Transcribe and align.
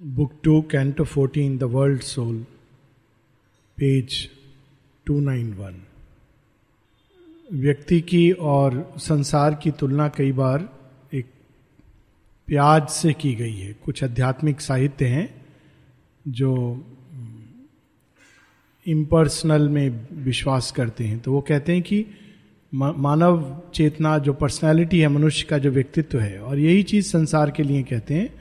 Book 0.00 0.32
two, 0.42 0.62
canto 0.62 1.04
fourteen, 1.04 1.58
the 1.58 1.62
world 1.62 2.00
soul, 2.00 2.46
page 3.76 4.28
two 5.06 5.20
nine 5.20 5.52
one. 5.52 5.82
व्यक्ति 7.52 8.00
की 8.00 8.30
और 8.32 8.94
संसार 8.98 9.54
की 9.54 9.70
तुलना 9.70 10.08
कई 10.08 10.32
बार 10.32 10.68
एक 11.14 11.26
प्याज 12.46 12.88
से 12.88 13.12
की 13.12 13.34
गई 13.34 13.54
है। 13.54 13.72
कुछ 13.72 14.04
आध्यात्मिक 14.04 14.60
साहित्य 14.60 15.06
हैं 15.06 15.46
जो 16.28 16.84
इम्पर्सनल 18.86 19.68
में 19.68 20.06
विश्वास 20.12 20.72
करते 20.72 21.04
हैं। 21.04 21.20
तो 21.20 21.32
वो 21.32 21.40
कहते 21.40 21.72
हैं 21.72 21.82
कि 21.82 22.06
मानव 22.74 23.62
चेतना, 23.74 24.18
जो 24.18 24.32
पर्सनालिटी 24.32 25.00
है, 25.00 25.08
मनुष्य 25.08 25.46
का 25.50 25.58
जो 25.58 25.70
व्यक्तित्व 25.70 26.20
है, 26.20 26.38
और 26.38 26.58
यही 26.58 26.82
चीज़ 26.82 27.08
संसार 27.08 27.50
के 27.50 27.62
लिए 27.62 27.82
कहते 27.82 28.14
हैं। 28.14 28.39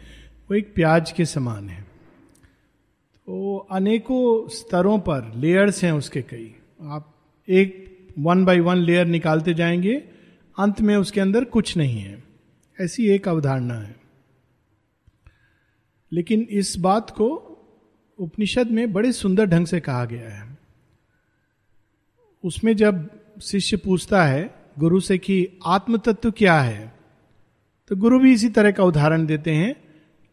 वो 0.52 0.55
एक 0.55 0.73
प्याज 0.73 1.11
के 1.11 1.25
समान 1.25 1.70
है। 1.70 1.82
तो 3.28 3.68
अनेकों 3.71 4.50
स्तरों 4.50 5.00
पर 5.00 5.33
लेयर्स 5.36 5.83
हैं 5.83 5.91
उसके 5.91 6.21
कई। 6.21 6.55
आप 6.82 7.15
एक 7.50 7.97
वन 8.19 8.46
बाय 8.46 8.60
वन 8.60 8.75
लेयर 8.75 9.05
निकालते 9.05 9.54
जाएँगे, 9.54 9.96
अंत 10.60 10.82
में 10.82 10.96
उसके 10.96 11.21
अंदर 11.21 11.43
कुछ 11.43 11.77
नहीं 11.77 12.00
है। 12.00 12.24
ऐसी 12.82 13.10
एक 13.10 13.27
अवधारणा 13.27 13.74
है। 13.74 13.96
लेकिन 16.11 16.47
इस 16.50 16.77
बात 16.77 17.10
को 17.10 17.36
उपनिषद 18.19 18.68
में 18.68 18.93
बड़े 18.93 19.11
सुंदर 19.11 19.46
ढंग 19.46 19.66
से 19.66 19.79
कहा 19.79 20.05
गया 20.05 20.29
है। 20.29 20.57
उसमें 22.43 22.75
जब 22.75 23.10
शिष्य 23.41 23.77
पूछता 23.77 24.25
है, 24.25 24.55
गुरु 24.79 25.00
से 25.00 25.18
कि 25.18 25.60
आत्म 25.66 25.97
तत्व 25.97 26.32
क्या 26.32 26.61
है? 26.61 26.96
तो 27.88 27.96
गुरु 27.96 28.19
भी 28.19 28.33
इसी 28.33 28.50
तरह 28.50 28.71
का 28.71 28.83
उदाहरण 28.83 29.25
देते 29.25 29.52
हैं 29.52 29.89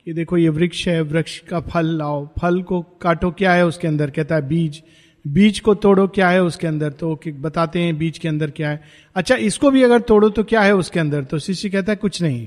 कि 0.06 0.12
देखो, 0.12 0.36
ये 0.36 0.48
वृक्ष 0.48 0.88
है, 0.88 1.00
वृक्ष 1.02 1.38
का 1.38 1.60
फल 1.60 1.86
लाओ। 1.86 2.28
फल 2.40 2.62
को 2.62 2.82
काटो, 2.82 3.30
क्या 3.30 3.52
है 3.52 3.66
उसके 3.66 3.88
अंदर? 3.88 4.10
कहता 4.10 4.34
है 4.34 4.48
बीज। 4.48 4.82
बीज 5.26 5.60
को 5.60 5.74
तोड़ो, 5.74 6.08
क्या 6.08 6.28
है 6.30 6.42
उसके 6.42 6.66
अंदर? 6.66 6.92
तो 6.92 7.20
बताते 7.26 7.82
हैं 7.82 7.98
बीज 7.98 8.18
के 8.18 8.28
अंदर 8.28 8.50
क्या 8.50 8.70
है। 8.70 8.82
अच्छा 9.14 9.36
इसको 9.36 9.70
भी 9.70 9.82
अगर 9.82 10.00
तोड़ो 10.00 10.28
तो 10.28 10.44
क्या 10.44 10.62
है 10.62 10.74
उसके 10.74 11.00
अंदर? 11.00 11.24
तो 11.24 11.38
शिष्य 11.38 11.70
कहता 11.70 11.92
है, 11.92 11.96
कुछ 11.96 12.22
नहीं। 12.22 12.46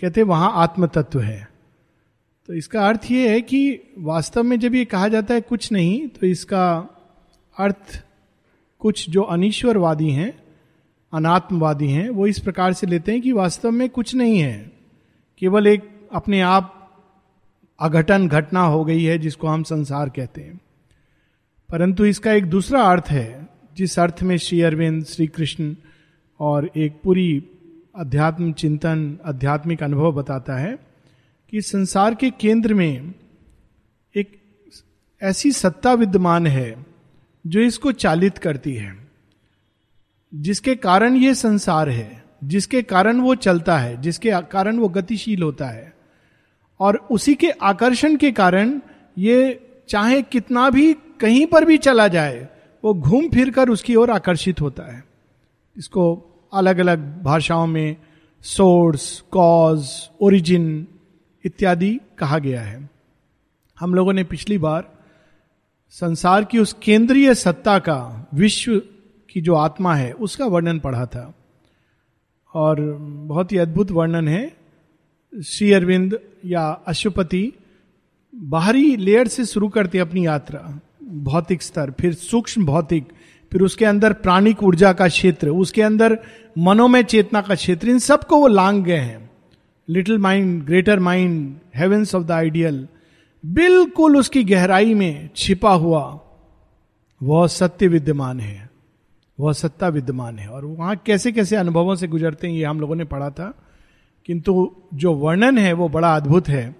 कहते 0.00 0.22
वहाँ 0.22 0.52
आत्म 0.54 0.86
तत्व 0.86 1.20
है। 1.20 1.48
तो 2.46 2.54
इसका 2.54 2.88
अर्थ 2.88 3.10
ये 3.10 3.28
है 3.28 3.40
कि 3.40 3.80
वास्तव 3.98 4.42
में 4.42 4.60
जब 4.60 4.74
ये 4.74 4.84
कहा 4.84 5.08
जाता 5.08 5.34
है 5.34 5.40
कुछ 5.40 5.72
नहीं 5.72 6.08
तो 6.08 6.26
इसका 6.26 6.88
अर्थ 7.58 8.04
कुछ 8.78 9.10
जो 9.10 9.22
अनिश्वरवादी 9.22 10.10
हैं, 10.10 10.32
अनात्मवादी 11.12 11.88
हैं, 11.88 12.10
वो 12.10 12.26
इस 12.26 12.38
प्रकार 12.38 12.72
से 12.72 12.86
लेते 12.86 13.12
हैं 13.12 13.20
कि 13.20 13.32
वास्तव 13.32 13.70
में 13.70 13.88
कुछ 13.88 14.14
नहीं 14.14 14.38
है। 14.38 14.72
केवल 15.38 15.66
एक 15.66 15.95
अपने 16.12 16.40
आप 16.40 16.72
अघटन 17.80 18.28
घटना 18.28 18.60
हो 18.60 18.84
गई 18.84 19.04
है 19.04 19.18
जिसको 19.18 19.46
हम 19.46 19.62
संसार 19.62 20.08
कहते 20.08 20.40
हैं। 20.40 20.60
परंतु 21.70 22.04
इसका 22.04 22.32
एक 22.32 22.46
दूसरा 22.46 22.82
अर्थ 22.82 23.04
है, 23.08 23.48
जिस 23.76 23.98
अर्थ 23.98 24.22
में 24.22 24.36
श्री 24.36 24.62
अरविंद, 24.62 25.04
श्री 25.04 25.26
कृष्ण 25.26 25.74
और 26.40 26.70
एक 26.76 27.00
पूरी 27.04 27.44
अध्यात्म 27.96 28.52
चिंतन, 28.52 29.18
आध्यात्मिक 29.24 29.82
अनुभव 29.82 30.12
बताता 30.12 30.56
है 30.56 30.78
कि 31.50 31.62
संसार 31.62 32.14
के 32.14 32.30
केंद्र 32.30 32.74
में 32.74 33.14
एक 34.16 34.40
ऐसी 35.22 35.52
सत्ता 35.52 35.92
विद्यमान 35.92 36.46
है 36.46 36.86
जो 37.46 37.60
इसको 37.60 37.92
चालित 37.92 38.38
करती 38.38 38.74
है, 38.74 39.08
जिसके 40.34 40.74
कारण 40.74 41.14
ये 41.14 41.34
संसार 41.34 41.88
है, 41.88 42.24
जिसके 42.44 42.82
कारण 42.82 43.20
वो 43.20 43.34
चलता 43.34 43.78
है, 43.78 44.00
जिसके 44.00 44.30
कारण 44.30 44.76
वो 44.76 44.88
गतिशील 44.88 45.42
होता 45.42 45.66
है। 45.66 45.95
और 46.80 46.96
उसी 47.10 47.34
के 47.34 47.50
आकर्षण 47.50 48.16
के 48.16 48.32
कारण 48.32 48.80
ये 49.18 49.62
चाहे 49.88 50.22
कितना 50.22 50.70
भी 50.70 50.92
कहीं 50.92 51.46
पर 51.46 51.64
भी 51.64 51.78
चला 51.78 52.08
जाए, 52.08 52.48
वो 52.84 52.94
घूम 52.94 53.28
फिर 53.28 53.50
कर 53.50 53.68
उसकी 53.68 53.94
ओर 53.94 54.10
आकर्षित 54.10 54.60
होता 54.60 54.82
है। 54.82 55.04
इसको 55.76 56.22
अलग 56.52 56.78
अलग 56.78 57.22
भाषाओं 57.22 57.66
में 57.66 57.96
सोर्स 58.40 59.20
कॉज 59.20 60.08
ओरिजिन 60.20 60.86
इत्यादि 61.44 62.00
कहा 62.18 62.38
गया 62.38 62.62
है। 62.62 62.90
हम 63.80 63.94
लोगों 63.94 64.12
ने 64.12 64.24
पिछली 64.24 64.58
बार 64.58 64.92
संसार 65.90 66.44
की 66.44 66.58
उस 66.58 66.76
केंद्रीय 66.82 67.34
सत्ता 67.34 67.78
का, 67.78 68.28
विश्व 68.34 68.82
की 69.30 69.40
जो 69.40 69.54
आत्मा 69.54 69.94
है, 69.94 70.12
उसका 70.12 70.46
वर्णन 70.46 70.78
पढ़ा 70.78 71.06
था। 71.06 71.34
और 72.54 72.80
बहुत 73.00 73.52
ही 73.52 73.58
अद्भुत 73.58 73.90
वर्णन 73.90 74.28
है। 74.28 74.65
श्री 75.44 75.72
अरविंद 75.72 76.18
या 76.44 76.68
अशुपति 76.86 77.52
बाहरी 78.34 78.96
लेयर 78.96 79.28
से 79.28 79.44
शुरू 79.44 79.68
करते 79.68 79.98
अपनी 79.98 80.26
यात्रा, 80.26 80.80
भौतिक 81.04 81.62
स्तर, 81.62 81.90
फिर 81.90 82.14
सूक्ष्म 82.14 82.64
भौतिक, 82.66 83.08
फिर 83.52 83.62
उसके 83.62 83.84
अंदर 83.84 84.12
प्राणिक 84.12 84.62
ऊर्जा 84.62 84.92
का 84.92 85.08
क्षेत्र, 85.08 85.48
उसके 85.48 85.82
अंदर 85.82 86.18
मनोमय 86.58 87.02
चेतना 87.02 87.40
का 87.40 87.54
क्षेत्र, 87.54 87.88
इन 87.88 87.98
सबको 87.98 88.36
वो 88.36 88.46
लांग 88.46 88.84
गए 88.84 88.96
हैं। 88.96 89.30
Little 89.88 90.18
mind 90.18 90.64
greater 90.64 90.98
mind 90.98 91.56
heavens 91.76 92.14
of 92.14 92.24
the 92.24 92.30
ideal 92.30 92.88
बिल्कुल 93.46 94.16
उसकी 94.16 94.44
गहराई 94.44 94.94
में 94.94 95.30
छिपा 95.36 95.72
हुआ, 95.72 96.20
वह 97.22 97.46
सत्य 97.46 97.88
विद्यमान 97.88 98.40
है, 98.40 98.70
वह 99.40 99.52
सत्ता 99.52 99.88
विद्यमान 99.88 100.38
है। 100.38 100.48
और 100.48 100.64
वहाँ 100.64 100.96
कैसे 100.96 101.32
कैसे 101.32 101.56
अनुभवों 101.56 101.94
से 101.94 102.08
गुजरते 102.08 102.46
हैं, 102.46 102.54
ये 102.54 102.64
हम 102.64 102.80
लोगों 102.80 102.96
ने 102.96 103.04
पढ़ा 103.04 103.30
था। 103.30 103.54
किंतु 104.26 104.76
जो 104.94 105.12
वर्णन 105.12 105.58
है 105.58 105.72
वो 105.72 105.88
बड़ा 105.88 106.16
अद्भुत 106.16 106.48
है। 106.48 106.76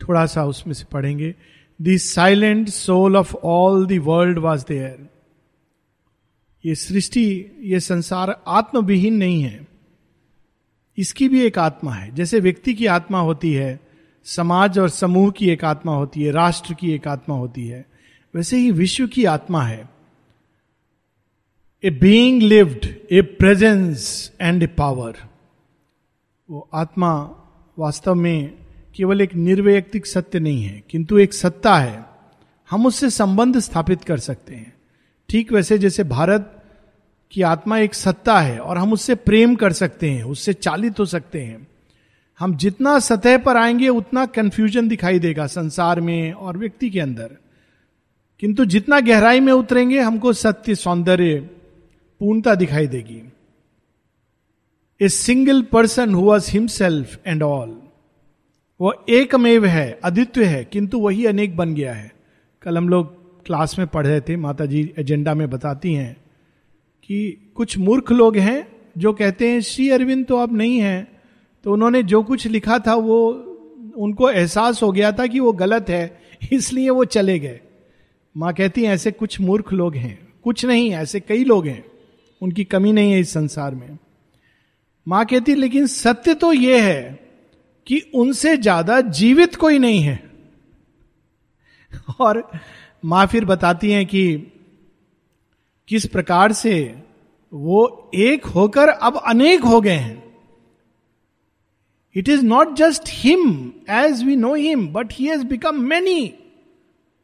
थोड़ा 0.00 0.26
सा 0.26 0.44
उसमें 0.44 0.74
से 0.74 0.84
पढ़ेंगे। 0.84 1.34
The 1.82 1.96
silent 1.96 2.68
soul 2.68 3.16
of 3.16 3.34
all 3.34 3.86
the 3.86 3.92
world 3.92 4.38
was 4.38 4.64
there 4.68 5.08
ये 6.66 6.74
सृष्टि, 6.74 7.46
ये 7.60 7.80
संसार 7.80 8.42
आत्मविहीन 8.48 9.14
नहीं 9.14 9.42
है। 9.42 9.66
इसकी 10.98 11.28
भी 11.28 11.42
एक 11.42 11.58
आत्मा 11.58 11.92
है। 11.92 12.14
जैसे 12.14 12.40
व्यक्ति 12.40 12.74
की 12.74 12.86
आत्मा 12.86 13.20
होती 13.20 13.52
है, 13.52 13.80
समाज 14.24 14.78
और 14.78 14.88
समूह 14.88 15.30
की 15.30 15.50
एक 15.50 15.64
आत्मा 15.64 15.94
होती 15.94 16.22
है, 16.22 16.30
राष्ट्र 16.30 16.74
की 16.74 16.92
एक 16.92 17.08
आत्मा 17.08 17.36
होती 17.36 17.66
है, 17.66 17.86
वैसे 18.34 18.56
ही 18.56 18.70
विश्व 18.70 19.06
की 19.06 19.24
आत्मा 19.24 19.62
है। 19.62 19.88
A 21.84 21.90
being 21.90 22.42
lived 22.42 22.86
a 23.12 23.22
presence 23.22 24.32
and 24.40 24.62
a 24.62 24.66
power 24.66 25.31
वो 26.52 26.68
आत्मा 26.74 27.14
वास्तव 27.78 28.14
में 28.14 28.54
केवल 28.94 29.20
एक 29.20 29.34
निर्वैयक्तिक 29.34 30.06
सत्य 30.06 30.40
नहीं 30.40 30.64
है, 30.64 30.82
किंतु 30.90 31.18
एक 31.18 31.34
सत्ता 31.34 31.76
है। 31.76 32.04
हम 32.70 32.86
उससे 32.86 33.10
संबंध 33.10 33.58
स्थापित 33.58 34.04
कर 34.04 34.18
सकते 34.18 34.54
हैं। 34.54 34.72
ठीक 35.28 35.52
वैसे 35.52 35.78
जैसे 35.78 36.04
भारत 36.04 36.64
की 37.30 37.42
आत्मा 37.42 37.78
एक 37.78 37.94
सत्ता 37.94 38.40
है 38.40 38.58
और 38.58 38.78
हम 38.78 38.92
उससे 38.92 39.14
प्रेम 39.14 39.54
कर 39.54 39.72
सकते 39.72 40.10
हैं, 40.10 40.24
उससे 40.24 40.52
चालित 40.52 40.98
हो 40.98 41.04
सकते 41.04 41.40
हैं। 41.40 41.68
हम 42.38 42.56
जितना 42.56 42.98
सतह 42.98 43.38
पर 43.38 43.56
आएँगे, 43.56 43.88
उतना 43.88 44.26
कंफ्यूजन 44.26 44.88
दिखाई 44.88 45.18
देगा 45.18 45.46
संसार 45.46 46.00
में 46.00 46.32
और 46.32 46.58
व्यक्ति 46.58 46.90
के 46.90 47.00
अंदर। 47.00 47.30
किंतु 48.40 48.64
जितना 48.64 49.00
गहराई 49.00 49.40
में 49.40 49.52
उतरेंगे, 49.52 50.00
हमको 50.00 50.32
सत्य 50.32 50.74
सौंदर्य 50.74 51.34
पूर्णता 52.20 52.54
दिखाई 52.54 52.86
देगी। 52.86 53.32
A 55.02 55.08
single 55.08 55.62
person 55.62 56.14
who 56.14 56.20
was 56.20 56.50
himself 56.50 57.20
and 57.26 57.42
all 57.42 57.82
वो 58.80 59.04
एकमेव 59.08 59.64
है, 59.66 60.00
अद्वित्य 60.04 60.44
है, 60.44 60.64
किंतु 60.64 60.98
वही 60.98 61.26
अनेक 61.26 61.56
बन 61.56 61.74
गया 61.74 61.92
है। 61.92 62.12
कल 62.62 62.78
हम 62.78 62.88
लोग 62.88 63.22
क्लास 63.44 63.78
में 63.78 63.86
पढ़ 63.86 64.06
रहे 64.06 64.20
थे 64.20 64.36
माता 64.36 64.66
जी 64.66 64.94
एजेंडा 64.98 65.34
में 65.34 65.50
बताती 65.50 65.94
हैं 65.94 66.16
कि 67.02 67.52
कुछ 67.54 67.78
मूर्ख 67.78 68.12
लोग 68.12 68.36
हैं 68.36 68.68
जो 68.98 69.12
कहते 69.12 69.48
हैं, 69.48 69.60
श्री 69.60 69.90
अरविंद 69.90 70.26
तो 70.26 70.36
अब 70.36 70.56
नहीं 70.56 70.78
है। 70.78 71.08
तो 71.64 71.72
उन्होंने 71.72 72.02
जो 72.02 72.22
कुछ 72.22 72.46
लिखा 72.46 72.78
था, 72.78 72.94
वो 72.94 73.28
उनको 73.96 74.30
एहसास 74.30 74.82
हो 74.82 74.92
गया 74.92 75.12
था 75.12 75.26
कि 75.26 75.40
वो 75.40 75.52
गलत 75.52 75.88
है, 75.88 76.20
इसलिए 76.52 76.90
वो 76.90 77.04
चले 77.04 77.38
गए। 77.38 77.60
माँ 78.36 78.52
कहती 78.52 78.84
हैं, 78.84 78.92
ऐसे 78.92 79.10
कुछ 79.10 79.40
मूर्ख 79.40 79.72
लोग 79.72 79.96
हैं। 79.96 80.28
कुछ 80.44 80.64
नहीं, 80.64 80.92
ऐसे 80.92 81.20
कई 81.20 81.44
लोग 81.44 81.66
हैं। 81.66 81.84
उनकी 82.42 82.64
कमी 82.64 82.92
नहीं 82.92 83.12
है 83.12 83.20
इस 83.20 83.32
संसार 83.32 83.74
में। 83.74 83.98
माँ 85.06 85.24
कहती, 85.26 85.54
लेकिन 85.54 85.86
सत्य 85.86 86.34
तो 86.34 86.52
यह 86.52 86.84
है 86.84 87.20
कि 87.86 87.98
उनसे 88.14 88.56
ज़्यादा 88.56 89.00
जीवित 89.00 89.56
कोई 89.56 89.78
नहीं 89.78 90.00
है। 90.00 90.20
और 92.20 92.42
माँ 93.04 93.26
फिर 93.26 93.44
बताती 93.44 93.90
हैं 93.92 94.04
कि 94.06 94.24
किस 95.88 96.06
प्रकार 96.06 96.52
से 96.52 96.74
वो 97.52 98.10
एक 98.16 98.44
होकर 98.46 98.88
अब 98.88 99.16
अनेक 99.18 99.64
हो 99.64 99.80
गए 99.80 99.90
हैं। 99.92 100.22
It 102.16 102.28
is 102.28 102.44
not 102.44 102.74
just 102.76 103.08
him 103.08 103.72
as 103.90 104.22
we 104.24 104.36
know 104.36 104.54
him 104.54 104.86
but 104.88 105.12
he 105.12 105.26
has 105.26 105.44
become 105.46 105.80
many 105.82 106.32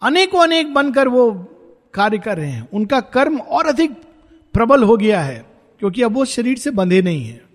अनेकों 0.03 0.43
अनेक 0.43 0.75
बनकर 0.75 1.09
वो 1.09 1.31
कार्य 1.95 2.19
कर 2.19 2.37
रहे 2.37 2.51
हैं। 2.51 2.69
उनका 2.71 3.01
कर्म 3.01 3.39
और 3.39 3.67
अधिक 3.67 3.93
प्रबल 4.55 4.83
हो 4.83 4.97
गया 4.97 5.21
है, 5.23 5.45
क्योंकि 5.81 6.03
अब 6.03 6.15
वो 6.15 6.25
शरीर 6.27 6.59
से 6.59 6.71
बंधे 6.73 7.03
नहीं 7.03 7.25
है। 7.25 7.48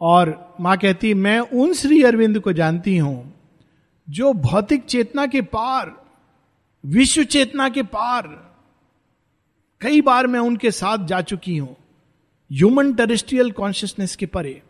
और 0.00 0.56
माँ 0.60 0.76
कहती, 0.76 1.14
मैं 1.14 1.38
उन 1.40 1.72
श्री 1.74 2.02
अरविंद 2.02 2.38
को 2.40 2.52
जानती 2.52 2.96
हूँ, 2.96 3.34
जो 4.08 4.32
भौतिक 4.32 4.84
चेतना 4.84 5.26
के 5.26 5.40
पार, 5.42 5.92
विश्व 6.84 7.24
चेतना 7.24 7.68
के 7.68 7.82
पार, 7.82 8.28
कई 9.80 10.00
बार 10.00 10.26
मैं 10.26 10.40
उनके 10.40 10.70
साथ 10.70 11.06
जा 11.06 11.20
चुकी 11.20 11.56
हूँ 11.56 11.76
ह्यूमन 12.50 12.92
टेरिस्ट्रियल 12.94 13.50
कॉन्शियसनेस 13.50 14.16
के 14.16 14.26
परे। 14.26 14.62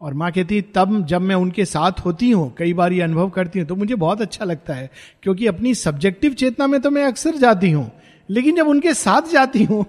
और 0.00 0.14
माँ 0.14 0.30
कहती, 0.32 0.60
तब 0.62 1.04
जब 1.06 1.20
मैं 1.20 1.34
उनके 1.34 1.64
साथ 1.64 2.00
होती 2.04 2.30
हूँ, 2.30 2.54
कई 2.58 2.72
बार 2.72 2.92
ये 2.92 3.00
अनुभव 3.00 3.30
करती 3.30 3.58
हूँ 3.58 3.66
तो 3.68 3.76
मुझे 3.76 3.94
बहुत 3.94 4.20
अच्छा 4.20 4.44
लगता 4.44 4.74
है, 4.74 4.90
क्योंकि 5.22 5.46
अपनी 5.46 5.74
सब्जेक्टिव 5.74 6.34
चेतना 6.34 6.66
में 6.66 6.80
तो 6.80 6.90
मैं 6.90 7.04
अक्सर 7.04 7.36
जाती 7.36 7.70
हूँ, 7.70 7.90
लेकिन 8.28 8.56
जब 8.56 8.68
उनके 8.68 8.94
साथ 8.94 9.30
जाती 9.32 9.64
हूँ 9.64 9.84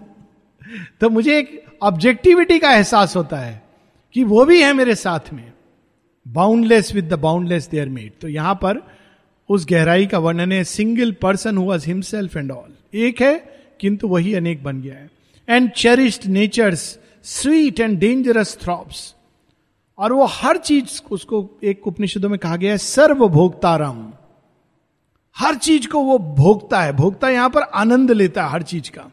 तो 1.01 1.09
मुझे 1.09 1.37
एक 1.39 1.65
ऑब्जेक्टिविटी 1.81 2.59
का 2.59 2.71
एहसास 2.71 3.15
होता 3.15 3.37
है। 3.37 3.68
कि 4.15 4.23
वो 4.23 4.45
भी 4.45 4.61
है 4.61 4.71
मेरे 4.73 4.95
साथ 4.95 5.33
में। 5.33 5.51
Boundless 6.25 6.93
with 6.93 7.13
the 7.13 7.19
boundless 7.19 7.67
there 7.69 7.89
made 7.89 8.11
तो 8.21 8.27
यहाँ 8.27 8.55
पर 8.55 8.81
उस 9.49 9.65
गहराई 9.69 10.05
का 10.05 10.19
वर्णन 10.19 10.51
है 10.51 10.63
सिंगल 10.63 11.11
पर्सन 11.11 11.57
हुआ 11.57 11.77
हिमसेल्फ 11.77 12.37
एंड 12.37 12.51
ऑल 12.51 12.73
एक 12.95 13.21
है, 13.21 13.35
किंतु 13.79 14.07
वही 14.07 14.33
अनेक 14.33 14.63
बन 14.63 14.81
गया 14.81 14.95
है। 14.95 15.09
And 15.47 15.71
cherished 15.71 16.25
nature's 16.25 16.97
sweet 17.25 17.79
and 17.79 17.97
dangerous 17.99 18.57
throbs 18.61 19.15
और 19.97 20.13
वो 20.13 20.25
हर 20.25 20.57
चीज़ 20.57 21.01
उसको 21.11 21.47
एक 21.63 21.87
उपनिषदों 21.87 22.29
में 22.29 22.37
कहा 22.39 22.55
गया 22.55 22.71
है, 22.71 22.77
सर्वभोक्तारम। 22.77 24.11
हर 25.35 25.55
चीज़ 25.55 25.87
को 25.87 25.99
वो 25.99 26.17
भोगता 26.17 26.81
है। 26.81 26.93
भोगता 26.93 27.29
यहाँ 27.29 27.49
पर 27.49 27.61
आनंद 27.61 28.11
लेता 28.11 28.43
है 28.43 28.49
हर 28.49 28.63
चीज़ 28.63 28.89
का। 28.91 29.09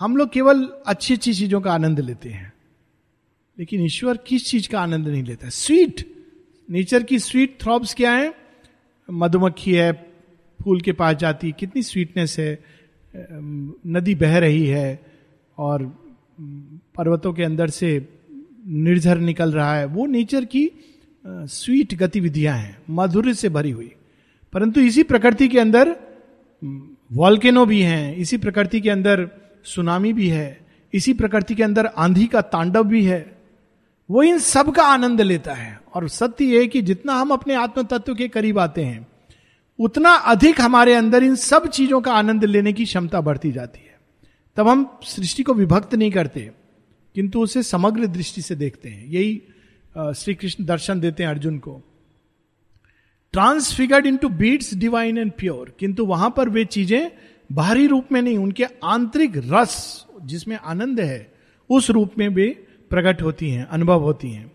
हम 0.00 0.16
लोग 0.16 0.32
केवल 0.32 0.68
अच्छी 0.86 1.14
अच्छी 1.14 1.32
चीज़ों 1.34 1.60
का 1.60 1.72
आनंद 1.72 2.00
लेते 2.00 2.28
हैं। 2.28 2.51
लेकिन 3.62 3.80
ईश्वर 3.80 4.16
किस 4.16 4.44
चीज़ 4.46 4.68
का 4.68 4.80
आनंद 4.80 5.08
नहीं 5.08 5.22
लेता 5.22 5.48
स्वीट 5.48 6.00
नेचर 6.68 7.02
की 7.02 7.18
स्वीट 7.18 7.56
थ्रॉब्स 7.60 7.94
क्या 7.94 8.12
है? 8.12 8.34
मधुमक्खी 9.08 9.72
है, 9.72 9.92
फूल 10.60 10.80
के 10.80 10.92
पास 10.92 11.16
जाती 11.16 11.52
कितनी 11.52 11.82
स्वीटनेस 11.82 12.38
है 12.38 12.58
नदी 13.86 14.14
बह 14.14 14.38
रही 14.38 14.66
है 14.66 14.88
और 15.58 15.84
पर्वतों 16.96 17.32
के 17.32 17.42
अंदर 17.42 17.70
से 17.70 17.90
निर्झर 18.66 19.18
निकल 19.18 19.52
रहा 19.52 19.76
है। 19.76 19.84
वो 19.86 20.06
नेचर 20.06 20.44
की 20.44 20.70
स्वीट 21.26 21.94
गतिविधियाँ 21.94 22.56
हैं 22.58 22.76
माधुर्य 22.90 23.34
से 23.34 23.48
भरी 23.48 23.70
हुई। 23.70 23.90
परंतु 24.52 24.80
इसी 24.80 25.02
प्रकृति 25.02 25.48
के 25.48 25.58
अंदर 25.58 25.94
वॉल्केनो 27.12 27.64
भी 27.66 27.80
हैं, 27.82 28.16
इसी 28.16 28.36
प्रकृति 28.38 28.80
के 28.80 28.90
अंदर 28.90 29.28
सुनामी 29.64 30.12
भी 30.12 30.28
है, 30.28 30.66
इसी 30.92 31.14
प्रकृति 31.14 31.54
के 31.54 31.62
अंदर 31.62 31.86
आंधी 31.86 32.26
का 32.26 32.40
तांडव 32.40 32.84
भी 32.84 33.04
है। 33.04 33.41
वो 34.08 34.22
इन 34.22 34.38
सब 34.38 34.70
का 34.74 34.82
आनंद 34.84 35.20
लेता 35.20 35.52
है। 35.54 35.80
और 35.94 36.08
सत्य 36.08 36.44
यह 36.46 36.66
कि 36.66 36.82
जितना 36.82 37.14
हम 37.14 37.30
अपने 37.30 37.54
आत्म 37.54 37.82
तत्व 37.82 38.14
के 38.14 38.28
करीब 38.28 38.58
आते 38.58 38.84
हैं, 38.84 39.06
उतना 39.78 40.12
अधिक 40.12 40.60
हमारे 40.60 40.94
अंदर 40.94 41.24
इन 41.24 41.34
सब 41.36 41.66
चीज़ों 41.68 42.00
का 42.00 42.12
आनंद 42.12 42.44
लेने 42.44 42.72
की 42.72 42.84
क्षमता 42.84 43.20
बढ़ती 43.20 43.52
जाती 43.52 43.80
है। 43.80 43.98
तब 44.56 44.68
हम 44.68 44.86
सृष्टि 45.04 45.42
को 45.42 45.54
विभक्त 45.54 45.94
नहीं 45.94 46.10
करते, 46.10 46.50
किंतु 47.14 47.40
उसे 47.40 47.62
समग्र 47.62 48.06
दृष्टि 48.08 48.42
से 48.42 48.54
देखते 48.56 48.88
हैं। 48.88 49.06
यही 49.06 49.42
श्री 50.16 50.34
कृष्ण 50.34 50.64
दर्शन 50.64 51.00
देते 51.00 51.22
हैं 51.22 51.30
अर्जुन 51.30 51.58
को। 51.58 51.80
Transfigured 53.34 54.06
into 54.16 54.28
beats 54.30 54.74
divine 54.74 55.18
and 55.18 55.32
pure, 55.32 55.74
किंतु 55.80 56.06
वहाँ 56.06 56.32
पर 56.36 56.48
वे 56.48 56.64
चीज़ें 56.66 57.10
बाहरी 57.50 57.86
रूप 57.86 58.12
में 58.12 58.20
नहीं, 58.22 58.36
उनके 58.38 58.64
आंतरिक 58.84 59.32
रस 59.46 60.06
जिसमें 60.22 60.56
आनंद 60.56 61.00
है, 61.00 61.32
उस 61.70 61.90
रूप 61.90 62.18
में 62.18 62.28
वे 62.28 62.48
प्रकट 62.92 63.22
होती 63.22 63.50
हैं, 63.50 63.64
अनुभव 63.66 64.00
होती 64.00 64.30
हैं। 64.30 64.52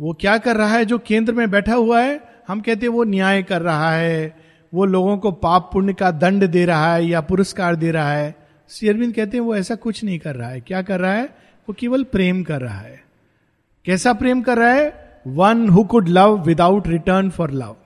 वो 0.00 0.12
क्या 0.20 0.36
कर 0.38 0.56
रहा 0.56 0.74
है 0.74 0.84
जो 0.84 0.98
केंद्र 0.98 1.32
में 1.32 1.50
बैठा 1.50 1.74
हुआ 1.74 2.00
है? 2.00 2.20
हम 2.48 2.60
कहते 2.60 2.86
हैं 2.86 2.92
वो 2.92 3.04
न्याय 3.04 3.42
कर 3.42 3.62
रहा 3.62 3.90
है। 3.92 4.36
वो 4.74 4.84
लोगों 4.84 5.16
को 5.18 5.30
पाप 5.32 5.70
पुण्य 5.72 5.94
का 5.94 6.10
दंड 6.10 6.46
दे 6.46 6.64
रहा 6.64 6.94
है 6.94 7.04
या 7.06 7.20
पुरस्कार 7.20 7.76
दे 7.76 7.90
रहा 7.90 8.12
है। 8.12 8.34
शेरविंद 8.70 9.14
कहते 9.14 9.36
हैं 9.36 9.44
वो 9.44 9.56
ऐसा 9.56 9.74
कुछ 9.74 10.04
नहीं 10.04 10.18
कर 10.18 10.36
रहा 10.36 10.48
है। 10.48 10.60
क्या 10.60 10.82
कर 10.82 11.00
रहा 11.00 11.12
है? 11.12 11.24
वो 11.68 11.72
केवल 11.72 12.04
प्रेम 12.04 12.42
कर 12.42 12.60
रहा 12.60 12.78
है। 12.78 13.00
कैसा 13.84 14.12
प्रेम 14.12 14.42
कर 14.42 14.58
रहा 14.58 14.72
है? 14.72 15.20
One 15.26 15.68
who 15.68 15.84
could 15.84 16.08
love 16.08 16.42
without 16.42 16.88
return 16.88 17.30
for 17.30 17.50
love 17.50 17.76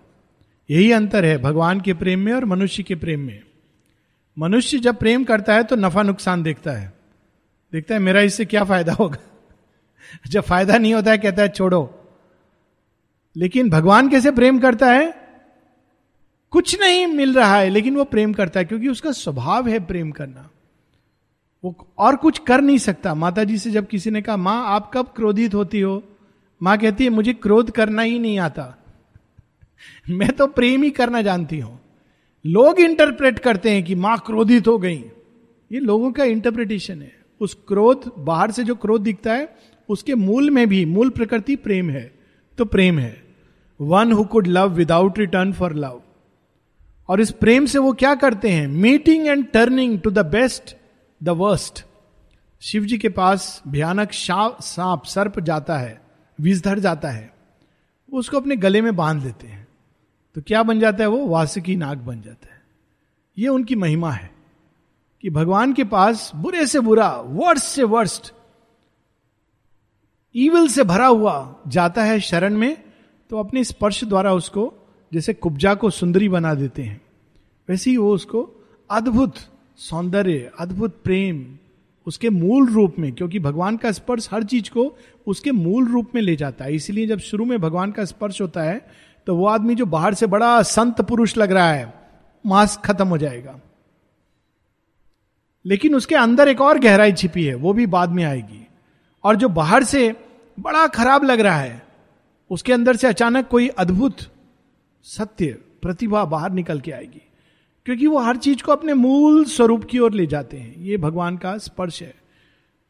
यही 0.70 0.92
अंतर 0.92 1.24
है 1.24 1.38
भगवान 1.38 1.80
के 1.80 1.94
प्रेम 1.94 2.20
में 2.20 2.32
और 2.32 2.44
मनुष्य 2.44 2.82
के 2.82 2.94
प्रेम 2.94 3.20
में। 3.20 3.40
मनुष्य 4.38 4.78
जब 4.78 4.96
प्रेम 4.96 5.24
करता 5.24 5.54
है 5.54 5.62
तो 5.62 5.76
नफा 5.76 6.02
नुकसान 6.02 6.42
देखता 6.42 6.70
है। 6.70 6.95
देखता 7.72 7.94
है, 7.94 8.00
मेरा 8.00 8.20
इससे 8.20 8.44
क्या 8.44 8.64
फ़ायदा 8.64 8.92
होगा? 8.92 9.18
जब 10.28 10.40
फ़ायदा 10.40 10.78
नहीं 10.78 10.94
होता 10.94 11.10
है, 11.10 11.18
कहता 11.18 11.42
है, 11.42 11.48
छोड़ो। 11.48 12.04
लेकिन 13.36 13.70
भगवान 13.70 14.08
कैसे 14.08 14.30
प्रेम 14.30 14.58
करता 14.58 14.92
है? 14.92 15.14
कुछ 16.50 16.80
नहीं 16.80 17.06
मिल 17.06 17.34
रहा 17.34 17.56
है, 17.56 17.68
लेकिन 17.68 17.96
वो 17.96 18.04
प्रेम 18.04 18.32
करता 18.32 18.60
है, 18.60 18.64
क्योंकि 18.64 18.88
उसका 18.88 19.12
स्वभाव 19.12 19.68
है 19.68 19.86
प्रेम 19.86 20.10
करना। 20.10 20.50
वो 21.64 21.88
और 21.98 22.16
कुछ 22.16 22.38
कर 22.38 22.60
नहीं 22.60 22.78
सकता। 22.78 23.14
माता 23.14 23.44
जी 23.44 23.58
से 23.58 23.70
जब 23.70 23.86
किसी 23.86 24.10
ने 24.10 24.22
कहा, 24.22 24.36
माँ, 24.36 24.66
आप 24.66 24.90
कब 24.94 25.06
क्रोधित 25.16 25.54
होती 25.54 25.80
हो? 25.80 26.02
माँ 26.62 26.78
कहती 26.78 27.04
है, 27.04 27.10
मुझे 27.10 27.34
क्रोध 27.34 27.70
करना 27.70 28.02
ही 28.02 28.18
नहीं 28.18 28.38
आता। 28.38 28.78
मैं 30.10 30.28
तो 30.28 30.46
प्रेम 30.46 30.82
ही 30.82 30.90
करना 30.90 31.22
जानती 31.22 31.58
हूँ। 31.58 31.80
लोग 32.46 32.80
इंटरप्रेट 32.80 33.38
करते 33.38 33.70
हैं 33.70 33.84
कि 33.84 33.94
माँ 33.94 34.22
क्रोधित 34.26 34.66
हो 34.66 34.78
गई। 34.78 35.04
ये 35.72 35.80
लोगों 35.80 36.12
का 36.12 36.24
इंटरप्रिटेशन 36.24 37.02
है। 37.02 37.25
उस 37.40 37.54
क्रोध, 37.68 38.12
बाहर 38.18 38.50
से 38.50 38.64
जो 38.64 38.74
क्रोध 38.74 39.02
दिखता 39.02 39.32
है, 39.32 39.56
उसके 39.88 40.14
मूल 40.14 40.50
में 40.50 40.68
भी, 40.68 40.84
मूल 40.84 41.10
प्रकृति 41.10 41.56
प्रेम 41.56 41.90
है 41.90 42.14
तो 42.58 42.64
प्रेम 42.64 42.98
है। 42.98 43.22
One 43.80 44.12
who 44.12 44.24
could 44.24 44.46
love 44.46 44.68
without 44.68 45.18
return 45.18 45.52
for 45.52 45.74
love 45.74 46.02
और 47.08 47.20
इस 47.20 47.30
प्रेम 47.30 47.66
से 47.66 47.78
वो 47.78 47.92
क्या 47.92 48.14
करते 48.14 48.50
हैं? 48.50 48.66
Meeting 48.66 49.26
and 49.26 49.46
turning 49.52 50.00
to 50.00 50.10
the 50.10 50.18
best 50.18 50.76
the 51.22 51.28
worst 51.28 51.84
Shiv 52.60 52.84
ji 52.84 52.98
के 52.98 53.08
पास 53.08 53.62
भयानक 53.68 54.12
सांप, 54.12 55.04
सर्प 55.04 55.40
जाता 55.40 55.78
है, 55.78 56.00
विषधर 56.40 56.78
जाता 56.78 57.10
है। 57.10 57.32
उसको 58.12 58.36
अपने 58.36 58.56
गले 58.56 58.80
में 58.82 58.96
बाँध 58.96 59.24
लेते 59.24 59.46
हैं। 59.46 59.66
तो 60.34 60.42
क्या 60.42 60.62
बन 60.62 60.80
जाता 60.80 61.04
है 61.04 61.08
वो? 61.08 61.26
वासुकी 61.26 61.76
नाग 61.76 61.98
बन 61.98 62.20
जाता 62.22 62.54
है। 62.54 62.62
ये 63.38 63.48
उनकी 63.48 63.74
महिमा 63.74 64.10
है। 64.10 64.35
कि 65.22 65.30
भगवान 65.30 65.72
के 65.72 65.84
पास 65.84 66.30
बुरे 66.36 66.66
से 66.66 66.80
बुरा 66.80 67.08
वर्स्ट 67.26 67.64
से 67.64 67.82
वर्स्ट 67.84 68.32
ईविल 70.34 70.68
से 70.68 70.84
भरा 70.84 71.06
हुआ 71.06 71.62
जाता 71.68 72.02
है 72.04 72.18
शरण 72.20 72.56
में 72.56 72.76
तो 73.30 73.38
अपने 73.38 73.64
स्पर्श 73.64 74.02
द्वारा 74.04 74.32
उसको, 74.32 74.72
जैसे 75.12 75.34
कुब्जा 75.34 75.74
को 75.74 75.90
सुंदरी 75.90 76.28
बना 76.28 76.54
देते 76.54 76.82
हैं। 76.82 77.00
वैसे 77.68 77.90
ही 77.90 77.96
वो 77.96 78.12
उसको 78.14 78.42
अद्भुत 78.90 79.34
सौंदर्य, 79.78 80.50
अद्भुत 80.58 81.00
प्रेम, 81.04 81.44
उसके 82.06 82.30
मूल 82.30 82.68
रूप 82.68 82.98
में, 82.98 83.12
क्योंकि 83.12 83.38
भगवान 83.38 83.76
का 83.76 83.92
स्पर्श 83.92 84.28
हर 84.32 84.44
चीज़ 84.44 84.70
को 84.70 84.96
उसके 85.26 85.52
मूल 85.52 85.88
रूप 85.88 86.14
में 86.14 86.22
ले 86.22 86.36
जाता 86.36 86.64
है। 86.64 86.74
इसलिए 86.74 87.06
जब 87.06 87.18
शुरू 87.20 87.44
में 87.44 87.58
भगवान 87.60 87.92
का 87.92 88.04
स्पर्श 88.04 88.40
होता 88.40 88.62
है 88.62 88.78
तो 89.26 89.36
वो 89.36 89.46
आदमी 89.46 89.74
जो 89.74 89.86
बाहर 89.86 90.14
से 90.14 90.26
बड़ा 90.26 90.60
संत 90.62 91.00
पुरुष 91.00 91.36
लग 91.36 91.52
रहा 91.52 91.72
है, 91.72 91.92
मास्क 92.44 92.84
खत्म 92.84 93.08
हो 93.08 93.18
जाएगा। 93.18 93.60
लेकिन 95.66 95.94
उसके 95.94 96.14
अंदर 96.14 96.48
एक 96.48 96.60
और 96.60 96.78
गहराई 96.78 97.12
छिपी 97.12 97.44
है, 97.44 97.54
वो 97.54 97.72
भी 97.72 97.86
बाद 97.86 98.10
में 98.10 98.24
आएगी। 98.24 98.66
और 99.24 99.36
जो 99.36 99.48
बाहर 99.48 99.84
से 99.84 100.14
बड़ा 100.60 100.86
खराब 100.86 101.24
लग 101.24 101.40
रहा 101.40 101.58
है, 101.58 101.86
उसके 102.50 102.72
अंदर 102.72 102.96
से 102.96 103.06
अचानक 103.06 103.48
कोई 103.48 103.68
अद्भुत 103.68 104.16
सत्य, 105.02 105.58
प्रतिभा 105.82 106.24
बाहर 106.24 106.50
निकल 106.50 106.80
के 106.80 106.92
आएगी। 106.92 107.22
क्योंकि 107.84 108.06
वो 108.06 108.18
हर 108.18 108.36
चीज़ 108.36 108.62
को 108.62 108.72
अपने 108.72 108.94
मूल 108.94 109.44
स्वरूप 109.44 109.84
की 109.84 109.98
ओर 109.98 110.12
ले 110.12 110.26
जाते 110.26 110.56
हैं। 110.56 110.76
ये 110.76 110.96
भगवान 110.96 111.36
का 111.36 111.58
स्पर्श 111.58 112.02
है। 112.02 112.14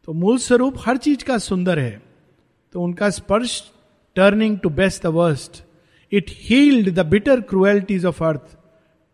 तो 0.05 0.13
मूल 0.13 0.39
स्वरूप 0.39 0.75
हर 0.79 0.97
चीज़ 0.97 1.25
का 1.25 1.39
सुंदर 1.39 1.79
है। 1.79 2.03
तो 2.73 2.83
उनका 2.83 3.11
स्पर्श 3.11 3.73
turning 4.15 4.59
to 4.59 4.69
best 4.69 5.03
the 5.03 5.07
worst 5.07 5.63
it 6.13 6.27
healed 6.29 6.95
the 6.95 7.07
bitter 7.07 7.41
cruelties 7.41 8.05
of 8.05 8.25
earth 8.25 8.59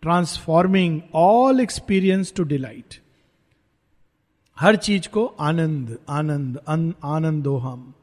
transforming 0.02 1.00
all 1.14 1.60
experience 1.60 2.32
to 2.36 2.44
delight 2.44 3.01
हर 4.58 4.76
चीज़ 4.76 5.08
को 5.08 5.24
आनंद 5.26 5.98
आनंद 6.08 6.56
अन, 6.56 6.94
आनंदो 7.04 7.56
हम 7.56 7.94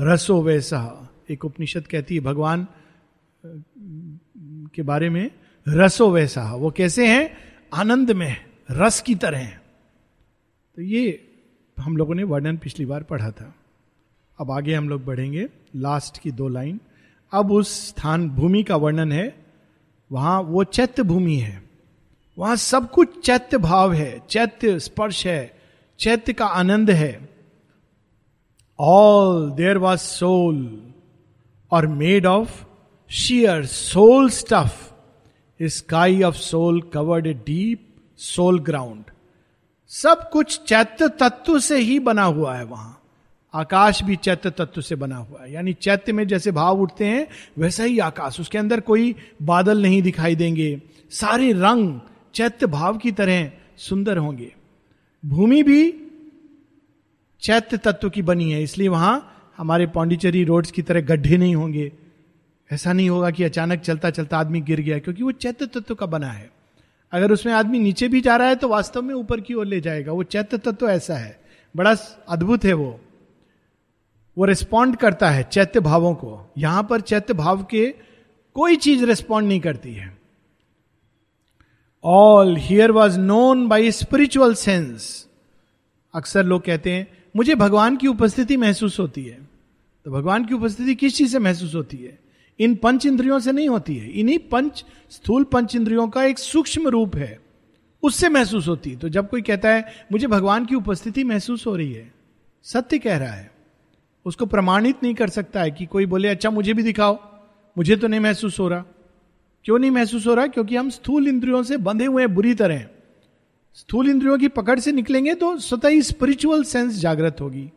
रसो 0.00 0.42
वैसा। 0.42 1.08
एक 1.30 1.44
उपनिषद 1.44 1.86
कहती 1.86 2.14
है 2.14 2.20
भगवान 2.20 2.66
के 4.74 4.82
बारे 4.82 5.10
में 5.10 5.30
रसो 5.68 6.10
वैसा। 6.10 6.54
वो 6.54 6.70
कैसे 6.70 7.06
हैं? 7.06 7.30
आनंद 7.74 8.10
में 8.10 8.36
रस 8.70 9.00
की 9.00 9.14
तरह 9.14 9.38
हैं। 9.38 9.60
तो 10.76 10.82
ये 10.82 11.32
हम 11.78 11.96
लोगों 11.96 12.14
ने 12.14 12.24
वर्णन 12.24 12.56
पिछली 12.56 12.86
बार 12.86 13.02
पढ़ा 13.02 13.30
था। 13.30 13.54
अब 14.40 14.50
आगे 14.50 14.74
हम 14.74 14.88
लोग 14.88 15.04
बढ़ेंगे 15.04 15.48
लास्ट 15.76 16.18
की 16.18 16.30
दो 16.30 16.48
लाइन 16.48 16.80
अब 17.32 17.52
उस 17.52 17.88
स्थान 17.88 18.30
भूमि 18.30 18.62
का 18.62 18.76
वर्णन 18.76 19.12
है 19.12 19.46
वहाँ 20.12 20.40
वो 20.40 20.64
चैत्य 20.64 21.02
भूमि 21.02 21.36
है। 21.36 21.62
वहाँ 22.38 22.56
सब 22.56 22.90
कुछ 22.90 23.26
चैत्य 23.26 23.58
भाव 23.58 23.92
है 23.92 24.22
चैत्य 24.30 24.78
स्पर्श 24.78 25.26
है। 25.26 25.55
चैत्य 25.98 26.32
का 26.32 26.46
आनंद 26.46 26.90
है। 26.90 27.28
All 28.80 29.50
there 29.50 29.78
was 29.78 30.00
soul 30.00 30.82
or 31.72 31.86
made 31.86 32.26
of 32.26 32.64
sheer 33.10 33.64
soul 33.66 34.30
stuff 34.30 34.92
sky 35.62 36.22
of 36.22 36.34
soul 36.34 36.80
covered 36.80 37.26
a 37.26 37.32
deep 37.32 37.88
soul 38.16 38.60
ground 38.60 39.04
सब 39.88 40.30
कुछ 40.30 40.60
चैत्य 40.60 41.08
तत्व 41.08 41.58
से 41.58 41.78
ही 41.78 41.98
बना 41.98 42.22
हुआ 42.22 42.56
है 42.56 42.64
वहाँ। 42.64 43.02
आकाश 43.54 44.02
भी 44.02 44.16
चैत्य 44.16 44.50
तत्व 44.50 44.80
से 44.80 44.94
बना 44.94 45.16
हुआ 45.16 45.42
है। 45.42 45.52
यानी 45.52 45.72
चैत्य 45.72 46.12
में 46.12 46.26
जैसे 46.26 46.50
भाव 46.50 46.80
उठते 46.80 47.04
हैं, 47.04 47.26
वैसा 47.58 47.84
ही 47.84 47.98
आकाश। 47.98 48.40
उसके 48.40 48.58
अंदर 48.58 48.80
कोई 48.80 49.14
बादल 49.42 49.82
नहीं 49.82 50.02
दिखाई 50.02 50.36
देंगे। 50.36 50.82
सारे 51.10 51.52
रंग 51.52 52.00
चैत्य 52.34 52.66
भाव 52.66 52.98
की 52.98 53.12
तरह 53.12 53.50
सुंदर 53.78 54.18
होंगे। 54.18 54.55
भूमि 55.24 55.62
भी 55.62 56.02
चैत्य 57.42 57.76
तत्व 57.76 58.10
की 58.10 58.22
बनी 58.22 58.52
है, 58.52 58.62
इसलिए 58.62 58.88
वहाँ 58.88 59.32
हमारे 59.56 59.86
पौंडीचेरी 59.86 60.44
रोड्स 60.44 60.70
की 60.70 60.82
तरह 60.82 61.00
गड्ढे 61.00 61.36
नहीं 61.36 61.54
होंगे। 61.54 61.92
ऐसा 62.70 62.92
नहीं 62.92 63.10
होगा 63.10 63.30
कि 63.30 63.44
अचानक 63.44 63.80
चलता 63.80 64.10
चलता 64.10 64.38
आदमी 64.38 64.60
गिर 64.60 64.80
गया, 64.80 64.98
क्योंकि 64.98 65.22
वो 65.22 65.32
चैत्य 65.32 65.66
तत्व 65.66 65.94
का 65.94 66.06
बना 66.06 66.30
है। 66.30 66.50
अगर 67.12 67.32
उसमें 67.32 67.52
आदमी 67.52 67.78
नीचे 67.78 68.08
भी 68.08 68.20
जा 68.20 68.36
रहा 68.36 68.48
है 68.48 68.56
तो 68.56 68.68
वास्तव 68.68 69.02
में 69.02 69.14
ऊपर 69.14 69.40
की 69.40 69.54
ओर 69.54 69.66
ले 69.66 69.80
जाएगा। 69.80 70.12
वो 70.12 70.22
चैत्य 70.22 70.58
तत्व 70.58 70.88
ऐसा 70.88 71.16
है। 71.16 71.40
बड़ा 71.76 71.94
अद्भुत 72.28 72.64
है 72.64 72.72
वो। 72.72 73.00
वो 74.38 74.44
रिस्पॉन्ड 74.44 74.96
करता 74.96 75.30
है 75.30 75.42
चैत्य 75.42 75.80
भावों 75.80 76.14
को। 76.14 76.52
यहाँ 76.58 76.82
पर 76.82 77.00
चैत्य 77.00 77.34
भाव 77.34 77.62
के 77.64 77.86
कोई 78.56 78.76
चीज़ 78.76 79.04
रिस्पॉन्ड 79.04 79.48
नहीं 79.48 79.60
करती 79.60 79.92
है। 79.94 80.15
All 82.08 82.56
here 82.56 82.90
was 82.90 83.18
known 83.18 83.68
by 83.68 83.90
spiritual 83.90 84.54
sense 84.54 85.26
अक्सर 86.14 86.44
लोग 86.44 86.62
कहते 86.62 86.90
हैं, 86.90 87.08
मुझे 87.36 87.54
भगवान 87.54 87.96
की 87.96 88.06
उपस्थिति 88.06 88.56
महसूस 88.56 89.00
होती 89.00 89.24
है। 89.24 89.48
तो 90.04 90.10
भगवान 90.10 90.44
की 90.44 90.54
उपस्थिति 90.54 90.94
किस 90.94 91.16
चीज़ 91.16 91.32
से 91.32 91.38
महसूस 91.38 91.74
होती 91.74 91.96
है? 91.96 92.18
इन 92.60 92.74
पंच 92.74 93.06
इंद्रियों 93.06 93.38
से 93.38 93.52
नहीं 93.52 93.68
होती 93.68 93.96
है। 93.96 94.10
इन्हीं 94.10 94.38
पंच, 94.38 94.84
स्थूल 95.10 95.44
पंच 95.44 95.76
इंद्रियों 95.76 96.08
का 96.08 96.24
एक 96.24 96.38
सूक्ष्म 96.38 96.88
रूप 96.88 97.16
है। 97.16 97.40
उससे 98.02 98.28
महसूस 98.28 98.68
होती 98.68 98.90
है। 98.90 98.96
तो 98.96 99.08
जब 99.08 99.30
कोई 99.30 99.42
कहता 99.42 99.68
है, 99.68 99.86
मुझे 100.12 100.26
भगवान 100.26 100.64
की 100.64 100.74
उपस्थिति 100.74 101.24
महसूस 101.24 101.66
हो 101.66 101.76
रही 101.76 101.92
है। 101.92 102.14
सत्य 102.62 102.98
कह 102.98 103.16
रहा 103.16 103.32
है। 103.32 103.50
उसको 104.24 104.46
प्रमाणित 104.46 104.96
नहीं 105.02 105.14
कर 105.14 105.28
सकता 105.28 105.60
है 105.60 105.70
कि 105.70 105.86
कोई 105.86 106.06
बोले 106.06 106.28
अच्छा 106.28 106.50
मुझे 106.50 106.74
भी 106.74 106.82
दिखाओ। 106.82 107.18
मुझे 107.78 107.96
तो 107.96 108.08
नहीं 108.08 108.20
महसूस 108.20 108.60
हो 108.60 108.68
रहा। 108.68 108.84
क्यों 109.66 109.78
नहीं 109.78 109.90
महसूस 109.90 110.26
हो 110.26 110.34
रहा 110.34 110.46
क्योंकि 110.46 110.76
हम 110.76 110.90
स्थूल 110.90 111.28
इंद्रियों 111.28 111.62
से 111.62 111.76
बंधे 111.76 112.06
हुए 112.06 112.22
हैं, 112.22 112.34
बुरी 112.34 112.54
तरह 112.54 112.86
स्थूल 113.74 114.10
इंद्रियों 114.10 114.38
की 114.38 114.48
पकड़ 114.48 114.80
से 114.80 114.92
निकलेंगे 114.92 115.34
तो 115.34 115.58
स्वतः 115.58 115.88
ही 115.88 116.02
स्पिरिचुअल 116.02 116.64
सेंस 116.64 116.94
जागृत 116.94 117.36
होगी। 117.40 117.70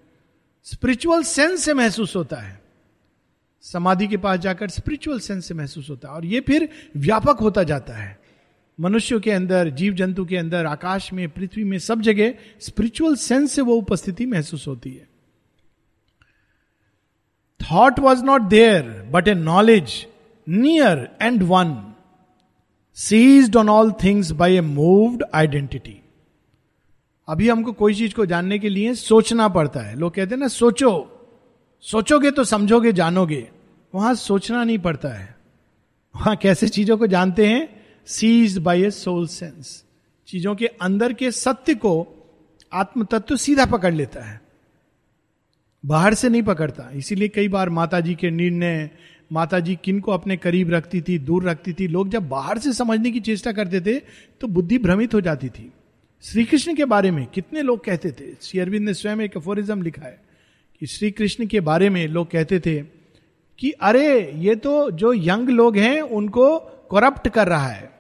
स्पिरिचुअल 0.63 1.24
सेंस 1.24 1.63
से 1.63 1.74
महसूस 1.74 2.15
होता 2.15 2.36
है। 2.36 2.62
समाधि 3.62 4.08
के 4.08 4.17
पास 4.17 4.39
जाकर 4.39 4.69
स्पिरिचुअल 4.69 5.19
सेंस 5.19 5.46
से 5.46 5.53
महसूस 5.53 5.89
होता 5.89 6.08
है। 6.08 6.13
और 6.13 6.25
ये 6.25 6.39
फिर 6.39 6.69
व्यापक 6.98 7.38
होता 7.41 7.63
जाता 7.63 7.93
है। 7.93 8.19
मनुष्यों 8.79 9.19
के 9.19 9.31
अंदर 9.31 9.69
जीव 9.69 9.93
जंतु 9.93 10.25
के 10.25 10.38
अंदर, 10.38 10.65
आकाश 10.65 11.13
में, 11.13 11.29
पृथ्वी 11.29 11.63
में, 11.63 11.79
सब 11.79 12.01
जगह 12.01 12.34
स्पिरिचुअल 12.62 13.15
सेंस 13.15 13.51
से 13.51 13.62
वो 13.62 13.75
उपस्थिति 13.75 14.25
महसूस 14.25 14.67
होती 14.67 14.93
है। 14.93 15.10
Thought 17.60 18.00
was 18.00 18.24
not 18.24 18.41
there 18.41 19.10
but 19.12 19.27
a 19.27 19.34
knowledge 19.34 20.08
near 20.49 21.17
and 21.21 21.43
one 21.43 21.93
seized 22.93 23.55
on 23.55 23.69
all 23.69 23.91
things 23.91 24.31
by 24.31 24.57
a 24.57 24.61
moved 24.61 25.23
identity 25.33 26.01
अभी 27.29 27.49
हमको 27.49 27.71
कोई 27.71 27.93
चीज़ 27.93 28.13
को 28.13 28.25
जानने 28.25 28.59
के 28.59 28.69
लिए 28.69 28.93
सोचना 28.93 29.47
पड़ता 29.47 29.79
है। 29.79 29.95
लोग 29.95 30.13
कहते 30.15 30.35
हैं 30.35 30.39
ना, 30.41 30.47
सोचो। 30.47 31.15
सोचोगे 31.81 32.31
तो 32.31 32.43
समझोगे, 32.43 32.93
जानोगे। 32.93 33.49
वहाँ 33.95 34.15
सोचना 34.15 34.63
नहीं 34.63 34.79
पड़ता 34.79 35.09
है। 35.09 35.35
वहाँ 36.15 36.35
कैसे 36.35 36.67
चीज़ों 36.67 36.97
को 36.97 37.07
जानते 37.07 37.47
हैं? 37.47 37.85
Seize 38.05 38.57
by 38.57 38.83
a 38.83 38.91
soul 38.91 39.27
sense 39.27 39.85
चीज़ों 40.27 40.55
के 40.55 40.65
अंदर 40.65 41.13
के 41.13 41.31
सत्य 41.31 41.75
को 41.75 42.07
आत्म 42.73 43.03
तत्व 43.03 43.35
सीधा 43.35 43.65
पकड़ 43.65 43.93
लेता 43.93 44.21
है। 44.21 44.41
बाहर 45.85 46.13
से 46.13 46.29
नहीं 46.29 46.43
पकड़ता। 46.43 46.89
इसीलिए 46.93 47.27
कई 47.27 47.47
बार 47.47 47.69
माता 47.69 47.99
जी 47.99 48.15
के 48.15 48.31
निर्णय 48.31 48.89
माता 49.31 49.59
जी 49.59 49.79
किन 49.83 50.00
को 50.00 50.12
अपने 50.12 50.38
करीब 50.38 50.69
रखती 50.69 51.01
थी, 51.01 51.19
दूर 51.19 51.50
रखती 51.50 51.74
थी? 51.74 51.88
लोग 51.88 52.09
जब 52.09 52.29
बाहर 52.29 52.57
से 52.57 52.74
समझने 52.74 53.12
की 53.12 53.19
चेष्टा 53.19 53.51
करते 53.51 53.81
थे 53.81 54.00
तो 54.41 54.48
बुद्धि 54.48 54.77
भ्रमित 54.77 55.13
हो 55.13 55.21
जाती 55.21 55.50
थी। 55.50 55.74
श्री 56.21 56.45
कृष्ण 56.45 56.75
के 56.75 56.86
बारे 56.86 57.12
में 57.12 57.25
कितने 57.25 57.62
लोग 57.62 57.83
कहते 57.83 58.12
थे? 58.12 58.36
श्री 58.41 58.59
अरविंद 58.59 58.86
ने 58.86 58.93
स्वयं 58.93 59.17
एक 59.17 59.38
अफोरिज्म 59.38 59.81
लिखा 59.81 60.05
है 60.05 60.21
कि 60.79 60.86
श्री 60.86 61.12
कृष्ण 61.12 61.45
के 61.45 61.59
बारे 61.59 61.89
में 61.89 62.07
लोग 62.07 62.31
कहते 62.31 62.59
थे 62.59 62.83
कि, 63.59 63.71
अरे, 63.71 64.31
ये 64.36 64.55
तो 64.55 64.91
जो 64.91 65.13
यंग 65.13 65.50
लोग 65.50 65.77
हैं, 65.77 66.01
उनको 66.01 66.59
करप्ट 66.91 67.29
कर 67.29 67.48
रहा 67.48 67.67
है। 67.67 67.91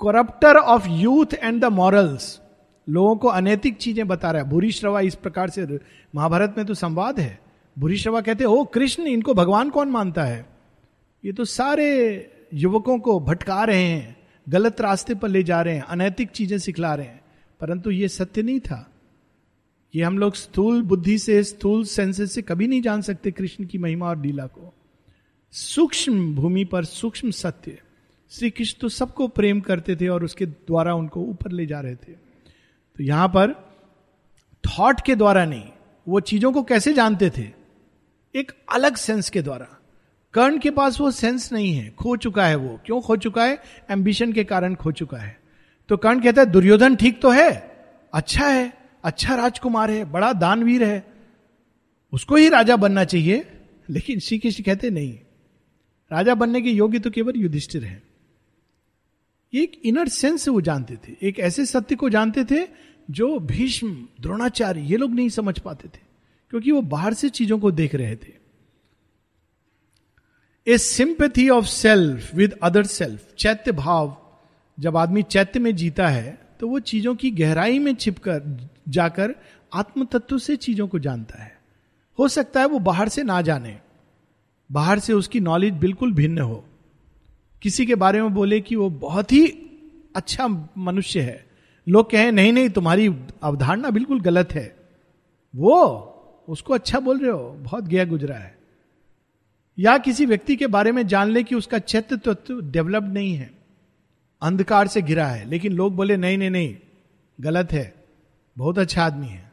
Corrupter 0.00 0.56
of 0.56 0.88
youth 0.88 1.34
and 1.34 1.60
the 1.60 1.64
morals 1.64 2.40
लोगों 2.88 3.16
को 3.16 3.28
अनैतिक 3.28 3.76
चीज़ें 3.76 4.08
बता 4.08 4.30
रहा 4.30 4.42
है। 4.42 4.48
भूरी 4.48 4.70
श्रवा 4.72 5.00
इस 5.00 5.14
प्रकार 5.14 5.50
से, 5.50 5.66
महाभारत 6.14 6.54
में 6.56 6.66
तो 6.66 6.74
संवाद 6.74 7.20
है। 7.20 7.40
बुरी 7.78 7.96
श्रवा 7.96 8.20
कहते 8.20 8.44
ओ 8.44 8.64
कृष्ण, 8.64 9.02
इनको 9.02 9.34
भगवान 9.34 9.70
कौन 9.70 9.88
मानता 9.88 10.22
है? 10.22 10.55
ये 11.24 11.32
तो 11.32 11.44
सारे 11.44 11.88
युवकों 12.54 12.98
को 12.98 13.20
भटका 13.20 13.64
रहे 13.64 13.84
हैं, 13.84 14.16
गलत 14.48 14.80
रास्ते 14.80 15.14
पर 15.14 15.28
ले 15.28 15.42
जा 15.42 15.62
रहे 15.62 15.74
हैं, 15.74 15.82
अनैतिक 15.82 16.28
चीज़ें 16.28 16.58
सिखला 16.58 16.94
रहे 16.94 17.06
हैं। 17.06 17.20
परंतु 17.60 17.90
ये 17.90 18.08
सत्य 18.08 18.42
नहीं 18.42 18.60
था। 18.60 18.92
ये 19.94 20.02
हम 20.02 20.18
लोग 20.18 20.34
स्थूल 20.34 20.82
बुद्धि 20.82 21.18
से, 21.18 21.44
स्थूल 21.44 21.84
सेंसेस 21.84 22.32
से 22.32 22.42
कभी 22.42 22.66
नहीं 22.68 22.82
जान 22.82 23.02
सकते 23.02 23.30
कृष्ण 23.30 23.64
की 23.64 23.78
महिमा 23.78 24.08
और 24.08 24.22
लीला 24.22 24.46
को। 24.46 24.74
सूक्ष्म 25.52 26.34
भूमि 26.34 26.64
पर 26.64 26.84
सूक्ष्म 26.84 27.30
सत्य। 27.30 27.78
श्री 28.30 28.50
कृष्ण 28.50 28.78
तो 28.80 28.88
सबको 28.88 29.28
प्रेम 29.28 29.60
करते 29.60 29.96
थे 29.96 30.08
और 30.08 30.24
उसके 30.24 30.46
द्वारा 30.46 30.94
उनको 30.94 31.20
ऊपर 31.20 31.50
ले 31.50 31.66
जा 31.66 31.80
रहे 31.80 31.94
थे। 31.94 32.12
तो 32.96 33.02
यहाँ 33.02 33.28
पर 33.28 33.52
थॉट 34.64 35.00
के 35.00 35.16
द्वारा 35.16 35.44
नहीं, 35.44 35.64
वो 36.08 36.20
चीज़ों 36.20 36.52
को 36.52 36.62
कैसे 36.62 36.92
जानते 36.92 37.30
थे? 37.30 37.50
एक 38.34 38.52
अलग 38.72 38.96
सेंस 38.96 39.30
के 39.30 39.42
द्वारा। 39.42 39.68
कर्ण 40.36 40.58
के 40.58 40.70
पास 40.70 41.00
वो 41.00 41.10
सेंस 41.10 41.52
नहीं 41.52 41.74
है। 41.74 41.90
खो 41.90 42.16
चुका 42.16 42.46
है 42.46 42.54
वो। 42.54 42.80
क्यों 42.86 43.00
खो 43.00 43.16
चुका 43.16 43.44
है? 43.44 43.62
एम्बिशन 43.90 44.32
के 44.32 44.44
कारण 44.44 44.74
खो 44.74 44.92
चुका 44.92 45.16
है। 45.16 45.40
तो 45.88 45.96
कर्ण 45.96 46.20
कहता 46.20 46.42
है, 46.42 46.50
दुर्योधन 46.50 46.96
ठीक 46.96 47.20
तो 47.20 47.30
है? 47.30 47.76
अच्छा 48.14 48.48
है। 48.48 48.72
अच्छा 49.04 49.34
राजकुमार 49.34 49.90
है। 49.90 50.04
बड़ा 50.04 50.32
दानवीर 50.32 50.84
है। 50.84 51.06
उसको 52.12 52.36
ही 52.36 52.48
राजा 52.48 52.76
बनना 52.76 53.04
चाहिए। 53.04 53.46
लेकिन 53.90 54.18
श्री 54.18 54.38
कृष्ण 54.38 54.64
कहते, 54.64 54.90
नहीं। 54.90 55.14
राजा 56.12 56.34
बनने 56.34 56.62
के 56.62 56.70
योग्य 56.70 56.98
तो 56.98 57.10
केवल 57.10 57.32
युधिष्ठिर 57.36 57.84
है। 57.84 58.02
एक 59.54 59.80
इनर 59.84 60.08
सेंस 60.08 60.42
से 60.42 60.50
वो 60.50 60.60
जानते 60.60 60.96
थे। 60.96 61.16
एक 61.22 61.38
ऐसे 61.38 61.66
सत्य 61.66 61.96
को 61.96 62.10
जानते 62.10 62.44
थे, 62.44 62.68
जो 63.10 63.38
भीष्म, 63.38 64.08
द्रोणाचार्य, 64.20 64.80
ये 64.80 64.96
लोग 64.96 65.14
नहीं 65.14 65.28
समझ 65.28 65.58
पाते 65.58 65.88
थे। 65.88 66.00
क्योंकि 66.50 66.70
वो 66.70 66.82
बाहर 66.82 67.14
से 67.14 67.28
चीज़ों 67.28 67.58
को 67.58 67.70
देख 67.70 67.94
रहे 67.94 68.16
थे। 68.16 68.45
A 70.66 70.76
sympathy 70.78 71.48
of 71.48 71.64
self 71.64 72.34
with 72.34 72.58
other 72.62 72.84
self 72.84 73.34
चैत्य 73.38 73.72
भाव, 73.72 74.16
जब 74.78 74.96
आदमी 74.96 75.22
चैत्य 75.24 75.60
में 75.60 75.74
जीता 75.76 76.08
है 76.08 76.38
तो 76.60 76.68
वो 76.68 76.78
चीज़ों 76.80 77.14
की 77.14 77.30
गहराई 77.30 77.78
में 77.78 77.94
छिपकर, 77.94 78.70
जाकर 78.88 79.34
आत्म 79.72 80.04
तत्व 80.04 80.38
से 80.38 80.56
चीज़ों 80.56 80.86
को 80.88 80.98
जानता 80.98 81.42
है। 81.42 81.52
हो 82.18 82.28
सकता 82.28 82.60
है 82.60 82.66
वो 82.66 82.78
बाहर 82.80 83.08
से 83.08 83.22
ना 83.22 83.40
जाने, 83.42 83.76
बाहर 84.70 84.98
से 84.98 85.12
उसकी 85.12 85.40
नॉलेज 85.40 85.74
बिल्कुल 85.76 86.12
भिन्न 86.12 86.38
हो। 86.38 86.64
किसी 87.62 87.86
के 87.86 87.94
बारे 87.94 88.22
में 88.22 88.34
बोले 88.34 88.60
कि 88.60 88.76
वो 88.76 88.90
बहुत 88.90 89.32
ही 89.32 89.46
अच्छा 90.16 90.48
मनुष्य 90.48 91.20
है। 91.20 91.44
लोग 91.86 92.10
कहें, 92.10 92.32
नहीं 92.32 92.52
नहीं, 92.52 92.68
तुम्हारी 92.70 93.08
अवधारणा 93.42 93.90
बिल्कुल 93.90 94.20
गलत 94.20 94.52
है। 94.52 94.66
वो 95.54 95.82
उसको 96.48 96.74
अच्छा 96.74 97.00
बोल 97.00 97.18
रहे 97.18 97.30
हो, 97.30 97.48
बहुत 97.52 97.84
गया 97.84 98.04
गुजरा 98.04 98.36
है। 98.36 98.55
या 99.78 99.98
किसी 99.98 100.26
व्यक्ति 100.26 100.56
के 100.56 100.66
बारे 100.66 100.92
में 100.92 101.06
जान 101.06 101.30
ले 101.30 101.42
कि 101.42 101.54
उसका 101.54 101.78
चैत्य 101.78 102.16
तत्व 102.16 102.60
डेवलप्ड 102.60 103.12
नहीं 103.12 103.34
है। 103.34 103.50
अंधकार 104.42 104.88
से 104.88 105.02
घिरा 105.02 105.28
है। 105.28 105.48
लेकिन 105.48 105.72
लोग 105.72 105.96
बोले, 105.96 106.16
नहीं 106.16 106.38
नहीं 106.38 106.50
नहीं, 106.50 106.76
गलत 107.40 107.72
है। 107.72 108.04
बहुत 108.58 108.78
अच्छा 108.78 109.04
आदमी 109.04 109.28
है। 109.28 109.52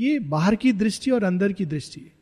ये 0.00 0.18
बाहर 0.18 0.54
की 0.54 0.72
दृष्टि 0.72 1.10
और 1.10 1.24
अंदर 1.24 1.52
की 1.52 1.66
दृष्टि। 1.66 2.12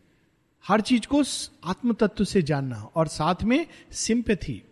हर 0.69 0.81
चीज़ 0.81 1.07
को 1.07 1.23
आत्म 1.65 1.93
तत्व 1.93 2.25
से 2.25 2.43
जानना। 2.43 2.77
और 2.77 3.07
साथ 3.07 3.43
में 3.43 3.67
सिंपथी 3.93 4.63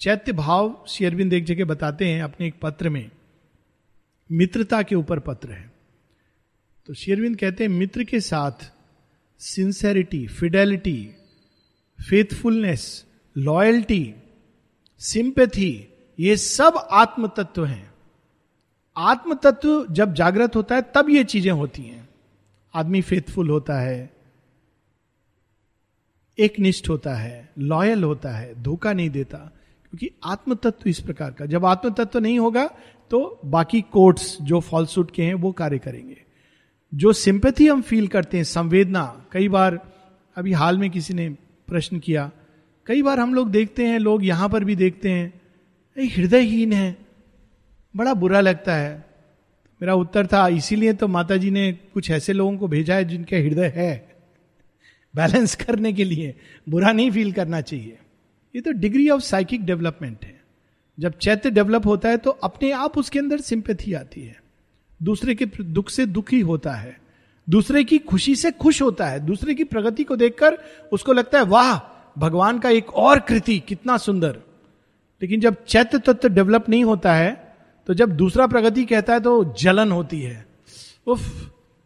चैत्य 0.00 0.32
भाव 0.32 0.84
शेयरबिंद 0.88 1.32
एक 1.32 1.44
जगह 1.44 1.64
बताते 1.64 2.08
हैं 2.08 2.22
अपने 2.22 2.46
एक 2.46 2.54
पत्र 2.62 2.88
में। 2.88 3.10
मित्रता 4.32 4.82
के 4.82 4.94
ऊपर 4.94 5.18
पत्र 5.18 5.50
है। 5.50 5.72
तो 6.86 6.94
शेरविंद 6.94 7.36
कहते 7.36 7.64
हैं, 7.64 7.70
मित्र 7.70 8.04
के 8.04 8.20
साथ 8.20 8.72
sincerity 9.38 10.26
fidelity 10.26 11.10
faithfulness 12.00 13.04
loyalty 13.36 14.14
sympathy 15.00 15.72
ये 16.18 16.36
सब 16.36 16.76
आत्म 16.92 17.26
तत्व 17.26 17.64
हैं। 17.64 17.90
आत्म 18.96 19.34
तत्व 19.34 19.86
जब 19.90 20.14
जागृत 20.14 20.56
होता 20.56 20.74
है, 20.74 20.82
तब 20.94 21.10
ये 21.10 21.24
चीज़ें 21.24 21.52
होती 21.52 21.82
हैं। 21.82 22.08
आदमी 22.74 23.00
फेथफुल 23.02 23.50
होता 23.50 23.78
है 23.80 24.10
एक 26.38 26.58
निष्ठ 26.58 26.88
होता 26.88 27.14
है 27.14 27.48
लॉयल 27.58 28.04
होता 28.04 28.30
है, 28.30 28.62
धोखा 28.62 28.92
नहीं 28.92 29.10
देता, 29.10 29.38
क्योंकि 29.38 30.10
आत्म 30.24 30.54
तत्व 30.54 30.88
इस 30.90 31.00
प्रकार 31.00 31.32
का। 31.32 31.46
जब 31.46 31.64
आत्म 31.66 31.90
तत्व 31.94 32.18
नहीं 32.18 32.38
होगा 32.38 32.66
तो 33.10 33.40
बाकी 33.44 33.80
कोर्ट्स 33.82 34.36
जो 34.42 34.60
फॉल्सूट 34.60 35.10
के 35.10 35.22
हैं, 35.22 35.34
वो 35.34 35.52
कार्य 35.52 35.78
करेंगे। 35.78 36.16
जो 36.92 37.12
सिंपथी 37.12 37.66
हम 37.66 37.82
फील 37.82 38.06
करते 38.08 38.36
हैं, 38.36 38.44
संवेदना, 38.44 39.04
कई 39.32 39.48
बार, 39.48 39.80
अभी 40.36 40.52
हाल 40.52 40.78
में 40.78 40.90
किसी 40.90 41.14
ने 41.14 41.28
प्रश्न 41.70 41.98
किया। 41.98 42.30
कई 42.86 43.02
बार 43.02 43.18
हम 43.20 43.34
लोग 43.34 43.50
देखते 43.50 43.86
हैं, 43.86 43.98
लोग 43.98 44.24
यहाँ 44.24 44.48
पर 44.48 44.64
भी 44.64 44.76
देखते 44.76 45.10
हैं 45.10 45.40
हृदयहीन 45.96 46.72
है, 46.72 46.96
बड़ा 47.94 48.14
बुरा 48.14 48.40
लगता 48.40 48.74
है। 48.74 49.04
मेरा 49.80 49.94
उत्तर 49.94 50.26
था, 50.26 50.46
इसीलिए 50.48 50.92
तो 50.92 51.08
माता 51.08 51.36
जी 51.36 51.50
ने 51.50 51.72
कुछ 51.72 52.10
ऐसे 52.10 52.32
लोगों 52.32 52.56
को 52.58 52.68
भेजा 52.68 52.94
है 52.94 53.04
जिनके 53.04 53.38
हृदय 53.38 53.72
है, 53.76 54.08
बैलेंस 55.14 55.54
करने 55.54 55.92
के 55.92 56.04
लिए, 56.04 56.34
बुरा 56.68 56.92
नहीं 56.92 57.10
फील 57.10 57.32
करना 57.32 57.60
चाहिए। 57.60 57.98
ये 58.54 58.60
तो 58.60 58.72
डिग्री 58.72 59.08
ऑफ़ 59.08 59.22
साइकिक 59.22 59.64
डेवलपमेंट 59.64 60.24
है। 60.24 60.40
जब 60.98 61.18
चैत्य 61.18 61.50
डेवलप 61.50 61.86
होता 61.86 62.08
है 62.08 62.16
तो 62.16 62.30
अपने 62.30 62.70
आप 62.72 62.98
उसके 62.98 63.18
अंदर 63.18 63.40
सिंपथी 63.40 63.92
आती 63.92 64.22
है। 64.22 64.36
दूसरे 65.00 65.34
के 65.34 65.46
दुख 65.58 65.90
से 65.90 66.06
दुखी 66.06 66.40
होता 66.40 66.72
है। 66.72 66.99
दूसरे 67.50 67.82
की 67.84 67.98
खुशी 67.98 68.34
से 68.36 68.50
खुश 68.52 68.80
होता 68.82 69.06
है, 69.06 69.20
दूसरे 69.20 69.54
की 69.54 69.64
प्रगति 69.64 70.04
को 70.04 70.16
देखकर 70.16 70.58
उसको 70.92 71.12
लगता 71.12 71.38
है, 71.38 71.44
वाह, 71.44 71.78
भगवान 72.18 72.58
का 72.58 72.70
एक 72.70 72.90
और 72.90 73.20
कृति 73.20 73.58
कितना 73.58 73.96
सुंदर। 73.96 74.38
लेकिन 75.22 75.40
जब 75.40 75.64
चैत्य 75.64 75.98
तत्व 75.98 76.28
डेवलप 76.28 76.68
नहीं 76.68 76.84
होता 76.84 77.14
है 77.14 77.48
तो 77.88 77.94
जब 77.94 78.10
दूसरा 78.10 78.46
प्रगति 78.46 78.84
कहता 78.84 79.12
है 79.12 79.20
तो 79.20 79.44
जलन 79.60 79.92
होती 79.92 80.20
है। 80.20 80.46
उफ, 81.06 81.20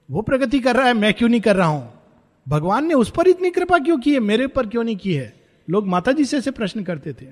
वो 0.09 0.23
प्रगति 0.23 0.61
कर 0.61 0.77
रहा 0.77 0.87
है, 0.87 0.95
मैं 0.95 1.13
क्यों 1.15 1.29
नहीं 1.29 1.41
कर 1.41 1.57
रहा 1.57 1.67
हूँ? 1.67 1.93
भगवान 2.47 2.87
ने 2.87 2.95
उस 2.95 3.11
पर 3.11 3.29
इतनी 3.29 3.51
कृपा 3.51 3.79
क्यों 3.79 3.99
की 3.99 4.13
है? 4.13 4.21
मेरे 4.21 4.47
पर 4.47 4.67
क्यों 4.67 4.85
नहीं 4.85 4.97
की 4.97 5.15
है? 5.15 5.33
लोग 5.69 5.87
माता 5.87 6.13
जी 6.13 6.25
से 6.25 6.39
ऐसे 6.39 6.51
प्रश्न 6.51 6.83
करते 6.85 7.13
थे। 7.13 7.27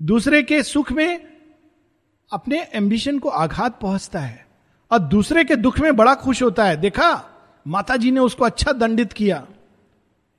दूसरे 0.00 0.42
के 0.42 0.62
सुख 0.62 0.92
में 0.92 1.20
अपने 2.32 2.60
एम्बिशन 2.74 3.18
को 3.18 3.28
आघात 3.28 3.80
पहुँचता 3.80 4.20
है 4.20 4.46
और 4.90 4.98
दूसरे 4.98 5.44
के 5.44 5.56
दुख 5.56 5.80
में 5.80 5.94
बड़ा 5.96 6.14
खुश 6.14 6.42
होता 6.42 6.64
है। 6.64 6.76
देखा 6.76 7.10
माता 7.66 7.96
जी 7.96 8.10
ने 8.10 8.20
उसको 8.20 8.44
अच्छा 8.44 8.72
दंडित 8.72 9.12
किया। 9.12 9.46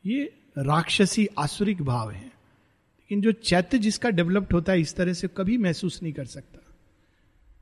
ये 0.05 0.23
राक्षसी 0.57 1.27
आसुरिक 1.37 1.81
भाव 1.81 2.11
है। 2.11 2.21
लेकिन 2.21 3.21
जो 3.21 3.31
चैत्य 3.31 3.77
जिसका 3.77 4.09
डेवलप्ड 4.09 4.53
होता 4.53 4.71
है, 4.71 4.81
इस 4.81 4.95
तरह 4.95 5.13
से 5.13 5.27
कभी 5.27 5.57
महसूस 5.57 5.99
नहीं 6.03 6.13
कर 6.13 6.25
सकता। 6.25 6.59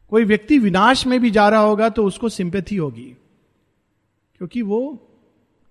कोई 0.09 0.23
व्यक्ति 0.23 0.57
विनाश 0.59 1.05
में 1.07 1.19
भी 1.19 1.31
जा 1.31 1.47
रहा 1.49 1.59
होगा 1.59 1.89
तो 1.89 2.05
उसको 2.05 2.29
सिंपैथी 2.29 2.75
होगी। 2.75 3.15
क्योंकि 4.37 4.61
वो 4.61 5.07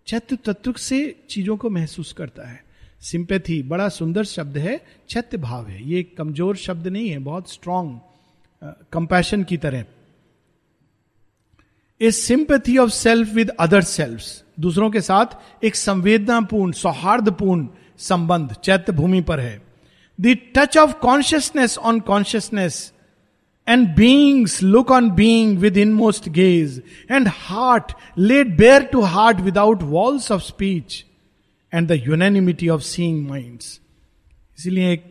चैत्य 0.06 0.36
तत्व 0.36 0.72
से 0.72 0.98
चीज़ों 1.30 1.56
को 1.56 1.70
महसूस 1.70 2.12
करता 2.12 2.48
है। 2.48 2.64
सिंपैथी 3.00 3.62
बड़ा 3.62 3.88
सुंदर 3.88 4.24
शब्द 4.24 4.58
है, 4.58 4.80
चैत्य 5.08 5.36
भाव 5.36 5.66
है। 5.66 5.82
ये 5.88 6.02
कमज़ोर 6.02 6.56
शब्द 6.56 6.86
नहीं 6.86 7.08
है, 7.08 7.18
बहुत 7.18 7.52
स्ट्रांग 7.52 7.98
कंपैशन 8.92 9.44
की 9.44 9.56
तरह। 9.56 9.84
A 12.00 12.10
sympathy 12.10 12.76
of 12.78 12.90
self 12.90 13.32
with 13.34 13.48
other 13.60 13.82
self 13.82 14.22
दूसरों 14.60 14.90
के 14.90 15.00
साथ 15.00 15.64
एक 15.64 15.76
संवेदनापूर्ण, 15.76 16.72
सौहार्दपूर्ण 16.72 17.66
संबंध 17.98 18.52
चैत्य 18.54 18.92
भूमि 18.92 19.20
पर 19.20 19.40
है। 19.40 19.60
The 20.18 20.36
touch 20.56 20.76
of 20.76 20.92
consciousness 20.92 21.76
on 21.78 22.00
consciousness 22.00 22.92
and 23.66 23.88
beings 23.96 24.62
look 24.62 24.90
on 24.90 25.10
being 25.10 25.58
with 25.58 25.76
inmost 25.92 26.28
gaze 26.28 26.82
and 27.10 27.28
heart 27.28 27.92
laid 28.18 28.56
bare 28.56 28.82
to 28.82 29.00
heart 29.00 29.40
without 29.40 29.82
walls 29.82 30.30
of 30.32 30.42
speech 30.42 31.04
and 31.72 31.88
the 31.88 32.02
unanimity 32.06 32.68
of 32.68 32.82
seeing 32.82 33.28
minds 33.28 33.80
इसीलिए 34.58 34.92
एक 34.92 35.04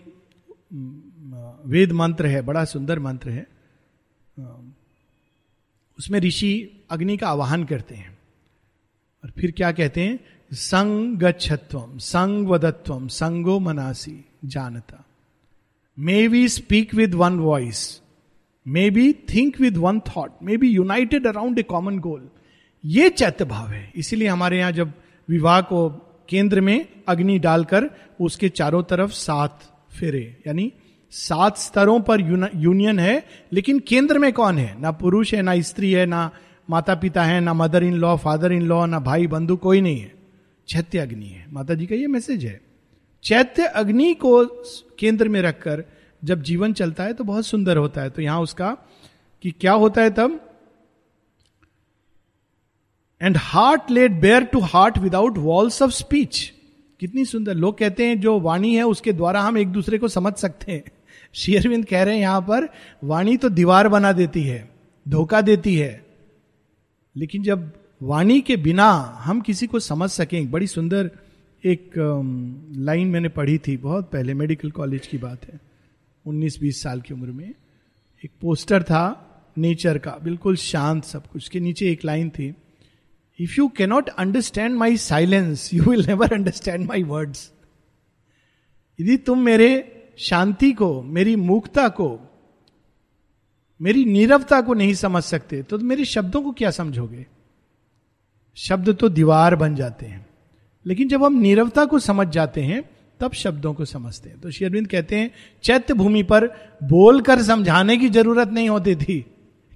वेद 1.66 1.92
मंत्र 1.92 2.26
है, 2.26 2.42
बड़ा 2.42 2.64
सुंदर 2.66 3.00
मंत्र 3.00 3.30
है। 3.30 3.46
उसमें 6.00 6.20
ऋषि 6.20 6.77
अग्नि 6.90 7.18
का 7.18 7.28
आवाहन 7.28 7.64
करते 7.64 7.96
हैं। 7.96 8.18
और 9.24 9.32
फिर 9.40 9.52
क्या 9.52 9.72
कहते 9.72 10.02
हैं? 10.02 10.20
संग 10.52 12.48
वदत्वम 12.48 13.08
संगो 13.08 13.60
मनासी, 13.60 14.26
जानता। 14.46 15.04
May 15.98 16.28
we 16.28 16.48
speak 16.50 16.94
with 16.96 17.14
one 17.14 17.40
voice 17.40 18.02
may 18.66 18.90
be 18.90 19.12
think 19.14 19.60
with 19.62 19.78
one 19.78 20.00
thought 20.00 20.32
may 20.44 20.58
be 20.58 20.70
united 20.70 21.28
around 21.28 21.60
a 21.60 21.64
common 21.64 22.00
goal 22.00 22.30
ये 22.84 23.10
चैत्य 23.10 23.46
भाव 23.46 23.68
है। 23.68 23.92
इसीलिए 23.96 24.28
हमारे 24.28 24.58
यहाँ 24.58 24.72
जब 24.72 24.92
विवाह 25.30 25.62
को 25.62 25.90
केंद्र 26.30 26.62
में 26.62 26.86
अग्नि 27.08 27.40
डालकर 27.40 27.90
उसके 28.22 28.50
चारों 28.50 28.84
तरफ़ 28.84 29.12
सात 29.12 29.60
फेरे, 30.00 30.38
यानी 30.48 30.72
सात 31.14 31.58
स्तरों 31.58 32.00
पर 32.02 32.22
यूनियन 32.56 33.00
है, 33.00 33.24
लेकिन 33.54 33.80
केंद्र 33.80 34.20
में 34.20 34.32
कौन 34.34 34.58
है? 34.58 34.80
ना 34.82 34.92
पुरुष 34.92 35.34
है, 35.34 35.42
ना 35.42 35.60
स्त्री 35.62 35.92
है, 35.92 36.06
ना 36.06 36.30
माता 36.70 36.96
पिता 36.96 37.24
है, 37.24 37.40
ना 37.42 37.54
mother 37.54 37.84
in 37.84 37.94
law 37.94 38.18
father 38.18 38.52
in 38.52 38.62
law 38.62 38.86
ना 38.86 39.00
भाई 39.00 39.28
बंधु 39.28 39.56
कोई 39.58 39.82
नहीं 39.82 40.00
है। 40.00 40.14
चैत्य 40.68 41.00
अग्नि 41.00 41.26
है। 41.26 41.46
माता 41.54 41.74
जी 41.74 41.86
का 41.86 41.96
ये 41.96 42.08
मैसेज 42.08 42.46
है। 42.46 42.62
चैत्य 43.24 43.66
अग्नि 43.66 44.14
को 44.14 44.46
केंद्र 45.00 45.30
में 45.30 45.42
रखकर 45.42 45.84
जब 46.24 46.42
जीवन 46.42 46.74
चलता 46.74 47.04
है 47.04 47.14
तो 47.14 47.24
बहुत 47.24 47.46
सुंदर 47.46 47.78
होता 47.78 48.02
है। 48.02 48.10
तो 48.10 48.22
यहाँ 48.22 48.42
उसका 48.42 48.78
कि 49.42 49.52
क्या 49.52 49.74
होता 49.74 50.02
है 50.02 50.10
तब? 50.10 50.40
And 53.22 53.38
heart 53.38 53.92
laid 53.92 54.12
bare 54.12 54.44
to 54.44 54.60
heart 54.60 54.98
without 54.98 55.38
walls 55.38 55.82
of 55.82 55.92
speech 55.92 56.54
कितनी 57.00 57.26
सुंदर। 57.26 57.54
लोग 57.54 57.78
कहते 57.78 58.06
हैं 58.06 58.20
जो 58.22 58.40
वाणी 58.40 58.76
है 58.76 58.84
उसके 58.84 59.14
द्वारा 59.14 59.42
हम 59.42 59.58
एक 59.58 59.68
दूसरे 59.68 59.98
को 59.98 60.08
समझ 60.08 60.34
सकते 60.34 60.72
हैं। 60.72 60.84
शेयरविंद 61.34 61.86
कह 61.86 62.04
रहे 62.04 62.14
हैं 62.14 62.22
यहाँ 62.22 62.42
पर, 62.42 62.70
वाणी 63.04 63.38
तो 63.38 63.50
दीवार 63.50 63.88
बना 63.88 64.12
देती 64.12 64.44
है, 64.44 64.70
धोखा 65.08 65.42
देती 65.42 65.76
है 65.76 66.07
लेकिन 67.18 67.44
जब 67.44 67.72
वाणी 68.02 68.40
के 68.42 68.56
बिना 68.58 68.90
हम 69.20 69.42
किसी 69.42 69.68
को 69.68 69.80
समझ 69.80 70.10
सकें 70.10 70.50
बड़ी 70.52 70.68
सुंदर 70.68 71.10
एक 71.64 71.92
लाइन 72.78 73.08
मैंने 73.08 73.30
पढ़ी 73.30 73.58
थी 73.58 73.78
बहुत 73.78 74.10
पहले, 74.12 74.34
मेडिकल 74.34 74.72
कॉलेज 74.72 75.08
की 75.08 75.18
बात 75.18 75.46
है 75.46 75.60
19-20 76.26 76.82
साल 76.84 77.02
की 77.02 77.14
उम्र 77.14 77.32
में। 77.32 77.54
एक 78.24 78.32
पोस्टर 78.42 78.84
था, 78.84 79.04
नेचर 79.58 79.98
का, 79.98 80.18
बिल्कुल 80.24 80.56
शांत 80.56 81.04
सब 81.04 81.28
कुछ 81.28 81.48
के 81.50 81.60
नीचे 81.60 81.92
एक 81.92 82.06
लाइन 82.06 82.30
थी 82.30 82.54
if 83.40 83.56
you 83.58 83.68
cannot 83.68 84.10
understand 84.10 84.76
my 84.76 84.98
silence 84.98 85.74
you 85.74 85.84
will 85.84 86.06
never 86.06 86.34
understand 86.34 86.86
my 86.88 87.04
words 87.04 87.52
यदि 89.00 89.18
तुम 89.18 89.40
मेरे 89.40 89.70
शांति 90.18 90.72
को, 90.72 91.02
मेरी 91.04 91.36
मूकता 91.36 91.88
को 91.90 92.08
मेरी 93.80 94.04
नीरवता 94.06 94.60
को 94.62 94.74
नहीं 94.74 94.94
समझ 94.96 95.24
सकते 95.24 95.62
तो 95.64 95.78
मेरे 95.80 96.06
शब्दों 96.06 96.42
को 96.42 96.52
क्या 96.52 96.72
समझोगे? 96.72 97.26
शब्द 98.58 98.94
तो 98.96 99.10
दीवार 99.10 99.56
बन 99.56 99.76
जाते 99.76 100.06
हैं, 100.06 100.26
लेकिन 100.86 101.08
जब 101.08 101.24
हम 101.24 101.34
नीरवता 101.34 101.86
को 101.86 102.00
समझ 102.00 102.28
जाते 102.28 102.62
हैं, 102.62 102.82
तब 103.20 103.34
शब्दों 103.34 103.74
को 103.74 103.86
समझते 103.86 104.30
हैं। 104.30 104.40
तो 104.42 104.52
शेरविंद 104.52 104.88
कहते 104.88 105.16
हैं, 105.16 105.32
चैत्य 105.64 105.94
भूमि 105.94 106.24
पर 106.24 106.48
बोलकर 106.84 107.42
समझाने 107.44 107.98
की 107.98 108.10
ज़रूरत 108.10 108.50
नहीं 108.50 108.70
होती 108.70 108.96
थी, 108.96 109.20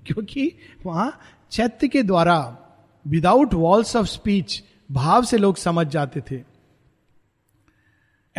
क्योंकि 0.05 0.51
वहाँ 0.85 1.19
चैत्य 1.51 1.87
के 1.87 2.03
द्वारा 2.03 2.57
विदाउट 3.05 3.53
वॉल्स 3.53 3.95
ऑफ़ 3.95 4.07
स्पीच 4.07 4.61
भाव 4.89 5.23
से 5.23 5.37
लोग 5.37 5.57
समझ 5.57 5.87
जाते 5.87 6.21
थे। 6.21 6.50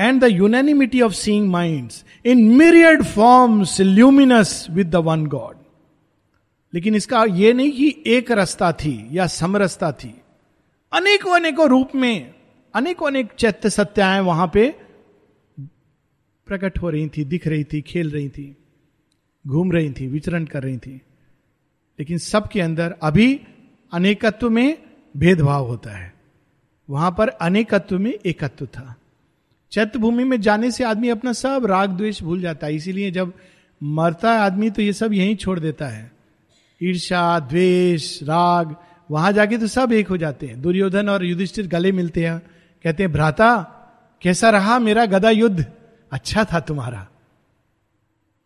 And 0.02 0.20
the 0.20 0.24
unanimity 0.24 1.00
of 1.00 1.12
seeing 1.12 1.48
mind 1.48 1.90
in 2.26 2.56
myriad 2.56 3.02
forms 3.02 3.80
luminous 3.80 4.66
with 4.70 4.90
the 4.90 4.96
one 4.96 5.26
God 5.26 5.56
लेकिन 6.74 6.94
इसका 6.94 7.24
यह 7.24 7.54
नहीं 7.54 7.72
कि 7.72 8.02
एक 8.06 8.30
रास्ता 8.30 8.72
थी 8.72 9.08
या 9.12 9.26
समरसता 9.26 9.92
थी। 9.92 10.20
अनेकों 10.92 11.34
अनेकों 11.34 11.68
रूप 11.68 11.88
में 11.94 12.34
अनेकों 12.74 13.06
अनेक 13.06 13.32
चैत्य 13.32 13.70
सत्याएँ 13.70 14.20
वहाँ 14.20 14.50
पे 14.54 14.76
प्रकट 16.46 16.78
हो 16.78 16.90
रही 16.90 17.08
थी, 17.08 17.24
दिख 17.24 17.46
रही 17.46 17.64
थी, 17.64 17.80
खेल 17.80 18.10
रही 18.10 18.28
थी, 18.28 18.56
घूम 19.46 19.72
रही 19.72 19.90
थी, 19.90 20.06
विचरण 20.06 20.44
कर 20.44 20.62
रही 20.62 20.78
थी। 20.78 20.94
लेकिन 21.98 22.18
सबके 22.18 22.60
अंदर 22.60 22.94
अभी 23.02 23.40
अनेकत्व 23.92 24.50
में 24.50 24.78
भेदभाव 25.16 25.66
होता 25.66 25.90
है। 25.90 26.14
वहाँ 26.90 27.14
पर 27.18 27.28
अनेकत्व 27.28 27.98
में 27.98 28.18
एकत्व 28.26 28.66
था। 28.66 28.96
चैत्य 29.72 29.98
भूमि 29.98 30.24
में 30.24 30.40
जाने 30.40 30.70
से 30.70 30.84
आदमी 30.84 31.08
अपना 31.08 31.32
सब 31.32 31.66
राग 31.66 31.90
द्वेष 31.90 32.22
भूल 32.22 32.40
जाता 32.40 32.66
है। 32.66 32.74
इसीलिए 32.74 33.10
जब 33.10 33.32
मरता 33.80 34.32
है 34.32 34.38
आदमी 34.38 34.70
तो 34.70 34.82
ये 34.82 34.92
सब 34.92 35.12
यहीं 35.12 35.36
छोड़ 35.36 35.58
देता 35.60 35.86
है। 35.86 36.10
ईर्षा 36.80 37.38
द्वेष, 37.40 38.22
राग, 38.22 38.74
वहाँ 39.10 39.32
जाके 39.32 39.58
तो 39.58 39.66
सब 39.66 39.92
एक 39.92 40.08
हो 40.08 40.16
जाते 40.16 40.46
हैं। 40.46 40.60
दुर्योधन 40.62 41.08
और 41.08 41.24
युधिष्ठिर 41.24 41.66
गले 41.66 41.92
मिलते 41.92 42.24
हैं। 42.26 42.38
कहते 42.84 43.02
हैं, 43.02 43.12
भ्राता, 43.12 43.56
कैसा 44.22 44.50
रहा 44.50 44.78
मेरा 44.78 45.06
गदा 45.06 45.30
युद्ध? 45.30 45.64
अच्छा 46.12 46.44
था 46.44 46.60
तुम्हारा। 46.60 47.06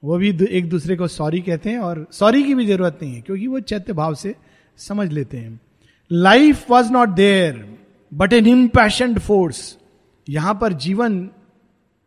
वो 0.03 0.19
भी 0.19 0.29
एक 0.51 0.69
दूसरे 0.69 0.97
को 0.97 1.07
सॉरी 1.09 1.41
कहते 1.41 1.71
हैं 1.71 1.79
और 1.79 2.07
सॉरी 2.13 2.43
की 2.43 2.55
भी 2.55 2.67
ज़रूरत 2.67 2.99
नहीं 3.03 3.15
है, 3.15 3.21
क्योंकि 3.21 3.47
वो 3.47 3.61
चैत्य 3.61 3.93
भाव 3.93 4.15
से 4.15 4.35
समझ 4.79 5.11
लेते 5.13 5.37
हैं। 5.37 5.61
Life 6.11 6.71
was 6.71 6.93
not 6.93 7.09
there 7.09 7.65
but 8.13 8.33
an 8.33 8.47
impassioned 8.47 9.19
force 9.19 9.77
यहाँ 10.29 10.59
पर 10.61 10.73
जीवन 10.73 11.31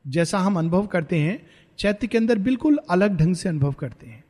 जैसा 0.08 0.40
हम 0.40 0.60
अनुभव 0.60 0.88
करते 0.88 1.18
हैं, 1.20 1.48
चैत्य 1.80 2.08
के 2.08 2.18
अंदर 2.18 2.38
बिल्कुल 2.38 2.80
अलग 2.90 3.18
ढंग 3.18 3.36
से 3.36 3.50
अनुभव 3.50 3.72
करते 3.72 4.08
हैं। 4.08 4.24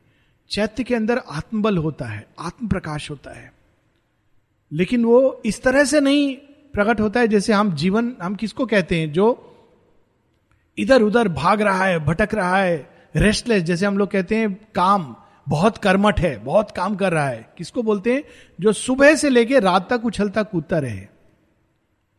चैत्य 0.50 0.84
के 0.84 0.94
अंदर 0.94 1.18
आत्मबल 1.18 1.76
होता 1.76 2.04
है 2.04 2.26
आत्म 2.40 2.68
प्रकाश 2.68 3.10
होता 3.10 3.30
है। 3.30 3.52
लेकिन 4.72 5.04
वो 5.04 5.42
इस 5.44 5.62
तरह 5.62 5.84
से 5.84 6.00
नहीं 6.00 6.36
प्रकट 6.72 7.00
होता 7.00 7.20
है 7.20 7.28
जैसे 7.28 7.52
हम 7.52 7.74
जीवन, 7.74 8.16
हम 8.22 8.34
किसको 8.34 8.66
कहते 8.66 9.00
हैं, 9.00 9.12
जो 9.12 9.46
इधर 10.78 11.02
उधर 11.02 11.28
भाग 11.28 11.60
रहा 11.60 11.84
है, 11.84 11.98
भटक 11.98 12.34
रहा 12.34 12.56
है 12.56 12.90
रेस्टलेस 13.16 13.62
जैसे 13.62 13.86
हम 13.86 13.98
लोग 13.98 14.10
कहते 14.10 14.36
हैं, 14.36 14.68
काम, 14.74 15.16
बहुत 15.48 15.78
कर्मठ 15.78 16.20
है, 16.20 16.38
बहुत 16.44 16.70
काम 16.70 16.96
कर 16.96 17.12
रहा 17.12 17.28
है। 17.28 17.52
किसको 17.58 17.82
बोलते 17.82 18.14
हैं? 18.14 18.24
जो 18.60 18.72
सुबह 18.72 19.14
से 19.14 19.30
लेके 19.30 19.58
रात 19.58 19.92
तक 19.92 20.04
उछलता 20.04 20.42
कूदता 20.42 20.78
रहे। 20.78 21.19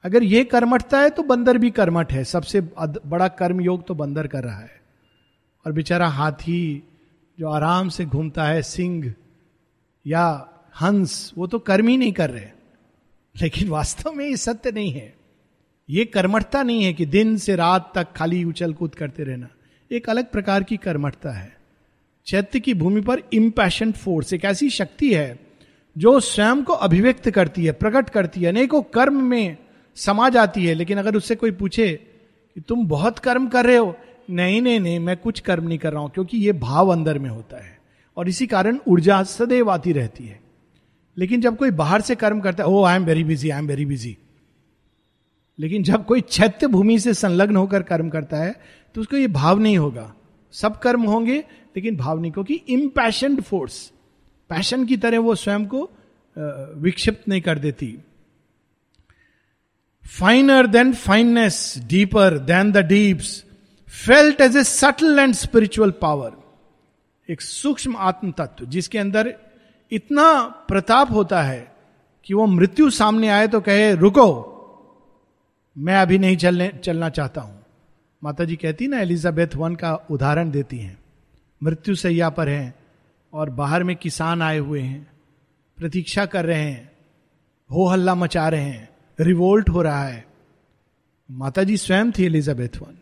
अगर 0.04 0.24
ये 0.24 0.44
कर्मठता 0.44 1.00
है 1.00 1.10
तो 1.10 1.24
बंदर 1.24 1.58
भी 1.58 1.72
कर्मठ 1.72 2.14
है। 2.14 2.24
सबसे 2.24 2.62
बड़ा 3.06 3.28
कर्म 3.28 3.62
योग 3.62 3.88
तो 3.88 3.96
बंदर 3.96 4.28
कर 4.28 4.44
रहा 4.44 4.60
है। 4.60 4.82
और 5.66 5.72
बेचारा 5.72 6.08
हाथी 6.08 6.84
जो 7.40 7.50
आराम 7.50 7.90
से 7.90 8.06
घूमता 8.06 8.46
है, 8.46 8.62
सिंह 8.62 9.14
या 10.08 10.50
हंस, 10.82 11.32
वो 11.38 11.48
तो 11.48 11.60
कर्म 11.60 11.88
ही 11.88 11.98
नहीं 11.98 12.14
कर 12.14 12.30
रहे। 12.30 12.46
लेकिन 13.42 13.70
वास्तव 13.70 14.12
में 14.12 14.26
ये 14.26 14.38
सत्य 14.38 14.72
नहीं 14.72 14.92
है। 14.92 15.16
ये 15.90 16.06
कर्मठता 16.06 16.64
नहीं 16.64 16.84
है 16.84 16.94
कि 16.94 17.06
दिन 17.06 17.38
से 17.38 17.56
रात 17.56 17.92
तक 17.96 18.08
खाली 18.16 18.44
उछल 18.44 18.74
कूद 18.74 18.96
करते 18.96 19.24
रहना। 19.24 19.50
एक 19.92 20.10
अलग 20.10 20.32
प्रकार 20.32 20.64
की 20.64 20.78
कर्मठता 20.78 21.32
है। 21.32 21.58
चैत्य 22.26 22.60
की 22.60 22.74
भूमि 22.74 23.02
पर 23.02 23.22
इम्पैशन 23.34 23.92
फोर्स 23.92 24.34
एक 24.34 24.46
ऐसी 24.46 24.70
शक्ति 24.70 25.14
है, 25.14 25.40
जो 25.98 26.20
स्वयं 26.20 26.64
को 26.64 26.74
अभिव्यक्त 26.74 27.30
करती 27.30 27.66
है, 27.66 27.72
प्रकट 27.72 28.10
करती 28.10 28.42
है। 28.42 28.48
अनेकों 28.48 28.82
कर्म 28.82 29.24
में 29.24 29.58
समा 29.98 30.30
जाती 30.30 30.66
है, 30.66 30.74
लेकिन 30.74 30.98
अगर 30.98 31.16
उससे 31.16 31.36
कोई 31.36 31.52
पूछे 31.54 31.88
कि 32.56 32.62
तुम 32.62 32.86
बहुत 32.88 33.20
कर्म 33.20 33.48
कर 33.48 33.66
रहे 33.66 33.78
हो, 33.78 33.96
नहीं 34.30 34.62
नहीं 34.62 34.80
नहीं, 34.80 35.00
मैं 35.00 35.18
कुछ 35.18 35.40
कर्म 35.40 35.68
नहीं 35.68 35.78
कर 35.78 35.94
रहा 35.94 36.02
हूँ, 36.02 36.10
क्योंकि 36.10 36.38
ये 36.38 36.52
भाव 36.54 36.92
अंदर 36.92 37.20
में 37.20 37.30
होता 37.30 37.64
है। 37.64 37.80
और 38.18 38.30
इसी 38.30 38.48
कारण 38.48 38.80
ऊर्जा 38.88 39.22
सदैव 39.26 39.70
आती 39.72 39.92
रहती 39.94 40.26
है। 40.26 40.40
लेकिन 41.18 41.42
जब 41.42 41.58
कोई 41.58 41.72
बाहर 41.74 42.02
से 42.02 42.16
कर्म 42.16 42.40
करता 42.40 42.64
है 42.64 42.70
ओ 42.70 42.84
I 42.84 42.96
am 42.96 43.06
very 43.06 43.24
busy 43.24 43.50
I 43.50 43.60
am 43.60 43.68
very 43.68 43.86
busy 43.86 44.18
लेकिन 45.60 45.84
जब 45.84 46.06
कोई 46.06 46.22
चैत्य 46.22 46.68
भूमि 46.68 46.98
से 47.00 47.14
संलग्न 47.14 47.56
होकर 47.56 47.84
कर्म 47.84 48.10
करता 48.10 48.38
है 48.38 48.56
तो 48.96 49.02
उसको 49.02 49.18
ये 49.18 49.28
भाव 49.30 49.60
नहीं 49.60 49.78
होगा। 49.78 50.14
सब 50.54 50.78
कर्म 50.80 51.04
होंगे, 51.04 51.38
लेकिन 51.76 51.98
भाव 51.98 52.20
नहीं, 52.20 52.32
क्योंकि 52.32 52.54
इम्पैशन 52.70 53.36
फोर्स 53.42 53.92
पैशन 54.50 54.86
की 54.86 54.98
तरह 54.98 55.20
वो 55.20 55.36
स्वयं 55.36 55.66
को 55.66 55.82
विक्षिप्त 56.78 57.28
नहीं 57.30 57.42
कर 57.42 57.60
देती। 57.60 57.98
Finer 60.20 60.68
than 60.68 60.94
fineness 60.94 61.76
deeper 61.88 62.38
than 62.38 62.72
the 62.72 62.78
deeps 62.78 63.44
felt 64.06 64.42
as 64.42 64.58
a 64.58 64.64
subtle 64.64 65.20
and 65.20 65.34
spiritual 65.34 65.92
power 65.92 66.32
एक 67.30 67.42
सूक्ष्म 67.42 67.96
आत्म 67.98 68.32
तत्व 68.32 68.66
जिसके 68.66 68.98
अंदर 68.98 69.34
इतना 69.92 70.42
प्रताप 70.68 71.12
होता 71.12 71.42
है 71.42 71.72
कि 72.24 72.34
वो 72.34 72.46
मृत्यु 72.46 72.90
सामने 72.90 73.30
आए 73.30 73.48
तो 73.48 73.62
कहे, 73.62 73.96
रुको, 73.96 74.58
मैं 75.78 75.98
अभी 75.98 76.18
नहीं 76.18 76.38
चलने, 76.38 76.72
चलना 76.84 77.10
चाहता 77.10 77.42
हूँ। 77.42 77.66
माता 78.24 78.46
जी 78.46 78.56
कहती 78.56 78.88
ना, 78.88 79.00
एलिजाबेथ 79.00 79.56
वन 79.56 79.76
का 79.76 79.94
उदाहरण 80.12 80.52
देती 80.52 80.78
हैं। 80.78 80.98
मृत्यु 81.64 81.96
सैया 81.96 82.30
पर 82.30 82.50
हैं 82.50 82.74
और 83.34 83.50
बाहर 83.50 83.84
में 83.84 83.96
किसान 83.96 84.42
आए 84.42 84.58
हुए 84.58 84.82
हैं, 84.82 85.08
प्रतीक्षा 85.78 86.26
कर 86.26 86.46
रहे 86.46 86.62
हैं, 86.62 86.92
हो 87.70 87.88
हल्ला 87.88 88.16
मचा 88.16 88.50
रहे 88.50 88.62
हैं। 88.62 88.91
रिवोल्ट 89.22 89.70
हो 89.70 89.82
रहा 89.82 90.04
है। 90.04 90.26
माता 91.32 91.64
जी 91.64 91.78
स्वयं 91.78 92.12
थी 92.12 92.26
एलिजाबेथ 92.26 92.78
वन 92.82 92.98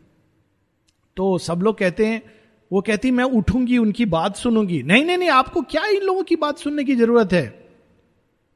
तो 1.17 1.37
सब 1.37 1.59
लोग 1.61 1.77
कहते 1.77 2.05
हैं, 2.05 2.21
वो 2.71 2.81
कहती 2.81 3.11
मैं 3.11 3.23
उठूँगी, 3.23 3.77
उनकी 3.77 4.05
बात 4.05 4.35
सुनूँगी। 4.35 4.83
नहीं 4.83 5.05
नहीं 5.05 5.17
नहीं, 5.17 5.29
आपको 5.29 5.61
क्या 5.61 5.85
इन 5.85 6.01
लोगों 6.01 6.23
की 6.23 6.35
बात 6.35 6.57
सुनने 6.57 6.83
की 6.83 6.95
ज़रूरत 6.95 7.33
है? 7.33 7.67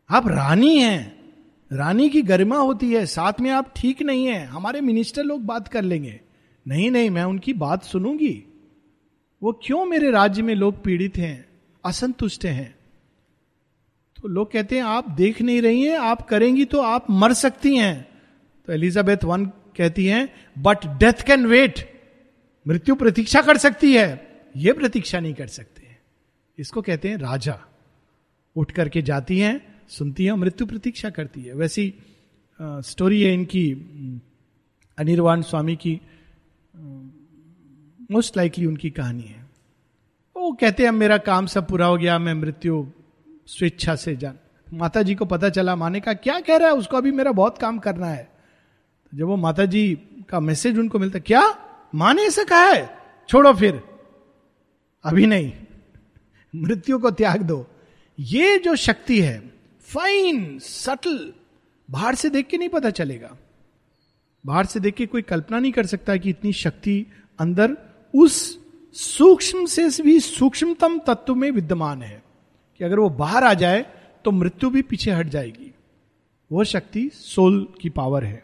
आप 0.09 0.27
रानी 0.27 0.77
हैं। 0.77 1.23
रानी 1.71 2.09
की 2.09 2.21
गरिमा 2.21 2.57
होती 2.57 2.93
है। 2.93 3.05
साथ 3.05 3.33
में 3.39 3.51
आप 3.51 3.73
ठीक 3.75 4.01
नहीं 4.01 4.25
है। 4.25 4.45
हमारे 4.45 4.81
मिनिस्टर 4.81 5.23
लोग 5.23 5.41
बात 5.41 5.67
कर 5.67 5.81
लेंगे। 5.81 6.21
नहीं 6.67 6.91
नहीं, 6.91 7.09
मैं 7.09 7.23
उनकी 7.23 7.53
बात 7.53 7.83
सुनूँगी। 7.83 8.43
वो 9.43 9.61
क्यों 9.65 9.85
मेरे 9.85 10.11
राज्य 10.11 10.41
में 10.41 10.55
लोग 10.55 10.83
पीड़ित 10.83 11.17
हैं, 11.17 11.45
असंतुष्ट 11.85 12.45
हैं? 12.45 12.75
तो 14.23 14.29
लोग 14.29 14.51
कहते 14.51 14.75
हैं 14.75 14.83
आप 14.83 15.09
देख 15.11 15.41
नहीं 15.41 15.61
रही 15.61 15.81
हैं 15.81 15.97
आप 15.99 16.21
करेंगी 16.27 16.65
तो 16.65 16.81
आप 16.81 17.09
मर 17.11 17.33
सकती 17.33 17.75
हैं। 17.77 17.95
तो 18.67 18.73
एलिजाबेथ 18.73 19.23
वन 19.23 19.45
कहती 19.77 20.05
हैं 20.05 20.29
बट 20.57 20.85
डेथ 20.99 21.23
कैन 21.27 21.45
वेट 21.45 21.79
मृत्यु 22.65 22.95
प्रतीक्षा 22.95 23.41
कर 23.41 23.57
सकती 23.57 23.93
है 23.93 24.07
ये 24.55 24.73
प्रतीक्षा 24.73 25.19
नहीं 25.19 25.33
कर 25.33 25.47
सकते 25.47 25.81
इसको 26.57 26.81
कहते 26.81 27.09
हैं 27.09 27.17
राजा। 27.17 27.59
उठ 28.55 28.71
करके 28.71 29.01
जाती 29.01 29.39
हैं 29.39 29.53
सुनती 29.89 30.25
है 30.25 30.35
मृत्यु 30.35 30.67
प्रतीक्षा 30.67 31.09
करती 31.09 31.41
है। 31.41 31.53
वैसी 31.53 31.93
आ, 32.59 32.81
स्टोरी 32.81 33.21
है 33.21 33.33
इनकी 33.33 33.71
अनिर्वाण 34.97 35.41
स्वामी 35.41 35.75
की 35.75 35.99
मोस्ट 38.11 38.37
लाइकली 38.37 38.65
उनकी 38.65 38.89
कहानी 38.89 39.23
है। 39.23 39.45
वो 40.35 40.51
कहते 40.51 40.83
हैं 40.83 40.91
मेरा 40.93 41.17
काम 41.23 41.45
सब 41.45 41.67
पूरा 41.67 41.85
हो 41.85 41.97
गया 41.97 42.19
मैं 42.19 42.33
मृत्यु 42.33 42.85
स्वेच्छा 43.47 43.95
से 43.95 44.15
जान। 44.15 44.39
माता 44.73 45.01
जी 45.01 45.15
को 45.15 45.25
पता 45.25 45.49
चला 45.49 45.75
माने 45.75 45.99
का 45.99 46.13
क्या 46.13 46.39
कह 46.39 46.57
रहा 46.57 46.67
है? 46.67 46.73
उसको 46.73 46.97
अभी 46.97 47.11
मेरा 47.11 47.31
बहुत 47.31 47.57
काम 47.57 47.79
करना 47.79 48.07
है। 48.07 48.31
तो 49.11 49.17
जब 49.17 49.25
वो 49.25 49.35
माता 49.35 49.65
जी 49.65 49.97
का 50.29 50.39
मैसेज 50.39 50.77
उनको 50.77 50.99
मिलता, 50.99 51.19
क्या? 51.19 51.57
माँ 51.95 52.13
ने 52.13 52.23
ऐसा 52.23 52.43
कहा 52.43 52.65
है? 52.65 52.97
छोड़ो 53.29 53.53
फिर। 53.53 53.83
अभी 55.03 55.25
नहीं। 55.25 55.53
मृत्यु 56.55 56.99
को 56.99 57.11
त्याग 57.11 57.41
दो। 57.41 57.67
ये 58.19 58.57
जो 58.57 58.75
शक्ति 58.75 59.21
है 59.21 59.53
फाइन 59.81 60.59
सटल 60.59 61.33
बाहर 61.91 62.15
से 62.15 62.29
देख 62.29 62.47
के 62.47 62.57
नहीं 62.57 62.69
पता 62.69 62.89
चलेगा। 62.89 63.37
बाहर 64.45 64.65
से 64.65 64.79
देख 64.79 64.93
के 64.93 65.05
कोई 65.05 65.21
कल्पना 65.21 65.59
नहीं 65.59 65.71
कर 65.71 65.85
सकता 65.85 66.17
कि 66.17 66.29
इतनी 66.29 66.53
शक्ति 66.53 67.05
अंदर 67.39 67.77
उस 68.15 68.59
सूक्ष्म 68.93 69.65
से 69.65 70.03
भी 70.03 70.19
सूक्ष्मतम 70.19 70.99
तत्व 70.99 71.35
में 71.35 71.51
विद्यमान 71.51 72.01
है। 72.01 72.22
कि 72.83 72.87
अगर 72.87 72.99
वो 72.99 73.09
बाहर 73.09 73.43
आ 73.43 73.53
जाए 73.53 73.85
तो 74.25 74.31
मृत्यु 74.31 74.69
भी 74.69 74.81
पीछे 74.81 75.11
हट 75.11 75.27
जाएगी। 75.27 75.73
वो 76.51 76.63
शक्ति 76.63 77.09
सोल 77.13 77.67
की 77.81 77.89
पावर 77.89 78.23
है। 78.23 78.43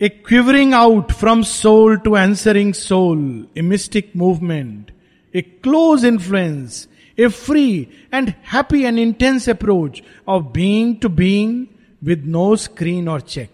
A 0.00 0.08
quivering 0.08 0.74
out 0.74 1.12
from 1.12 1.42
soul 1.42 1.96
to 1.96 2.16
answering 2.16 2.74
soul 2.74 3.46
a 3.58 3.60
mystic 3.60 4.10
movement 4.16 4.92
a 5.34 5.40
close 5.40 6.04
influence 6.04 6.88
a 7.18 7.28
free 7.28 7.88
and 8.14 8.28
happy 8.28 8.82
and 8.82 8.98
intense 8.98 9.48
approach 9.48 10.02
of 10.28 10.44
being 10.44 10.96
to 10.96 11.08
being 11.08 11.66
with 12.02 12.24
no 12.26 12.56
screen 12.56 13.08
और 13.08 13.20
चेक 13.20 13.50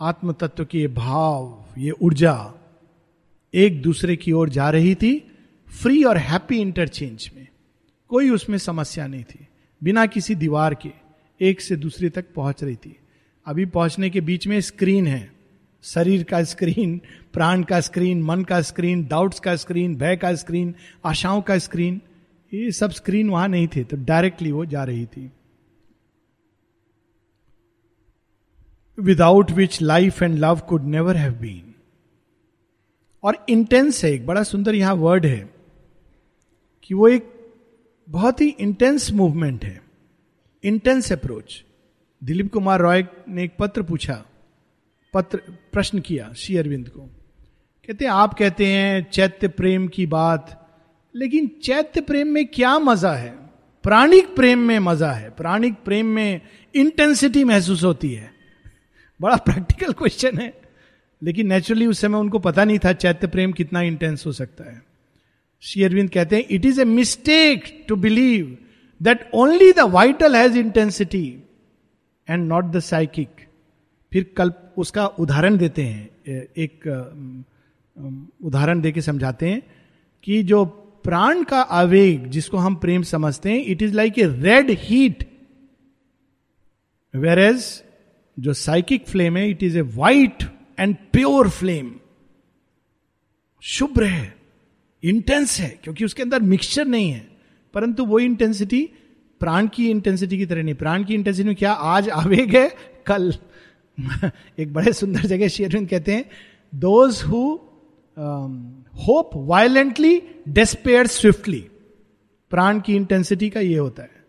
आत्म 0.00 0.32
तत्व 0.32 0.64
की 0.64 0.80
ये 0.80 0.88
भाव, 0.88 1.64
ये 1.78 1.90
ऊर्जा 1.90 2.54
एक 3.54 3.82
दूसरे 3.82 4.16
की 4.16 4.32
ओर 4.32 4.48
जा 4.48 4.70
रही 4.70 4.94
थी 4.94 5.30
फ्री 5.74 6.02
और 6.04 6.16
हैप्पी 6.16 6.60
इंटरचेंज 6.60 7.30
में। 7.36 7.46
कोई 8.10 8.30
उसमें 8.30 8.58
समस्या 8.58 9.06
नहीं 9.06 9.24
थी। 9.24 9.46
बिना 9.82 10.06
किसी 10.06 10.34
दीवार 10.34 10.74
के 10.74 10.90
एक 11.40 11.60
से 11.60 11.76
दूसरे 11.76 12.08
तक 12.10 12.32
पहुँच 12.34 12.62
रही 12.64 12.76
थी। 12.76 12.96
अभी 13.46 13.64
पहुँचने 13.66 14.10
के 14.10 14.20
बीच 14.20 14.46
में 14.46 14.60
स्क्रीन 14.60 15.06
है। 15.06 15.32
शरीर 15.84 16.22
का 16.22 16.42
स्क्रीन 16.44 17.00
प्राण 17.32 17.62
का 17.62 17.80
स्क्रीन 17.80 18.22
मन 18.22 18.44
का 18.44 18.60
स्क्रीन 18.62 19.04
डाउट्स 19.06 19.40
का 19.40 19.56
स्क्रीन 19.56 19.96
भय 19.96 20.16
का 20.16 20.34
स्क्रीन 20.34 20.74
आशाओं 21.04 21.40
का 21.42 21.58
स्क्रीन 21.58 22.00
ये 22.52 22.70
सब 22.72 22.90
स्क्रीन 22.90 23.30
वहाँ 23.30 23.48
नहीं 23.48 23.68
थे 23.68 23.84
तो 23.84 23.96
डायरेक्टली 23.96 24.52
वो 24.52 24.64
जा 24.64 24.84
रही 24.84 25.06
थी। 25.06 25.30
Without 28.98 29.50
which 29.50 29.80
life 29.82 30.22
and 30.22 30.38
love 30.38 30.60
could 30.68 30.84
never 30.84 31.16
have 31.16 31.32
been 31.32 31.74
और 33.22 33.44
इंटेंस 33.48 34.04
है, 34.04 34.12
एक 34.12 34.26
बड़ा 34.26 34.42
सुंदर 34.42 34.74
यहाँ 34.74 34.94
वर्ड 34.94 35.26
है। 35.26 35.53
कि 36.84 36.94
वो 36.94 37.08
एक 37.08 37.52
बहुत 38.08 38.40
ही 38.40 38.48
इंटेंस 38.48 39.12
मूवमेंट 39.12 39.64
है 39.64 39.82
इंटेंस 40.64 41.12
अप्रोच 41.12 41.64
दिलीप 42.24 42.52
कुमार 42.52 42.80
रॉय 42.80 43.04
ने 43.28 43.44
एक 43.44 43.52
पत्र 43.58 43.82
पूछा, 43.82 44.24
पत्र, 45.14 45.38
प्रश्न 45.72 45.98
किया 45.98 46.32
श्री 46.32 46.56
अरविंद 46.56 46.88
को। 46.88 47.00
कहते, 47.86 48.04
आप 48.04 48.34
कहते 48.34 48.66
हैं 48.66 49.10
चैत्य 49.10 49.48
प्रेम 49.48 49.88
की 49.88 50.06
बात, 50.06 50.68
लेकिन 51.16 51.50
चैत्य 51.62 52.00
प्रेम 52.00 52.28
में 52.28 52.46
क्या 52.46 52.78
मज़ा 52.78 53.12
है? 53.12 53.30
प्राणिक 53.82 54.36
प्रेम 54.36 54.58
में 54.58 54.78
मज़ा 54.78 55.12
है। 55.12 55.30
प्राणिक 55.30 55.74
प्रेम 55.74 56.06
में 56.06 56.40
इंटेंसिटी 56.74 57.44
महसूस 57.44 57.84
होती 57.84 58.12
है। 58.12 58.30
बड़ा 59.20 59.36
प्रैक्टिकल 59.36 59.92
क्वेश्चन 59.92 60.38
है। 60.38 60.60
लेकिन 61.22 61.46
नेचुरली 61.46 61.86
उस 61.86 62.00
समय 62.00 62.18
उनको 62.18 62.38
पता 62.38 62.64
नहीं 62.64 62.78
था 62.78 62.92
चैत्य 62.92 63.26
प्रेम 63.26 63.52
कितना 63.52 63.80
इंटेंस 63.80 64.26
हो 64.26 64.32
सकता 64.32 64.64
है। 64.64 64.93
श्री 65.64 65.82
अरविंद 65.84 66.10
कहते 66.10 66.36
हैं 66.36 66.44
it 66.50 66.64
is 66.66 66.80
a 66.80 66.84
mistake 66.84 67.64
to 67.88 67.96
believe 67.96 68.56
that 69.00 69.30
only 69.34 69.72
the 69.72 69.80
vital 69.90 70.36
has 70.36 70.58
intensity 70.58 71.26
and 72.28 72.46
not 72.48 72.64
the 72.64 72.80
psychic 72.80 73.46
फिर 74.12 74.26
कल्प 74.36 74.74
उसका 74.78 75.06
उदाहरण 75.06 75.56
देते 75.56 75.82
हैं 75.82 76.42
एक 76.58 76.86
उदाहरण 78.42 78.80
देके 78.80 79.00
समझाते 79.00 79.48
हैं 79.48 79.62
कि 80.26 80.42
जो 80.42 80.64
प्राण 81.04 81.42
का 81.44 81.60
आवेग 81.78 82.26
जिसको 82.30 82.56
हम 82.56 82.74
प्रेम 82.76 83.02
समझते 83.02 83.50
हैं 83.52 83.64
it 83.64 83.82
is 83.82 83.94
like 83.94 84.18
a 84.18 84.26
red 84.26 84.70
heat 84.80 85.24
whereas 87.38 87.66
जो 88.36 88.52
साइकिक 88.52 89.06
फ्लेम 89.08 89.36
है 89.36 89.48
it 89.50 89.62
is 89.62 89.78
a 89.78 89.82
white 89.96 90.42
and 90.78 90.96
pure 91.12 91.48
flame 91.48 91.92
शुभ्र 93.62 94.04
है। 94.04 94.43
इंटेंस 95.04 95.60
है, 95.60 95.80
क्योंकि 95.84 96.04
उसके 96.04 96.22
अंदर 96.22 96.40
मिक्सचर 96.40 96.86
नहीं 96.86 97.10
है। 97.10 97.28
परंतु 97.74 98.04
वो 98.04 98.18
इंटेंसिटी 98.18 98.88
प्राण 99.40 99.66
की 99.66 99.90
इंटेंसिटी 99.90 100.38
की 100.38 100.46
तरह 100.46 100.62
नहीं। 100.62 100.74
प्राण 100.74 101.04
की 101.04 101.14
इंटेंसिटी 101.14 101.46
में 101.46 101.56
क्या 101.56 101.72
आज 101.72 102.08
आवेग 102.08 102.56
है 102.56 102.76
कल। 103.06 103.34
एक 104.58 104.72
बड़े 104.72 104.92
सुंदर 104.92 105.20
जगह 105.20 105.48
शेरविंद 105.48 105.88
कहते 105.88 106.12
हैं 106.12 106.30
those 106.74 107.22
who 107.22 107.58
hope 108.94 109.30
violently 109.34 110.22
despair 110.48 111.06
swiftly 111.06 111.68
प्राण 112.50 112.80
की 112.80 112.96
इंटेंसिटी 112.96 113.50
का 113.50 113.60
ये 113.60 113.78
होता 113.78 114.02
है। 114.02 114.24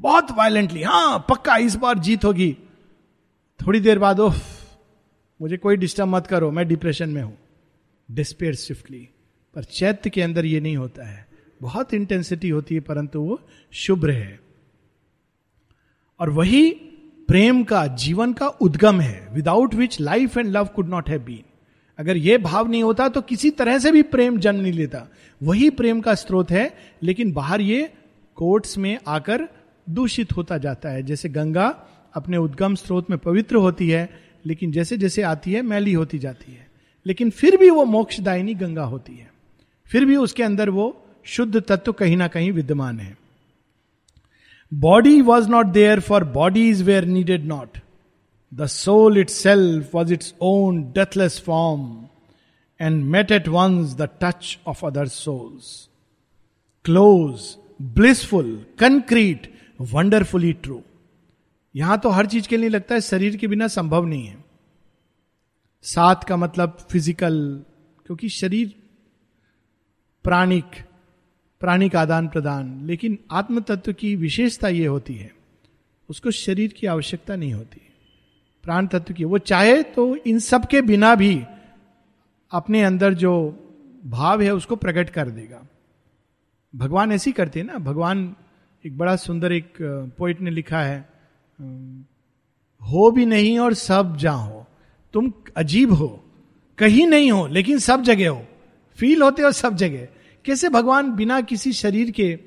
बहुत 0.00 0.30
वायलेंटली 0.30 0.82
हाँ 0.82 1.26
पक्का 1.28 1.56
इस 1.56 1.74
बार 1.74 1.98
जीत 1.98 2.24
होगी। 2.24 2.56
थोड़ी 3.66 3.80
देर 3.80 3.98
बाद 3.98 4.20
ओफ 4.20 4.42
मुझे 5.40 5.56
कोई 5.56 5.76
डिस्टर्ब 5.76 6.08
मत 6.08 6.26
करो, 6.26 6.50
मैं 6.50 6.68
डिप्रेशन 6.68 7.08
में 7.08 7.22
हूँ। 7.22 7.38
डिस्पेयर 8.10 8.54
स्विफ्टली 8.54 9.08
पर 9.54 9.64
चैत्य 9.64 10.10
के 10.10 10.22
अंदर 10.22 10.44
ये 10.44 10.60
नहीं 10.60 10.76
होता 10.76 11.08
है। 11.08 11.28
बहुत 11.62 11.94
इंटेंसिटी 11.94 12.48
होती 12.48 12.74
है, 12.74 12.80
परंतु 12.80 13.20
वो 13.20 13.40
शुभ्र 13.72 14.10
है। 14.10 14.40
और 16.20 16.30
वही 16.30 16.70
प्रेम 17.28 17.64
का, 17.64 17.86
जीवन 17.86 18.32
का 18.32 18.48
उद्गम 18.48 19.00
है 19.00 19.28
without 19.32 19.74
which 19.74 20.00
life 20.00 20.38
and 20.38 20.48
love 20.48 20.68
could 20.74 20.88
not 20.88 21.10
have 21.10 21.20
been 21.20 21.42
अगर 21.98 22.16
यह 22.16 22.38
भाव 22.38 22.68
नहीं 22.68 22.82
होता 22.82 23.08
तो 23.08 23.20
किसी 23.20 23.50
तरह 23.50 23.78
से 23.78 23.92
भी 23.92 24.02
प्रेम 24.02 24.38
जन्म 24.38 24.60
नहीं 24.60 24.72
लेता। 24.72 25.08
वही 25.42 25.70
प्रेम 25.70 26.00
का 26.00 26.14
स्रोत 26.14 26.50
है, 26.50 26.74
लेकिन 27.02 27.32
बाहर 27.32 27.60
ये 27.60 27.92
कोर्ट्स 28.34 28.78
में 28.78 28.98
आकर 29.06 29.48
दूषित 29.90 30.32
होता 30.32 30.58
जाता 30.58 30.88
है। 30.88 31.02
जैसे 31.02 31.28
गंगा 31.28 31.68
अपने 32.14 32.36
उद्गम 32.36 32.74
स्रोत 32.74 33.10
में 33.10 33.18
पवित्र 33.18 33.56
होती 33.56 33.90
है, 33.90 34.10
लेकिन 34.46 34.72
जैसे 34.72 34.96
जैसे 34.96 35.22
आती 35.22 35.52
है, 35.52 35.62
मैली 35.62 35.92
होती 35.92 36.18
जाती 36.18 36.52
है। 36.52 36.70
लेकिन 37.06 37.30
फिर 37.30 37.56
भी 37.56 37.70
वो 37.70 37.84
मोक्षदायिनी 37.84 38.54
गंगा 38.54 38.84
होती 38.84 39.16
है। 39.16 39.29
फिर 39.90 40.04
भी 40.04 40.16
उसके 40.16 40.42
अंदर 40.42 40.70
वो 40.70 40.86
शुद्ध 41.26 41.60
तत्व 41.60 41.92
कहीं 41.92 42.16
ना 42.16 42.28
कहीं 42.28 42.50
विद्यमान 42.52 42.98
है। 43.00 43.16
Body 44.72 45.20
was 45.20 45.48
not 45.48 45.66
there 45.66 46.00
for 46.00 46.24
bodies 46.32 46.82
were 46.82 47.04
needed 47.06 47.44
not 47.46 47.78
the 48.52 48.66
soul 48.66 49.18
itself 49.30 49.94
was 49.94 50.12
its 50.12 50.34
own 50.42 50.82
deathless 50.92 51.40
form 51.40 51.82
and 52.80 53.04
met 53.04 53.32
at 53.32 53.48
once 53.48 53.94
the 53.94 54.08
touch 54.22 54.58
of 54.66 54.84
other 54.86 55.08
souls 55.08 55.88
close 56.84 57.56
blissful 57.96 58.54
concrete 58.78 59.52
wonderfully 59.92 60.52
true 60.52 60.80
यहाँ 61.74 61.98
तो 61.98 62.08
हर 62.08 62.26
चीज़ 62.26 62.48
के 62.48 62.56
लिए 62.56 62.68
लगता 62.68 62.94
है 62.94 63.00
शरीर 63.00 63.36
के 63.36 63.46
बिना 63.46 63.66
संभव 63.68 64.06
नहीं 64.06 64.26
है। 64.26 64.44
साथ 65.84 66.24
का 66.28 66.36
मतलब 66.36 66.76
फ़िज़िकल 66.90 67.36
क्योंकि 68.06 68.28
शरीर 68.28 68.74
प्राणिक 70.24 70.64
प्राणिक 71.60 71.96
आदान 71.96 72.28
प्रदान। 72.28 72.86
लेकिन 72.86 73.18
आत्म 73.30 73.60
तत्व 73.60 73.92
की 73.92 74.14
विशेषता 74.16 74.68
यह 74.68 74.90
होती 74.90 75.14
है, 75.14 75.30
उसको 76.08 76.30
शरीर 76.30 76.72
की 76.72 76.86
आवश्यकता 76.86 77.36
नहीं 77.36 77.52
होती। 77.54 77.80
प्राण 78.64 78.86
तत्व 78.86 79.14
की, 79.14 79.24
वो 79.24 79.38
चाहे 79.38 79.82
तो 79.82 80.14
इन 80.16 80.38
सब 80.38 80.66
के 80.66 80.80
बिना 80.82 81.14
भी 81.14 81.42
अपने 82.52 82.82
अंदर 82.82 83.14
जो 83.14 83.32
भाव 84.06 84.42
है 84.42 84.54
उसको 84.54 84.76
प्रकट 84.76 85.10
कर 85.10 85.30
देगा। 85.30 85.62
भगवान 86.74 87.12
ऐसी 87.12 87.32
करते 87.32 87.60
हैं 87.60 87.66
ना, 87.66 87.78
भगवान 87.78 88.34
एक 88.84 88.96
बड़ा 88.98 89.16
सुंदर 89.16 89.52
एक 89.52 89.72
पोइट 90.18 90.40
ने 90.40 90.50
लिखा 90.50 90.80
है 90.80 91.08
हो 92.80 93.10
भी 93.10 93.26
नहीं 93.26 93.58
और 93.58 93.74
सब 93.74 94.16
जहाँ 94.16 94.50
हो। 94.50 94.66
तुम 95.14 95.32
अजीब 95.56 95.92
हो, 95.92 96.08
कहीं 96.78 97.06
नहीं 97.06 97.30
हो, 97.32 97.46
लेकिन 97.46 97.78
सब 97.78 98.02
जगह 98.02 98.30
हो। 98.30 98.46
फील 99.00 99.22
होते 99.22 99.42
हो 99.42 99.50
सब 99.52 99.76
जगह। 99.76 100.06
कैसे 100.44 100.68
भगवान 100.68 101.10
बिना 101.12 101.40
किसी 101.40 101.72
शरीर 101.72 102.10
के 102.10 102.38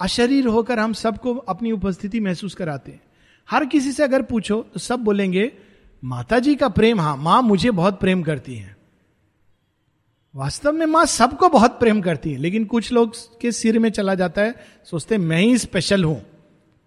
अशरीर 0.00 0.46
होकर 0.46 0.78
हम 0.78 0.92
सबको 0.92 1.34
अपनी 1.34 1.72
उपस्थिति 1.72 2.20
महसूस 2.20 2.54
कराते 2.54 2.92
हैं? 2.92 3.00
हर 3.48 3.64
किसी 3.64 3.92
से 3.92 4.02
अगर 4.02 4.22
पूछो 4.22 4.60
तो 4.74 4.80
सब 4.80 5.00
बोलेंगे 5.00 5.52
माता 6.02 6.38
जी 6.38 6.54
का 6.54 6.68
प्रेम 6.68 7.00
हाँ 7.00 7.16
माँ 7.16 7.40
मुझे 7.42 7.70
बहुत 7.70 8.00
प्रेम 8.00 8.22
करती 8.22 8.54
है। 8.54 8.74
वास्तव 10.34 10.72
में 10.72 10.86
माँ 10.86 11.04
सबको 11.06 11.48
बहुत 11.48 11.78
प्रेम 11.80 12.00
करती 12.00 12.32
है, 12.32 12.38
लेकिन 12.38 12.64
कुछ 12.64 12.92
लोग 12.92 13.14
के 13.40 13.52
सिर 13.52 13.78
में 13.78 13.90
चला 13.90 14.14
जाता 14.14 14.42
है, 14.42 14.54
सोचते 14.84 15.18
मैं 15.18 15.40
ही 15.40 15.58
स्पेशल 15.58 16.04
हूँ। 16.04 16.20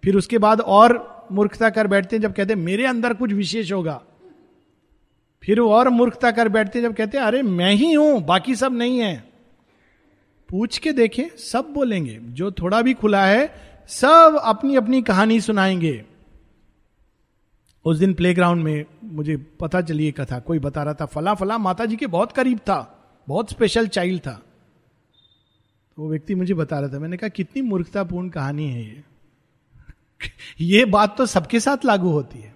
फिर 0.04 0.16
उसके 0.16 0.38
बाद 0.38 0.60
और 0.60 1.28
मूर्खता 1.32 1.70
कर 1.70 1.86
बैठते 1.86 2.16
हैं, 2.16 2.22
जब 2.22 2.34
कहते 2.34 2.52
हैं, 2.52 2.60
मेरे 2.60 2.86
अंदर 2.86 3.14
कुछ 3.14 3.32
विशेष 3.32 3.72
होगा। 3.72 4.00
फिर 5.42 5.60
वो 5.60 5.72
और 5.72 5.88
मूर्खता 5.88 6.30
कर 6.30 6.48
बैठते 6.48 6.82
जब 6.82 6.94
कहते 6.94 7.18
हैं, 7.18 7.24
अरे, 7.24 7.42
मैं 7.42 7.72
ही 7.72 7.92
हूँ, 7.92 8.22
बाकी 8.22 8.56
सब 8.56 8.72
नहीं 8.72 8.98
है। 8.98 9.30
पूछ 10.48 10.78
के 10.78 10.92
देखें, 10.92 11.36
सब 11.36 11.64
बोलेंगे, 11.64 12.18
जो 12.22 12.52
थोड़ा 12.52 12.82
भी 12.82 12.94
खुला 12.94 13.26
है, 13.26 13.54
सब 13.88 14.40
अपनी 14.44 14.76
अपनी 14.76 15.02
कहानी 15.02 15.40
सुनाएँगे। 15.40 16.04
उस 17.84 17.96
दिन 17.96 18.14
प्लेग्राउंड 18.14 18.64
में 18.64 18.84
मुझे 19.04 19.36
पता 19.36 19.80
चली 19.80 20.12
कथा, 20.12 20.38
कोई 20.38 20.58
बता 20.58 20.82
रहा 20.82 20.94
था 20.94 21.06
फला 21.06 21.34
फला 21.34 21.58
माता 21.58 21.84
जी 21.84 21.96
के 21.96 22.06
बहुत 22.06 22.32
करीब 22.32 22.58
था, 22.58 23.08
बहुत 23.28 23.50
स्पेशल 23.50 23.88
चाइल्ड 23.88 24.20
था। 24.20 24.42
तो 25.96 26.02
वो 26.02 26.10
व्यक्ति 26.10 26.34
मुझे 26.34 26.54
बता 26.54 26.80
रहा 26.80 26.88
था, 26.88 26.98
मैंने 26.98 27.16
कहा, 27.16 27.28
कितनी 27.28 27.62
मूर्खतापूर्ण 27.62 28.28
कहानी 28.28 28.70
है 28.70 28.82
ये। 28.84 29.02
ये 30.60 30.84
बात 30.84 31.18
तो 31.18 31.26
सबके 31.26 31.60
साथ 31.60 31.84
लागू 31.84 32.08
होती 32.08 32.38
है। 32.38 32.54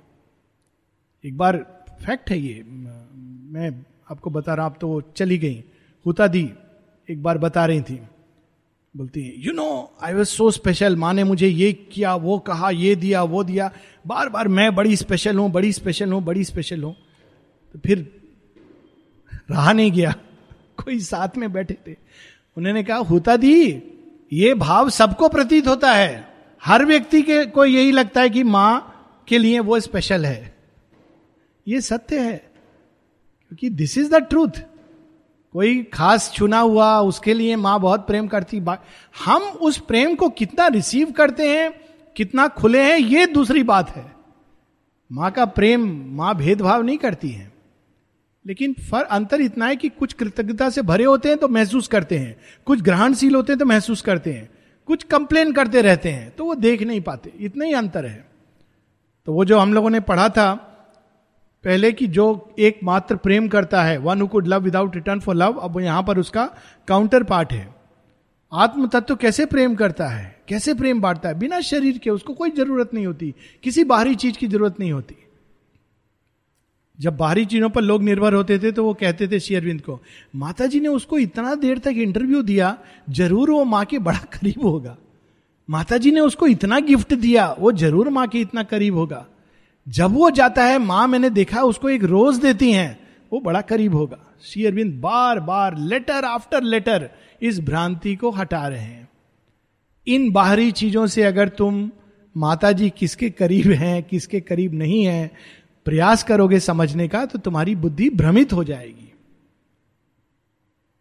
एक 1.25 1.37
बार 1.37 1.74
फैक्ट 2.07 2.31
है 2.31 2.39
ये। 2.39 2.63
मैं 2.63 3.71
आपको 4.11 4.31
बता 4.31 4.55
रहा 4.55 4.67
आप 4.67 4.77
तो 4.81 5.01
चली 5.17 5.39
गई। 5.39 5.65
हुता 6.07 6.27
दी 6.27 6.51
एक 7.09 7.23
बार 7.23 7.39
बता 7.39 7.67
रही 7.67 7.81
थी। 7.81 8.01
बोलती 8.97 9.23
है 9.23 9.33
you 9.37 9.53
know 9.53 9.93
I 10.03 10.15
was 10.15 10.29
so 10.29 10.51
special 10.51 10.97
माँ 10.97 11.15
ने 11.15 11.25
मुझे 11.25 11.49
ये 11.49 11.73
किया, 11.73 12.15
वो 12.15 12.39
कहा, 12.39 12.71
ये 12.71 12.95
दिया, 12.97 13.23
वो 13.23 13.45
दिया। 13.45 13.71
बार 14.07 14.29
बार 14.29 14.49
मैं 14.49 14.75
बड़ी 14.75 14.97
स्पेशल 14.97 15.39
हूँ, 15.39 15.51
बड़ी 15.51 15.73
स्पेशल 15.73 16.13
हूँ, 16.13 16.23
बड़ी 16.23 16.45
स्पेशल 16.45 16.83
हूँ। 16.83 16.95
तो 17.75 17.79
फिर 17.79 18.23
रहा 19.51 19.73
नहीं 19.73 19.93
गया। 19.93 20.15
कोई 20.85 21.01
साथ 21.01 21.37
में 21.37 21.53
बैठे 21.53 21.77
थे। 21.87 21.97
उन्होंने 22.57 22.83
कहा 22.83 22.97
होता 22.97 23.37
दी 23.37 23.83
ये 24.33 24.55
भाव 24.55 24.89
सबको 24.91 25.29
प्रतीत 25.29 25.67
होता 25.67 25.93
है। 25.93 26.29
हर 26.63 26.85
व्यक्ति 26.85 27.23
के, 27.23 27.45
को 27.47 27.65
यही 27.65 27.93
लगता 27.93 28.21
है 28.21 28.31
कि 28.31 28.43
माँ 28.43 29.25
के 29.29 29.39
लिए 29.39 29.59
वो 29.61 29.81
स्पेशल 29.81 30.27
है। 30.27 30.54
ये 31.69 31.81
सत्य 31.81 32.19
है। 32.19 32.37
क्योंकि 33.49 33.71
दिस 33.71 33.99
इज़ 33.99 34.11
द 34.11 34.15
ट्रूथ 34.15 34.49
कोई 35.53 35.83
खास 35.83 36.31
चुना 36.31 36.61
हुआ, 36.61 37.01
उसके 37.01 37.35
लिए 37.35 37.57
माँ 37.57 37.81
बहुत 37.81 38.07
प्रेम 38.07 38.27
करती 38.27 38.63
हम 39.25 39.43
उस 39.43 39.79
प्रेम 39.79 40.15
को 40.15 40.29
कितना 40.29 40.67
रिसीव 40.67 41.11
करते 41.11 41.49
हैं, 41.49 41.81
कितना 42.17 42.49
खुले 42.49 42.83
हैं, 42.83 42.99
ये 42.99 43.27
दूसरी 43.27 43.63
बात 43.63 43.97
है। 43.97 44.13
माँ 45.13 45.31
का 45.31 45.45
प्रेम, 45.45 46.07
माँ 46.17 46.37
भेदभाव 46.37 46.83
नहीं 46.83 46.99
करती 46.99 47.29
है। 47.29 47.53
लेकिन 48.47 48.75
फर 48.91 49.03
अंतर 49.03 49.41
इतना 49.41 49.67
है 49.67 49.77
कि 49.77 49.89
कुछ 49.89 50.13
कृतज्ञता 50.13 50.71
से 50.71 50.83
भरे 50.83 51.05
होते 51.05 51.29
हैं 51.29 51.39
तो 51.39 51.49
महसूस 51.49 51.89
करते 51.89 52.19
हैं। 52.19 52.37
कुछ 52.65 52.83
ग्रहणशील 52.83 53.35
होते 53.35 53.53
हैं 53.53 53.59
तो 53.59 53.65
महसूस 53.65 54.03
करते 54.03 54.33
हैं। 54.33 54.51
कुछ 54.87 55.03
कंप्लेन 55.03 55.53
करते 55.53 55.83
रहते 55.83 56.09
हैं 56.09 56.31
तो 56.31 56.45
वो 56.45 56.55
देख 56.55 56.83
नहीं 56.83 57.01
पाते। 57.01 57.33
इतना 57.41 57.65
ही 57.65 57.73
अंतर 57.73 58.07
है। 58.07 58.29
तो 59.27 59.33
वो 59.33 59.45
जो 59.45 59.59
हम 59.59 59.75
लोगों 59.75 59.91
ने 59.91 60.01
पढ़ा 60.01 60.29
था 60.29 60.71
पहले 61.65 61.93
कि 61.93 62.07
जो 62.09 62.55
एकमात्र 62.61 63.17
प्रेम 63.19 63.49
करता 63.49 63.83
है 63.83 63.97
one 63.99 64.21
who 64.21 64.27
could 64.27 64.47
love 64.47 64.63
without 64.63 64.95
return 64.95 65.21
for 65.21 65.35
love 65.37 65.59
अब 65.59 65.81
यहाँ 65.81 66.03
पर 66.03 66.19
उसका 66.19 66.45
काउंटर 66.89 67.23
पार्ट 67.25 67.53
है। 67.53 67.69
आत्म 68.53 68.87
तत्व 68.87 69.15
कैसे 69.17 69.47
प्रेम 69.47 69.75
करता 69.75 70.09
है? 70.09 70.25
कैसे 70.49 70.75
प्रेम 70.75 71.01
बांटता 71.01 71.29
है? 71.29 71.39
बिना 71.39 71.61
शरीर 71.63 71.99
के 71.99 72.11
उसको 72.11 72.33
कोई 72.35 72.51
ज़रूरत 72.51 72.91
नहीं 72.95 73.07
होती, 73.07 73.35
किसी 73.65 73.85
बाहरी 73.85 74.15
चीज़ 74.17 74.39
की 74.39 74.47
ज़रूरत 74.49 74.81
नहीं 74.81 74.93
होती। 74.93 75.17
जब 76.99 77.17
बाहरी 77.17 77.45
चीज़ों 77.45 77.69
पर 77.71 77.83
लोग 77.83 78.03
निर्भर 78.03 78.35
होते 78.35 78.59
थे 78.59 78.71
तो 78.73 78.85
वो 78.85 78.93
कहते 78.95 79.29
थे 79.29 79.41
शेयरविंद 79.41 79.81
को 79.81 80.01
माता 80.37 80.67
जी 80.67 80.81
ने 80.81 80.89
उसको 80.91 81.19
इतना 81.19 81.55
देर 81.57 81.79
तक 81.79 81.95
इंटरव्यू 81.99 82.43
दिया, 82.45 82.77
ज़रूर 83.11 83.51
वो 83.51 83.65
माँ 83.67 83.85
के 83.85 83.99
बड़ा 84.01 84.19
करीब 84.33 84.65
होगा। 84.65 84.97
माता 85.69 85.97
जी 85.99 86.11
ने 86.11 86.21
उसको 86.21 86.47
इतना 86.47 86.79
गिफ्ट 86.81 87.15
दिया, 87.15 87.55
वो 87.59 87.73
ज़रूर 87.75 88.09
माँ 88.11 88.27
के 88.29 88.41
इतना 88.41 88.63
करीब 88.65 88.97
होगा। 88.97 89.27
जब 89.89 90.11
वो 90.11 90.31
जाता 90.31 90.65
है, 90.65 90.79
माँ 90.79 91.09
मैंने 91.09 91.31
देखा, 91.31 91.63
उसको 91.63 91.89
एक 91.91 92.05
रोज 92.05 92.37
देती 92.37 92.73
हैं। 92.73 93.05
वो 93.33 93.41
बड़ा 93.41 93.61
करीब 93.61 93.95
होगा। 93.95 94.37
श्री 94.43 94.67
अरविंद 94.67 95.01
बार 95.01 95.41
बार 95.41 95.79
लेटर 95.79 96.25
आफ्टर 96.25 96.63
लेटर 96.63 97.11
इस 97.43 97.61
भ्रांति 97.61 98.17
को 98.17 98.31
हटा 98.31 98.69
रहे 98.69 98.81
हैं। 98.81 99.09
इन 100.07 100.31
बाहरी 100.31 100.73
चीज़ों 100.73 101.07
से 101.07 101.23
अगर 101.23 101.49
तुम 101.49 101.91
माता 102.37 102.73
जी 102.73 102.91
किसके 102.91 103.31
करीब 103.31 103.67
हैं, 103.67 104.03
किसके 104.03 104.41
करीब 104.41 104.75
नहीं 104.75 105.05
है, 105.05 105.31
प्रयास 105.85 106.23
करोगे 106.23 106.61
समझने 106.61 107.09
का 107.09 107.27
तो 107.27 107.39
तुम्हारी 107.39 107.75
बुद्धि 107.75 108.11
भ्रमित 108.11 108.53
हो 108.53 108.65
जाएगी। 108.65 109.13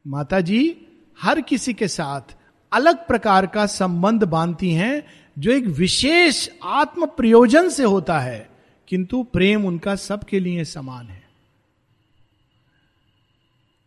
माता 0.08 0.40
जी 0.40 0.88
हर 1.22 1.42
किसी 1.42 1.74
के 1.74 1.88
साथ 1.88 2.22
अलग 2.72 3.08
प्रकार 3.08 3.46
का 3.46 3.66
संबंध 3.66 4.24
बांधती 4.24 4.74
हैं, 4.74 5.04
जो 5.40 5.52
एक 5.52 5.66
विशेष 5.66 6.50
आत्म 6.64 7.06
प्रयोजन 7.06 7.70
से 7.70 7.84
होता 7.84 8.20
है। 8.20 8.53
किंतु 8.94 9.24
प्रेम 9.24 9.66
उनका 9.66 9.96
सबके 9.96 10.40
लिए 10.40 10.64
समान 10.64 11.06
है। 11.08 11.22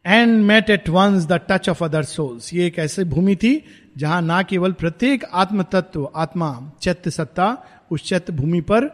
And 0.05 0.45
met 0.45 0.71
at 0.71 0.89
once 0.89 1.27
the 1.27 1.33
touch 1.51 1.69
of 1.69 1.85
other 1.85 2.03
souls 2.03 2.53
ये 2.55 2.67
एक 2.67 2.79
ऐसी 2.79 3.05
भूमि 3.05 3.37
थी 3.37 3.53
जहाँ 3.97 4.23
ना 4.23 4.43
केवल 4.43 4.73
प्रत्येक 4.73 5.25
आत्म 5.25 5.63
तत्व 5.63 6.11
आत्मा 6.17 6.49
चैत्य 6.83 7.11
सत्ता, 7.11 7.47
उस 7.91 8.03
चैत्य 8.05 8.33
भूमि 8.33 8.61
पर 8.61 8.85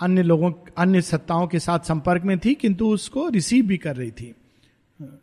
अन्य 0.00 0.22
लोगों, 0.22 0.52
अन्य 0.78 1.00
सत्ताओं 1.00 1.46
के 1.46 1.58
साथ 1.58 1.78
संपर्क 1.78 2.22
में 2.22 2.38
थी, 2.38 2.54
किंतु 2.54 2.88
उसको 2.88 3.28
रिसीव 3.28 3.66
भी 3.66 3.76
कर 3.76 3.96
रही 3.96 4.10
थी। 4.10 4.34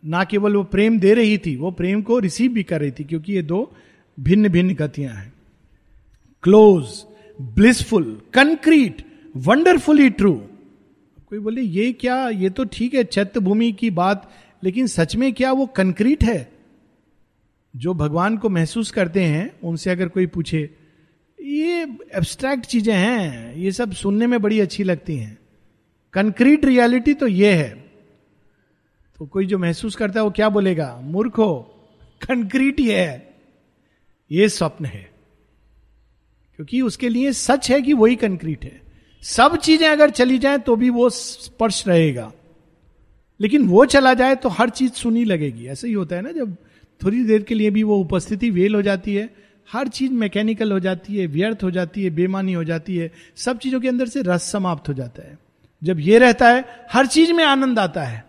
ना 0.06 0.24
केवल 0.24 0.56
वो 0.56 0.64
प्रेम 0.64 1.00
दे 1.00 1.14
रही 1.14 1.38
थी, 1.38 1.56
वो 1.56 1.72
प्रेम 1.72 2.02
को 2.02 2.20
रिसीव 2.20 2.52
भी 2.52 2.64
कर 2.64 2.82
रही 2.82 2.92
थी, 2.92 3.04
क्योंकि 3.04 3.34
ये 3.34 3.42
दो 3.42 3.72
भिन्न 4.20 4.50
भिन्न 4.50 4.76
गतियाँ 4.76 5.14
हैं। 5.14 5.34
Close 6.44 6.86
blissful 7.42 8.22
concrete 8.34 9.13
wonderfully 9.38 10.10
true 10.10 10.48
कोई 11.30 11.40
बोले, 11.40 11.62
ये 11.62 11.94
क्या, 11.94 12.30
ये 12.30 12.50
तो 12.50 12.64
ठीक 12.64 12.94
है, 12.94 13.04
चैत्य 13.04 13.40
भूमि 13.40 13.72
की 13.72 13.90
बात, 13.90 14.32
लेकिन 14.64 14.88
सच 14.88 15.16
में 15.16 15.34
क्या 15.34 15.52
वो 15.52 15.66
कंक्रीट 15.66 16.24
है? 16.24 16.52
जो 17.76 17.94
भगवान 17.94 18.38
को 18.38 18.50
महसूस 18.50 18.92
करते 18.92 19.24
हैं, 19.24 19.60
उनसे 19.64 19.90
अगर 19.90 20.08
कोई 20.08 20.28
पूछे, 20.28 20.70
ये 21.42 21.84
एब्स्ट्रैक्ट 22.14 22.66
चीज़ें 22.66 22.94
हैं, 22.94 23.56
ये 23.56 23.72
सब 23.72 23.92
सुनने 23.92 24.28
में 24.28 24.42
बड़ी 24.42 24.60
अच्छी 24.60 24.84
लगती 24.84 25.18
हैं। 25.18 25.38
कंक्रीट 26.14 26.66
रियलिटी 26.66 27.14
तो 27.14 27.28
ये 27.28 27.54
है। 27.54 27.70
तो 29.18 29.26
कोई 29.26 29.46
जो 29.46 29.58
महसूस 29.58 29.96
करता 29.96 30.20
है, 30.20 30.24
वो 30.24 30.32
क्या 30.32 30.50
बोलेगा? 30.50 31.02
मूर्ख 31.04 31.38
हो 31.38 31.60
कंक्रीट 32.22 32.80
ये 32.80 33.02
है, 33.02 33.36
ये 34.32 34.50
स्वप्न 34.50 34.86
है। 34.86 35.14
क्योंकि 36.56 36.82
उसके 36.82 37.10
लिए 37.10 37.32
सच 37.32 37.72
है 37.72 37.82
कि 37.82 37.94
वही 37.94 38.16
कंक्रीट 38.16 38.64
है। 38.64 38.83
सब 39.24 39.56
चीज़ें 39.56 39.88
अगर 39.88 40.10
चली 40.10 40.38
जाए 40.38 40.58
तो 40.58 40.76
भी 40.76 40.90
वो 40.90 41.10
स्पर्श 41.10 41.88
रहेगा। 41.88 42.34
लेकिन 43.42 43.68
वो 43.68 43.86
चला 43.86 44.14
जाए 44.14 44.36
तो 44.36 44.50
हर 44.50 44.70
चीज़ 44.70 44.92
सुनी 44.92 45.26
लगेगी। 45.26 45.66
ऐसा 45.66 45.88
ही 45.88 45.94
होता 45.94 46.16
है 46.16 46.22
ना, 46.22 46.32
जब 46.32 46.56
थोड़ी 47.04 47.24
देर 47.24 47.44
के 47.44 47.56
लिए 47.56 47.70
भी 47.70 47.84
वो 47.84 47.98
उपस्थिति 47.98 48.50
वेल 48.50 48.76
हो 48.76 48.82
जाती 48.82 49.16
है, 49.16 49.34
हर 49.72 49.88
चीज़ 49.88 50.12
मैकेनिकल 50.12 50.72
हो 50.72 50.80
जाती 50.80 51.16
है, 51.16 51.28
व्यर्थ 51.28 51.58
हो 51.64 51.72
जाती 51.72 52.04
है, 52.04 52.10
बेमानी 52.10 52.54
हो 52.54 52.64
जाती 52.64 52.96
है, 52.96 53.12
सब 53.36 53.58
चीज़ों 53.58 53.82
के 53.82 53.88
अंदर 53.88 54.08
से 54.08 54.22
रस 54.22 54.52
समाप्त 54.52 54.90
हो 54.90 54.94
जाता 54.94 55.28
है। 55.28 55.40
जब 55.84 56.00
ये 56.00 56.18
रहता 56.18 56.50
है, 56.50 56.66
हर 56.92 57.08
चीज़ 57.08 57.34
में 57.34 57.44
आनंद 57.44 57.80
आता 57.80 58.04
है। 58.04 58.26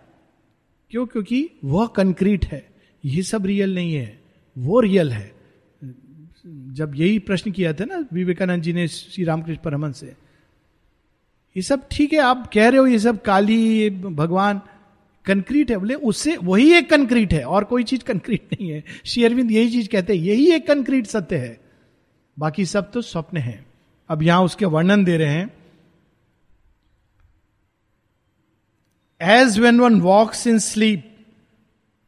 क्यों? 0.91 1.05
क्योंकि 1.05 1.49
वह 1.63 1.87
कंक्रीट 1.87 2.45
है। 2.45 2.65
ये 3.05 3.21
सब 3.21 3.45
रियल 3.45 3.75
नहीं 3.75 3.93
है। 3.93 4.21
वो 4.57 4.79
रियल 4.79 5.11
है। 5.11 5.35
जब 6.45 6.91
यही 6.95 7.19
प्रश्न 7.19 7.51
किया 7.51 7.73
था 7.73 7.85
ना 7.85 8.05
विवेकानंद 8.13 8.63
जी 8.63 8.73
ने 8.73 8.87
श्री 8.87 9.23
रामकृष्ण 9.23 9.61
परमन 9.61 9.91
से 9.91 10.13
ये 11.55 11.61
सब 11.61 11.87
ठीक 11.91 12.13
है, 12.13 12.19
आप 12.19 12.49
कह 12.53 12.69
रहे 12.69 12.79
हो 12.79 12.87
ये 12.87 12.99
सब 12.99 13.21
काली 13.21 13.89
भगवान 13.89 14.61
कंक्रीट 15.25 15.71
है, 15.71 15.77
बोले 15.77 15.93
उससे 15.93 16.37
वही 16.37 16.73
एक 16.73 16.89
कंक्रीट 16.89 17.33
है, 17.33 17.43
और 17.43 17.63
कोई 17.63 17.83
चीज़ 17.83 18.03
कंक्रीट 18.03 18.41
नहीं 18.53 18.69
है। 18.69 18.83
श्री 19.05 19.23
अरविंद 19.23 19.51
यही 19.51 19.69
चीज़ 19.71 19.87
कहते 19.89 20.15
हैं, 20.15 20.23
यही 20.23 20.51
एक 20.51 20.67
कंक्रीट 20.67 21.05
सत्य 21.05 21.37
है। 21.37 21.59
बाकी 22.37 22.65
सब 22.65 22.91
तो 22.91 23.01
स्वप्न 23.01 23.37
है। 23.37 23.65
अब 24.09 24.23
यहाँ 24.23 24.43
उसके 24.43 24.65
वर्णन 24.65 25.03
दे 25.03 25.17
रहे 25.17 25.29
हैं। 25.29 25.53
As 29.21 29.59
when 29.59 29.79
one 29.79 30.01
walks 30.01 30.47
in 30.47 30.59
sleep 30.59 31.11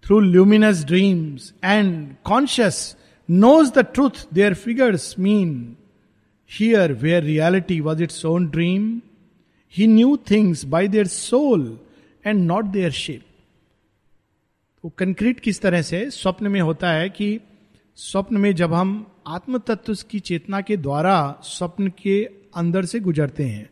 through 0.05 0.19
luminous 0.19 0.83
dreams 0.85 1.53
and 1.63 2.15
conscious 2.23 2.95
knows 3.29 3.71
the 3.71 3.79
truth 3.79 4.25
their 4.33 4.53
figures 4.53 5.15
mean 5.19 5.77
here 6.51 6.93
where 6.93 7.23
reality 7.23 7.79
was 7.79 8.03
its 8.03 8.25
own 8.25 8.47
dream 8.47 9.01
he 9.77 9.87
knew 9.87 10.17
things 10.31 10.65
by 10.65 10.87
their 10.87 11.07
soul 11.07 11.79
and 12.25 12.43
not 12.43 12.65
their 12.65 12.91
shape 12.91 13.23
तो 14.83 14.89
concrete 14.89 15.39
किस 15.39 15.61
तरह 15.61 15.81
से 15.81 16.09
स्वप्न 16.09 16.47
में 16.47 16.61
होता 16.61 16.91
है 16.91 17.09
कि 17.09 17.39
स्वप्न 17.95 18.37
में 18.37 18.55
जब 18.55 18.73
हम 18.73 19.11
आत्म 19.27 19.57
तत्व 19.57 19.95
की 20.09 20.19
चेतना 20.19 20.61
के 20.61 20.77
द्वारा 20.77 21.39
स्वप्न 21.43 21.87
के 21.87 22.29
अंदर 22.55 22.85
से 22.85 22.99
गुजरते 22.99 23.43
हैं 23.43 23.69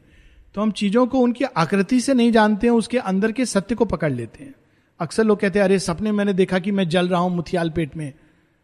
तो 0.55 0.61
हम 0.61 0.71
चीज़ों 0.71 1.07
को 1.07 1.19
उनकी 1.19 1.45
आकृति 1.45 2.01
से 2.01 2.13
नहीं 2.13 2.31
जानते 2.31 2.67
हैं, 2.67 2.73
उसके 2.73 2.97
अंदर 2.97 3.31
के 3.31 3.45
सत्य 3.45 3.75
को 3.75 3.85
पकड़ 3.85 4.13
लेते 4.13 4.43
हैं। 4.43 4.55
अक्सर 4.99 5.23
लोग 5.23 5.39
कहते 5.39 5.59
हैं, 5.59 5.63
अरे, 5.63 5.79
सपने 5.79 6.11
मैंने 6.11 6.33
देखा 6.33 6.59
कि 6.59 6.71
मैं 6.71 6.89
जल 6.89 7.07
रहा 7.07 7.19
हूँ 7.19 7.35
मुथियाल 7.35 7.69
पेट 7.69 7.97
में, 7.97 8.13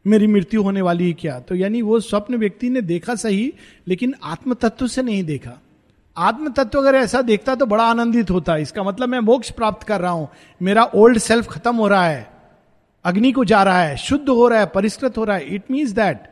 मेरी 0.08 0.28
मृत्यु 0.28 0.64
होने 0.64 0.82
वाली 0.82 1.08
है 1.08 1.14
क्या? 1.14 1.40
तो 1.40 1.56
यानी 1.56 1.82
वो 1.82 2.00
स्वप्न 2.00 2.36
व्यक्ति 2.36 2.70
ने 2.70 2.82
देखा 2.82 3.16
सही, 3.16 3.54
लेकिन 3.88 4.16
आत्म 4.24 4.54
तत्व 4.54 4.88
से 4.88 5.02
नहीं 5.02 5.24
देखा। 5.24 5.62
आत्म 6.18 6.52
तत्व 6.52 6.80
अगर 6.80 6.96
ऐसा 6.96 7.22
देखता 7.22 7.56
तो 7.56 7.66
बड़ा 7.66 7.84
आनंदित 7.84 8.32
होता। 8.32 8.54
है 8.54 8.62
इसका 8.62 8.84
मतलब 8.84 9.10
मैं 9.10 9.20
मोक्ष 9.20 9.52
प्राप्त 9.52 9.88
कर 9.88 10.02
रहा 10.02 10.12
हूँ। 10.12 10.28
मेरा 10.62 10.84
ओल्ड 10.96 11.18
सेल्फ 11.18 11.48
खत्म 11.48 11.76
हो 11.76 11.88
रहा 11.88 12.08
है। 12.08 12.30
अग्नि 13.06 13.32
को 13.32 13.46
जा 13.46 13.62
रहा 13.64 13.82
है। 13.82 13.96
शुद्ध 13.98 14.28
हो 14.30 14.48
रहा 14.48 14.60
है, 14.60 14.66
परिष्कृत 14.66 15.18
हो 15.18 15.24
रहा 15.24 15.38
है। 15.38 15.56
इट 15.56 15.72
मीन्स 15.72 15.92
दैट 15.92 16.30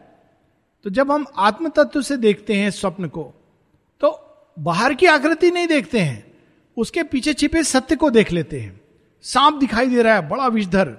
तो 0.86 0.90
जब 0.90 1.12
हम 1.12 1.26
आत्म 1.38 1.70
तत्व 1.70 2.02
से 2.02 2.18
देखते 2.18 2.54
हैं 2.54 2.70
स्वप्न 2.72 3.08
को 3.08 3.24
तो 4.02 4.10
बाहर 4.58 4.94
की 4.94 5.06
आकृति 5.06 5.52
नहीं 5.52 5.68
देखते 5.68 6.00
हैं। 6.00 6.26
उसके 6.78 7.04
पीछे 7.04 7.34
छिपे 7.34 7.64
सत्य 7.64 7.96
को 7.96 8.10
देख 8.10 8.32
लेते 8.32 8.60
हैं। 8.60 8.80
सांप 9.24 9.54
दिखाई 9.54 9.88
दे 9.88 10.02
रहा 10.02 10.14
है, 10.16 10.28
बड़ा 10.30 10.48
विषधर। 10.48 10.96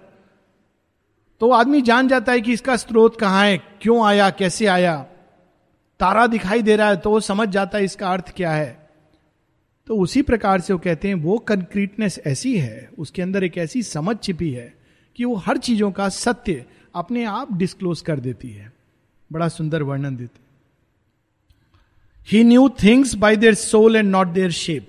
तो 1.40 1.50
आदमी 1.50 1.80
जान 1.82 2.08
जाता 2.08 2.32
है 2.32 2.40
कि 2.40 2.52
इसका 2.52 2.76
स्रोत 2.76 3.18
कहाँ 3.20 3.44
है, 3.44 3.56
क्यों 3.82 4.04
आया, 4.06 4.28
कैसे 4.30 4.66
आया। 4.66 4.94
तारा 6.00 6.26
दिखाई 6.26 6.62
दे 6.62 6.76
रहा 6.76 6.88
है 6.88 6.96
तो 6.96 7.10
वो 7.10 7.20
समझ 7.20 7.48
जाता 7.48 7.78
है 7.78 7.84
इसका 7.84 8.12
अर्थ 8.12 8.32
क्या 8.36 8.52
है। 8.52 8.90
तो 9.86 9.96
उसी 9.96 10.22
प्रकार 10.22 10.60
से 10.60 10.72
वो 10.72 10.78
कहते 10.78 11.08
हैं, 11.08 11.14
वो 11.14 11.38
कंक्रीटनेस 11.38 12.18
ऐसी 12.26 12.58
है, 12.58 12.90
उसके 12.98 13.22
अंदर 13.22 13.44
एक 13.44 13.58
ऐसी 13.58 13.82
समझ 13.82 14.16
छिपी 14.22 14.50
है 14.50 14.74
कि 15.16 15.24
वो 15.24 15.34
हर 15.36 15.58
चीज़ों 15.58 15.90
का 15.92 16.08
सत्य 16.08 16.64
अपने 16.94 17.24
आप 17.24 17.52
डिस्क्लोज 17.52 18.00
कर 18.00 18.20
देती 18.20 18.50
है। 18.50 18.72
बड़ा 19.30 19.48
सुंदर 19.48 19.82
वर्णन 19.82 20.16
देते 20.16 20.38
ही। 22.28 22.44
Knew 22.44 22.68
things 22.82 23.14
by 23.14 23.36
their 23.36 23.54
soul 23.54 23.96
and 23.96 24.10
not 24.10 24.26
their 24.26 24.50
shape 24.50 24.88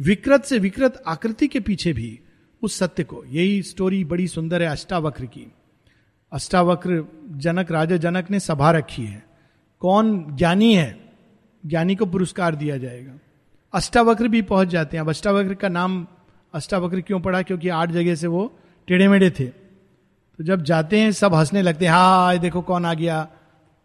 विकृत 0.00 0.44
से 0.44 0.58
विकृत 0.58 1.02
आकृति 1.06 1.48
के 1.48 1.60
पीछे 1.60 1.92
भी 1.92 2.18
उस 2.62 2.78
सत्य 2.78 3.04
को। 3.04 3.24
यही 3.24 3.62
स्टोरी 3.62 4.04
बड़ी 4.04 4.28
सुंदर 4.28 4.62
है 4.62 4.68
अष्टावक्र 4.68 5.24
की। 5.24 5.46
अष्टावक्र 6.32 7.04
जनक, 7.30 7.70
राजा 7.72 7.96
जनक 7.96 8.30
ने 8.30 8.40
सभा 8.40 8.70
रखी 8.70 9.04
है। 9.04 9.29
कौन 9.80 10.36
ज्ञानी 10.36 10.74
है? 10.74 11.12
ज्ञानी 11.66 11.96
को 11.96 12.06
पुरस्कार 12.06 12.54
दिया 12.54 12.76
जाएगा। 12.76 13.12
अष्टावक्र 13.72 14.28
भी 14.28 14.42
पहुँच 14.42 14.68
जाते 14.68 14.96
हैं। 14.96 15.04
अब 15.04 15.08
अष्टावक्र 15.08 15.54
का 15.54 15.68
नाम 15.68 16.06
अष्टावक्र 16.54 17.00
क्यों 17.00 17.20
पड़ा? 17.20 17.42
क्योंकि 17.42 17.68
आठ 17.68 17.90
जगह 17.90 18.14
से 18.14 18.26
वो 18.26 18.58
टेढ़े 18.86 19.08
मेढ़े 19.08 19.30
थे। 19.30 19.46
तो 20.38 20.44
जब 20.44 20.62
जाते 20.62 21.00
हैं, 21.00 21.12
सब 21.12 21.34
हंसने 21.34 21.62
लगते 21.62 21.84
हैं, 21.84 21.92
हा 21.92 22.34
देखो 22.34 22.60
कौन 22.62 22.84
आ 22.84 22.94
गया। 22.94 23.28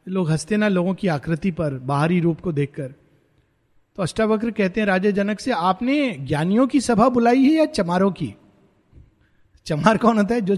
लोग 0.07 0.31
हँसते 0.31 0.57
ना 0.57 0.67
लोगों 0.67 0.93
की 0.93 1.07
आकृति 1.07 1.51
पर, 1.51 1.73
बाहरी 1.73 2.19
रूप 2.19 2.41
को 2.41 2.51
देखकर। 2.51 2.93
तो 3.95 4.03
अष्टावक्र 4.03 4.51
कहते 4.51 4.79
हैं, 4.81 4.87
राजा 4.87 5.11
जनक 5.11 5.39
से 5.39 5.51
आपने 5.51 6.11
ज्ञानियों 6.11 6.67
की 6.67 6.81
सभा 6.81 7.09
बुलाई 7.09 7.43
है 7.43 7.51
या 7.51 7.65
चमारों 7.65 8.11
की? 8.11 8.35
चमार 9.65 9.97
कौन 9.97 10.17
होता 10.17 10.35
है? 10.35 10.41
जो 10.41 10.57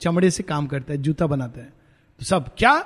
चमड़े 0.00 0.30
से 0.30 0.42
काम 0.42 0.66
करता 0.66 0.92
है, 0.92 0.98
जूता 1.02 1.26
बनाता 1.26 1.60
है। 1.60 1.72
तो 2.18 2.24
सब, 2.24 2.48
क्या? 2.58 2.84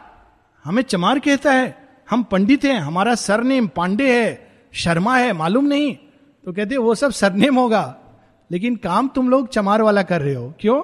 हमें 0.64 0.82
चमार 0.82 1.18
कहता 1.18 1.52
है? 1.52 1.88
हम 2.10 2.22
पंडित 2.22 2.64
हैं, 2.64 2.80
हमारा 2.80 3.14
सरनेम 3.14 3.66
पांडे 3.66 4.22
है, 4.22 4.50
शर्मा 4.72 5.18
है, 5.18 5.32
मालूम 5.32 5.64
नहीं। 5.64 5.96
तो 6.44 6.52
कहते 6.52 6.76
वो 6.76 6.94
सब 6.94 7.11
सरनेम 7.11 7.59
होगा। 7.59 7.98
लेकिन 8.50 8.76
काम 8.76 9.09
तुम 9.09 9.28
लोग 9.28 9.48
चमार 9.48 9.82
वाला 9.82 10.02
कर 10.02 10.22
रहे 10.22 10.34
हो। 10.34 10.54
क्यों? 10.61 10.82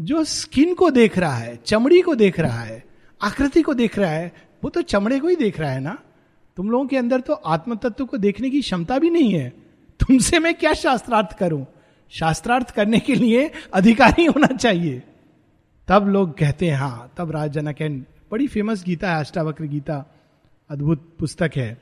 जो 0.00 0.24
स्किन 0.24 0.74
को 0.74 0.90
देख 0.90 1.18
रहा 1.18 1.34
है, 1.34 1.56
चमड़ी 1.56 2.00
को 2.00 2.14
देख 2.14 2.40
रहा 2.40 2.60
है, 2.60 2.84
आकृति 3.22 3.62
को 3.62 3.74
देख 3.74 3.98
रहा 3.98 4.10
है, 4.10 4.32
वो 4.64 4.70
तो 4.70 4.82
चमड़े 4.82 5.20
को 5.20 5.28
ही 5.28 5.36
देख 5.36 5.60
रहा 5.60 5.70
है 5.70 5.80
ना? 5.80 5.98
तुम 6.56 6.70
लोगों 6.70 6.86
के 6.86 6.96
अंदर 6.96 7.20
तो 7.20 7.32
आत्म 7.32 7.74
तत्व 7.74 8.06
को 8.06 8.16
देखने 8.16 8.50
की 8.50 8.60
क्षमता 8.60 8.98
भी 8.98 9.10
नहीं 9.10 9.32
है। 9.32 9.50
तुमसे 10.00 10.38
मैं 10.38 10.54
क्या 10.54 10.72
शास्त्रार्थ 10.72 11.38
करूँ? 11.38 11.66
शास्त्रार्थ 12.10 12.70
करने 12.70 12.98
के 12.98 13.14
लिए 13.14 13.50
अधिकारी 13.74 14.24
होना 14.24 14.56
चाहिए। 14.56 15.02
तब 15.88 16.08
लोग 16.08 16.38
कहते 16.38 16.66
हैं 16.66 16.76
हाँ 16.76 17.12
तब 17.16 17.30
राज 17.30 17.52
जनक 17.52 18.06
बड़ी 18.32 18.46
फ़ेमस 18.46 18.84
गीता 18.84 19.14
है, 19.14 19.20
अष्टावक्र 19.20 19.64
गीता। 19.64 20.15
अद्भुत 20.70 21.02
पुस्तक 21.18 21.50
है। 21.56 21.76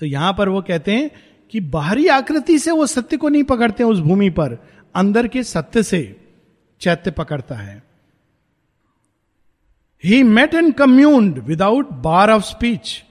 तो 0.00 0.06
यहाँ 0.06 0.32
पर 0.38 0.48
वो 0.48 0.60
कहते 0.62 0.94
हैं 0.94 1.10
कि 1.50 1.60
बाहरी 1.60 2.06
आकृति 2.06 2.58
से 2.58 2.70
वो 2.70 2.86
सत्य 2.86 3.16
को 3.16 3.28
नहीं 3.28 3.44
पकड़ते 3.44 3.84
उस 3.84 3.98
भूमि 3.98 4.30
पर। 4.30 4.58
अंदर 4.94 5.28
के 5.28 5.42
सत्य 5.42 5.82
से 5.82 6.00
चैत्य 6.80 7.10
पकड़ता 7.10 7.54
है। 7.54 7.82
He 10.04 10.22
met 10.22 10.54
and 10.54 10.72
communed 10.74 11.38
without 11.38 11.90
bar 12.02 12.30
of 12.30 12.42
speech 12.42 13.02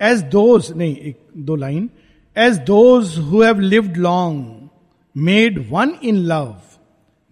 as 0.00 0.22
those 0.22 0.72
नहीं, 0.72 0.96
एक, 0.96 1.18
दो 1.36 1.56
line. 1.56 1.90
As 2.36 2.58
those 2.58 3.18
who 3.18 3.42
have 3.42 3.60
lived 3.60 3.96
long 3.96 4.68
made 5.16 5.66
one 5.70 5.94
in 6.02 6.16
love 6.16 6.60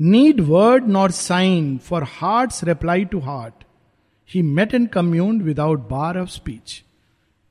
need 0.00 0.40
word 0.40 0.86
not 0.88 1.10
sign 1.10 1.76
for 1.78 2.04
heart 2.10 2.64
reply 2.64 3.04
to 3.04 3.20
heart 3.20 3.64
he 4.34 4.42
met 4.42 4.74
and 4.74 4.88
commune 4.88 5.40
without 5.42 5.88
bar 5.88 6.18
of 6.18 6.28
speech 6.28 6.84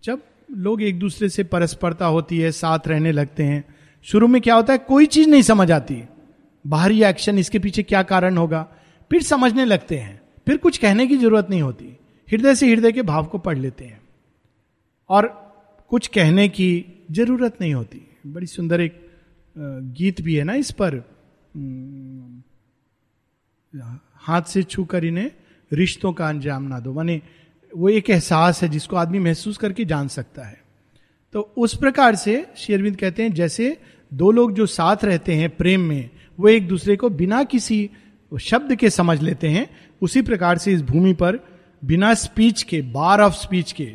जब 0.04 0.22
लोग 0.52 0.82
एक 0.82 1.00
दूसरे 1.00 1.30
से 1.30 1.44
परस्परता 1.44 2.06
होती 2.06 2.40
है, 2.40 2.52
साथ 2.52 2.80
रहने 2.88 3.12
लगते 3.12 3.44
हैं, 3.44 3.76
शुरू 4.04 4.28
में 4.28 4.42
क्या 4.42 4.56
होता 4.56 4.74
है? 4.74 4.80
कोई 4.80 5.06
चीज़ 5.06 5.30
नहीं 5.30 5.42
समझ 5.42 5.72
आती। 5.72 6.04
बाहरी 6.68 7.04
एक्शन 7.04 7.40
इसके 7.40 7.60
पीछे 7.60 7.84
क्या 7.84 8.04
कारण 8.04 8.38
होगा? 8.38 8.64
फिर 9.12 9.24
समझने 9.24 9.66
लगते 9.66 9.98
हैं। 9.98 10.22
फिर 10.46 10.58
कुछ 10.58 10.78
कहने 10.78 11.08
की 11.08 11.18
ज़रूरत 11.18 11.48
नहीं 11.50 11.62
होती। 11.62 11.98
हृदय 12.32 12.56
से 12.56 12.72
हृदय 12.72 12.92
के 12.92 13.02
भाव 13.02 13.26
को 13.26 13.38
पढ़ 13.38 13.58
लेते 13.58 13.86
हैं। 13.86 14.02
और 15.10 15.28
कुछ 15.90 16.08
कहने 16.08 16.50
की 16.50 16.86
ज़रूरत 17.12 17.58
नहीं 17.62 17.74
होती। 17.74 18.02
बड़ी 18.28 18.46
सुंदर 18.46 18.82
एक 18.82 19.10
गीत 19.98 20.22
भी 20.22 20.36
है 20.36 20.44
ना 20.44 20.54
इस 20.54 20.72
पर। 20.72 20.96
हाथ 24.16 24.42
से 24.42 24.64
छू 24.64 24.86
कर 24.86 25.06
इन्हें 25.06 25.32
रिश्तों 25.72 26.14
का 26.14 26.28
अंजाम 26.30 26.64
ना 26.64 26.80
दो। 26.80 26.94
माने 26.94 27.22
वो 27.72 27.90
एक 27.90 28.10
एहसास 28.10 28.62
है 28.64 28.70
जिसको 28.70 28.96
आदमी 28.96 29.20
महसूस 29.20 29.58
करके 29.58 29.86
जान 29.86 30.08
सकता 30.08 30.44
है। 30.44 30.58
तो 31.34 31.42
उस 31.58 31.76
प्रकार 31.78 32.16
से 32.16 32.46
शेरविंद 32.58 32.96
कहते 32.96 33.24
हैं, 33.24 33.34
जैसे 33.34 33.78
दो 34.12 34.32
लोग 34.32 34.54
जो 34.54 34.66
साथ 34.66 35.04
रहते 35.04 35.34
हैं 35.34 35.50
प्रेम 35.50 35.82
में, 35.82 36.10
वो 36.40 36.48
एक 36.48 36.68
दूसरे 36.68 36.96
को 36.96 37.10
बिना 37.10 37.44
किसी 37.44 37.90
शब्द 38.32 38.76
के 38.76 38.90
समझ 38.90 39.22
लेते 39.22 39.48
हैं। 39.48 39.68
उसी 40.02 40.22
प्रकार 40.22 40.58
से 40.58 40.74
इस 40.74 40.82
भूमि 40.82 41.14
पर 41.14 41.40
बिना 41.86 42.14
स्पीच 42.14 42.64
के 42.64 42.82
बार 42.82 43.22
ऑफ़ 43.22 43.34
स्पीच 43.34 43.72
के, 43.72 43.92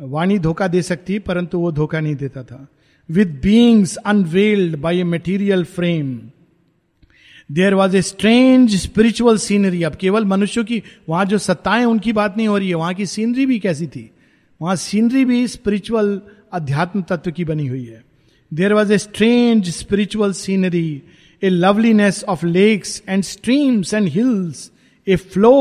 वाणी 0.00 0.38
धोखा 0.38 0.68
दे 0.68 0.82
सकती, 0.82 1.18
परंतु 1.18 1.58
वो 1.58 1.72
धोखा 1.72 2.00
नहीं 2.00 2.16
देता 2.16 2.42
था। 2.42 2.66
With 3.08 3.40
beings 3.42 3.96
unveiled 3.96 4.76
by 4.76 5.00
a 5.00 5.04
material 5.04 5.64
frame 5.64 6.18
there 7.50 7.74
was 7.74 7.96
a 7.96 8.02
strange 8.02 8.76
spiritual 8.76 9.36
scenery 9.38 9.82
अब 9.82 9.94
केवल 9.94 10.24
मनुष्यों 10.24 10.64
की, 10.64 10.82
वहाँ 11.08 11.24
जो 11.24 11.38
सत्ताएँ 11.38 11.84
उनकी 11.84 12.12
बात 12.12 12.36
नहीं 12.36 12.48
हो 12.48 12.56
रही 12.58 12.68
है। 12.68 12.74
वहाँ 12.74 12.94
की 12.94 13.06
सीनरी 13.06 13.46
भी 13.46 13.58
कैसी 13.58 13.86
थी? 13.86 14.10
वहाँ 14.60 14.76
सीनरी 14.76 15.24
भी 15.24 15.46
स्पिरिचुअल 15.48 16.20
अध्यात्म 16.52 17.02
तत्व 17.02 17.30
की 17.30 17.44
बनी 17.44 17.66
हुई 17.66 17.84
है। 17.84 18.04
There 18.54 18.72
was 18.72 18.92
a 18.92 18.98
strange 18.98 19.70
spiritual 19.70 20.32
scenery 20.32 21.02
a 21.42 21.48
loveliness 21.48 22.24
of 22.28 22.46
lakes 22.46 23.02
and 23.08 23.22
streams 23.24 23.94
and 23.94 24.08
hills 24.08 24.70
a 25.06 25.16
flow 25.16 25.54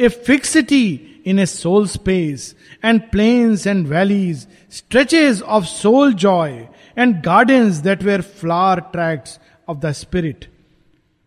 a 0.00 0.08
fixity 0.08 1.00
in 1.26 1.38
a 1.38 1.46
soul 1.46 1.86
space 1.86 2.54
and 2.84 3.00
plains 3.12 3.66
and 3.66 3.86
valleys 3.86 4.46
stretches 4.72 5.42
of 5.42 5.64
soul 5.64 6.12
joy 6.12 6.50
and 6.98 7.14
garden 7.22 7.70
that 7.82 8.02
were 8.02 8.20
flower 8.20 8.80
tract 8.92 9.38
of 9.68 9.78
the 9.78 9.92
spirit 9.92 10.46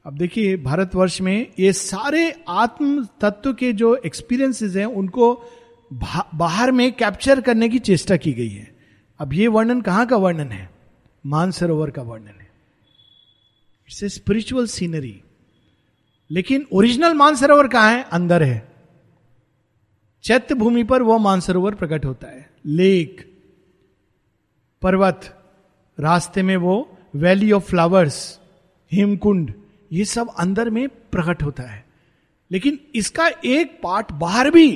अब 0.06 0.18
देखिए, 0.18 0.58
भारतवर्ष 0.58 1.22
में 1.22 1.52
ये 1.60 1.74
सारे 1.74 2.44
आत्म 2.50 3.08
तत्व 3.22 3.54
के 3.54 3.74
जो 3.74 3.96
experiences 3.96 4.76
हैं, 4.76 4.86
उनको 4.86 5.44
बाहर 6.36 6.72
में 6.72 6.94
कैप्चर 6.94 7.42
करने 7.42 7.70
की 7.70 7.80
चेष्टा 7.80 8.18
की 8.18 8.34
गई 8.34 8.50
है। 8.50 8.76
अब 9.20 9.34
ये 9.34 9.48
वर्णन 9.48 9.82
कहाँ 9.82 10.08
का 10.08 10.18
वर्णन 10.18 10.52
है? 10.52 10.70
मानसरोवर 11.26 11.92
का 11.92 12.02
वर्णन 12.02 12.28
है। 12.28 12.52
इट्स 13.88 14.04
ए 14.04 14.10
स्पिरिचुअल 14.10 14.68
सीनरी 14.68 15.22
लेकिन 16.32 16.68
ओरिजिनल 16.72 17.14
मानसरोवर 17.14 17.68
कहाँ 17.68 17.94
है? 17.94 18.04
अंदर 18.04 18.44
है। 18.44 18.72
चैत्य 20.24 20.56
भूमि 20.56 20.84
पर 20.84 21.02
वह 21.02 21.18
मानसरोवर 21.18 21.76
प्रकट 21.76 22.06
होता 22.06 22.28
है। 22.28 22.50
लेक 22.66 23.38
पर्वत, 24.82 25.44
रास्ते 26.00 26.44
में 26.44 26.58
वो 26.58 26.98
वैली 27.16 27.52
ऑफ़ 27.52 27.64
फ्लावर्स 27.64 28.40
हिमकुंड। 28.92 29.54
ये 29.94 30.06
सब 30.06 30.30
अंदर 30.40 30.70
में 30.70 30.90
प्रकट 30.90 31.44
होता 31.44 31.64
है। 31.64 31.86
लेकिन 32.52 32.80
इसका 32.96 33.32
एक 33.46 33.80
पार्ट 33.84 34.12
बाहर 34.12 34.52
भी, 34.52 34.72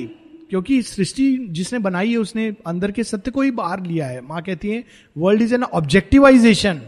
क्योंकि 0.50 0.82
सृष्टि 0.82 1.46
जिसने 1.50 1.78
बनाई 1.78 2.10
है, 2.10 2.16
उसने 2.16 2.54
अंदर 2.66 2.90
के 2.90 3.04
सत्य 3.04 3.30
को 3.30 3.42
ही 3.42 3.50
बाहर 3.50 3.82
लिया 3.82 4.06
है। 4.06 4.20
माँ 4.20 4.42
कहती 4.42 4.70
है 4.70 4.84
world 5.18 5.42
is 5.42 5.54
an 5.54 5.62
objectivization 5.62 6.82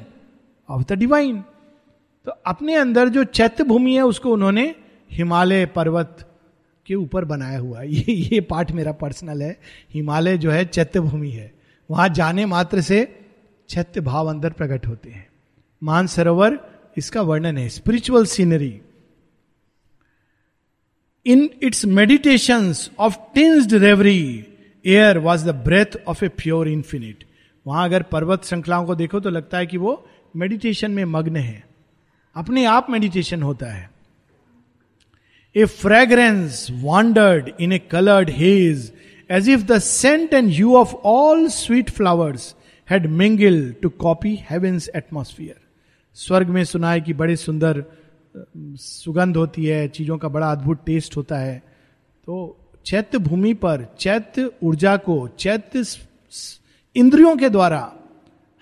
of 0.71 0.83
the 0.83 0.93
divine 0.93 1.45
तो 2.25 2.33
अपने 2.47 2.75
अंदर 2.75 3.09
जो 3.09 3.25
चैत्य 3.25 3.65
भूमि 3.65 3.95
है, 3.95 4.03
उसको 4.03 4.33
उन्होंने 4.33 4.75
हिमालय 5.11 5.67
पर्वत 5.67 6.39
के 6.87 6.95
ऊपर 6.95 7.25
बनाया 7.25 7.59
हुआ 7.59 7.81
ये 7.83 8.13
ये 8.13 8.41
पार्ट 8.41 8.73
मेरा 8.73 8.93
पर्सनल 8.93 9.43
है। 9.43 9.61
हिमालय 9.95 10.39
जो 10.39 10.51
है, 10.51 10.65
चैत्य 10.65 11.01
भूमि 11.01 11.31
है। 11.31 11.55
वहाँ 11.91 12.09
जाने 12.09 12.47
मात्र 12.47 12.81
से 12.81 13.21
चैत्य 13.69 14.01
भाव 14.01 14.27
अंदर 14.27 14.51
प्रकट 14.51 14.87
होते 14.87 15.11
हैं। 15.11 15.29
मान 15.83 16.07
सरोवर 16.07 16.70
इसका 16.99 17.23
वर्णन 17.23 17.59
है 17.59 17.69
spiritual 17.69 18.25
scenery 18.27 18.81
in 21.27 21.49
its 21.63 21.85
meditation 21.85 22.73
of 22.99 23.17
tinged 23.35 23.75
reverie 23.75 24.47
air 24.85 25.19
was 25.19 25.47
the 25.47 25.55
breath 25.65 25.97
of 26.09 26.25
a 26.25 26.29
pure 26.29 26.69
infinite 26.69 27.25
वहाँ 27.67 27.85
अगर 27.85 28.03
पर्वत 28.03 28.45
श्रृंखलाओं 28.45 28.87
को 28.87 28.95
देखो 28.95 29.21
तो 29.21 29.31
लगता 29.31 29.59
है 29.59 29.67
कि 29.67 29.77
वो 29.77 30.07
मेडिटेशन 30.37 30.91
में 30.91 31.05
मग्न 31.05 31.37
है। 31.37 31.65
अपने 32.37 32.65
आप 32.65 32.87
मेडिटेशन 32.91 33.43
होता 33.43 33.73
है। 33.73 33.91
A 35.57 35.65
fragrance 35.65 36.67
wandered 36.71 37.51
in 37.61 37.73
a 37.73 37.79
coloured 37.79 38.31
haze 38.31 38.93
as 39.31 39.49
if 39.49 39.63
the 39.63 39.79
scent 39.79 40.35
and 40.35 40.49
hue 40.49 40.75
of 40.77 40.95
all 41.05 41.49
sweet 41.49 41.91
flowers 41.91 42.55
had 42.89 43.07
mingle 43.07 43.71
to 43.83 43.89
copy 43.89 44.39
heaven's 44.51 44.89
atmosphere 44.97 45.60
स्वर्ग 46.17 46.49
में 46.49 46.65
सुना 46.65 46.91
है 46.91 47.01
कि 47.01 47.13
बड़े 47.15 47.37
सुंदर 47.37 47.85
सुगंध 48.77 49.37
होती 49.37 49.65
है, 49.65 49.89
चीज़ों 49.89 50.19
का 50.19 50.29
बड़ा 50.29 50.51
अद्भुत 50.53 50.85
टेस्ट 50.87 51.17
होता 51.17 51.39
है। 51.39 51.59
तो 52.27 52.57
चैत्य 52.87 53.19
भूमि 53.19 53.55
पर, 53.55 53.87
चैत्य 53.99 54.51
ऊर्जा 54.63 54.97
को, 54.97 55.29
चैत्य 55.29 55.85
इंद्रियों 56.97 57.37
के 57.37 57.49
द्वारा 57.49 57.93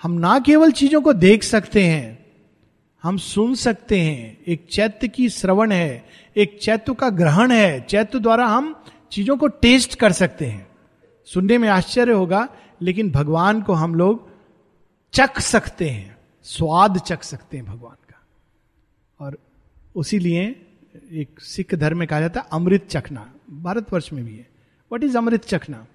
हम 0.02 0.12
ना 0.12 0.38
केवल 0.38 0.72
चीज़ों 0.72 1.00
को 1.02 1.12
देख 1.12 1.42
सकते 1.42 1.82
हैं, 1.82 2.26
हम 3.02 3.16
सुन 3.16 3.54
सकते 3.54 4.00
हैं। 4.00 4.38
एक 4.46 4.66
चैत्य 4.70 5.08
की 5.08 5.28
श्रवण 5.28 5.72
है, 5.72 6.04
एक 6.36 6.58
चैत्य 6.62 6.94
का 6.94 7.10
ग्रहण 7.10 7.52
है, 7.52 7.80
चैत्य 7.80 8.18
द्वारा 8.18 8.46
हम 8.46 8.74
चीज़ों 9.12 9.36
को 9.36 9.48
टेस्ट 9.48 9.94
कर 9.94 10.12
सकते 10.12 10.46
हैं। 10.46 10.66
सुनने 11.28 11.58
में 11.58 11.68
आश्चर्य 11.68 12.12
होगा, 12.12 12.48
लेकिन 12.82 13.10
भगवान 13.10 13.62
को 13.62 13.72
हम 13.72 13.94
लोग 13.94 14.28
चख 15.14 15.40
सकते 15.40 15.88
हैं। 15.88 16.17
स्वाद 16.48 16.98
चख 16.98 17.22
सकते 17.22 17.56
हैं 17.56 17.66
भगवान 17.66 17.96
का। 18.10 18.26
और 19.20 19.38
उसी 19.96 20.18
लिए 20.18 20.66
एक 21.12 21.40
सिख 21.40 21.74
धर्म 21.74 21.98
में 21.98 22.08
कहा 22.08 22.20
जाता 22.20 22.40
है 22.40 22.46
अमृत 22.52 22.86
चखना। 22.90 23.34
भारतवर्ष 23.50 24.12
में 24.12 24.24
भी 24.24 24.36
है। 24.36 24.48
वट 24.92 25.04
इज़ 25.04 25.18
अमृत 25.18 25.44
चखना? 25.44 25.86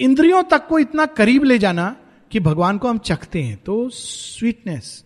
इंद्रियों 0.00 0.42
तक 0.42 0.68
को 0.68 0.78
इतना 0.78 1.06
करीब 1.06 1.44
ले 1.44 1.58
जाना 1.58 1.96
कि 2.30 2.40
भगवान 2.40 2.78
को 2.78 2.88
हम 2.88 2.98
चखते 2.98 3.42
हैं। 3.42 3.56
तो 3.56 3.90
स्वीटनेस 3.90 5.04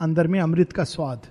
अंदर 0.00 0.26
में 0.26 0.40
अमृत 0.40 0.72
का 0.72 0.84
स्वाद। 0.84 1.26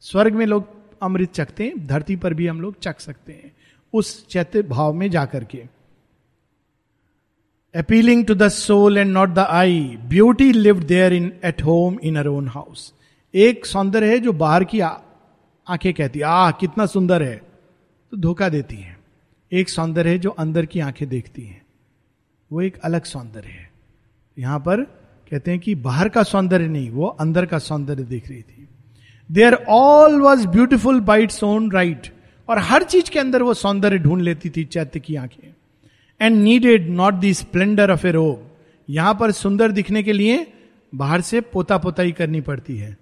स्वर्ग 0.00 0.34
में 0.34 0.46
लोग 0.46 0.68
अमृत 1.02 1.32
चखते 1.32 1.64
हैं, 1.64 1.86
धरती 1.86 2.16
पर 2.16 2.34
भी 2.34 2.46
हम 2.46 2.60
लोग 2.60 2.80
चख 2.80 3.00
सकते 3.00 3.32
हैं। 3.32 3.56
उस 3.92 4.28
चैत्य 4.28 4.62
भाव 4.62 4.92
में 4.92 5.10
जाकर 5.10 5.44
के। 5.44 5.81
Appealing 7.74 8.24
to 8.26 8.34
the 8.34 8.48
soul 8.48 8.98
and 8.98 9.12
not 9.12 9.28
the 9.28 9.38
eye 9.38 9.98
beauty 10.04 10.52
live 10.52 10.80
there 10.80 11.12
in 11.12 11.32
at 11.44 11.62
home 11.62 11.98
in 12.02 12.16
her 12.16 12.26
own 12.26 12.48
house 12.48 12.92
एक 13.34 13.66
सौंदर्य 13.66 14.10
है 14.10 14.18
जो 14.18 14.32
बाहर 14.32 14.64
की 14.64 14.80
आँखें 14.80 15.94
कहती 15.94 16.20
आह, 16.20 16.50
कितना 16.50 16.86
सुंदर 16.86 17.22
है। 17.22 17.36
तो 18.12 18.16
धोखा 18.16 18.48
देती 18.48 18.76
है। 18.76 18.96
एक 19.52 19.68
सौंदर्य 19.68 20.10
है 20.10 20.18
जो 20.18 20.30
अंदर 20.30 20.66
की 20.66 20.80
आँखें 20.80 21.08
देखती 21.08 21.42
हैं। 21.42 21.62
वो 22.50 22.60
एक 22.60 22.76
अलग 22.84 23.04
सौंदर्य 23.04 23.48
है। 23.48 23.70
यहाँ 24.38 24.58
पर 24.58 24.82
कहते 25.30 25.50
हैं 25.50 25.60
कि 25.60 25.74
बाहर 25.74 26.08
का 26.08 26.22
सौंदर्य 26.22 26.66
नहीं, 26.66 26.90
वो 26.90 27.06
अंदर 27.06 27.46
का 27.46 27.58
सौंदर्य 27.58 28.02
देख 28.02 28.28
रही 28.28 28.42
थी। 28.42 28.68
There 29.30 29.54
all 29.68 30.20
was 30.20 30.46
beautiful 30.48 31.00
by 31.00 31.22
its 31.22 31.44
own 31.44 31.70
right 31.70 32.06
और 32.48 32.58
हर 32.58 32.82
चीज़ 32.82 33.10
के 33.10 33.18
अंदर 33.18 33.42
वो 33.42 33.54
सौंदर्य 33.54 33.98
ढूंढ 33.98 34.22
लेती 34.22 34.50
थी 34.50 34.64
चैत्य 34.64 35.00
की 35.00 35.16
आँखें। 35.16 35.54
And 36.22 36.36
needed 36.36 36.88
not 36.90 37.14
the 37.14 37.34
splendour 37.34 37.90
of 37.90 38.06
a 38.06 38.10
robe 38.10 38.56
यहाँ 38.90 39.16
पर 39.20 39.30
सुंदर 39.30 39.70
दिखने 39.70 40.02
के 40.02 40.12
लिए 40.12 40.52
बाहर 40.94 41.20
से 41.20 41.40
पोता 41.40 41.78
पोताई 41.78 42.12
करनी 42.12 42.40
पड़ती 42.40 42.76
है। 42.76 42.96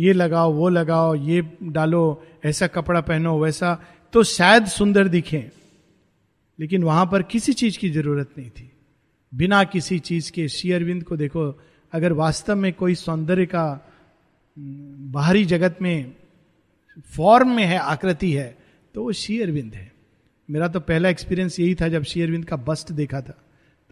ये 0.00 0.12
लगाओ, 0.12 0.52
वो 0.52 0.68
लगाओ, 0.68 1.14
ये 1.14 1.42
डालो, 1.62 2.22
ऐसा 2.44 2.66
कपड़ा 2.66 3.00
पहनो, 3.00 3.38
वैसा 3.40 3.84
तो 4.12 4.22
शायद 4.22 4.66
सुंदर 4.66 5.08
दिखे। 5.08 5.50
लेकिन 6.60 6.82
वहाँ 6.82 7.06
पर 7.06 7.22
किसी 7.22 7.52
चीज़ 7.52 7.78
की 7.78 7.90
ज़रूरत 7.90 8.30
नहीं 8.38 8.50
थी। 8.50 8.70
बिना 9.34 9.64
किसी 9.64 9.98
चीज़ 9.98 10.32
के 10.32 10.48
शेयरविंद 10.48 11.04
को 11.04 11.16
देखो, 11.16 11.60
अगर 11.92 12.12
वास्तव 12.12 12.56
में 12.56 12.72
कोई 12.72 12.94
सौंदर्य 12.94 13.46
का, 13.46 13.90
बाहरी 14.58 15.44
जगत 15.44 15.78
में 15.82 16.12
फॉर्म 17.16 17.50
में 17.50 17.64
है, 17.64 17.78
आकृति 17.78 18.32
है 18.32 18.58
तो 18.94 19.02
वो 19.02 19.12
शेयरविंद 19.12 19.74
है। 19.74 19.95
मेरा 20.50 20.68
तो 20.68 20.80
पहला 20.80 21.08
एक्सपीरियंस 21.08 21.60
यही 21.60 21.74
था 21.74 21.88
जब 21.88 22.02
शेयरविंद 22.02 22.44
का 22.44 22.56
बस्ट 22.56 22.92
देखा 22.92 23.20
था। 23.20 23.38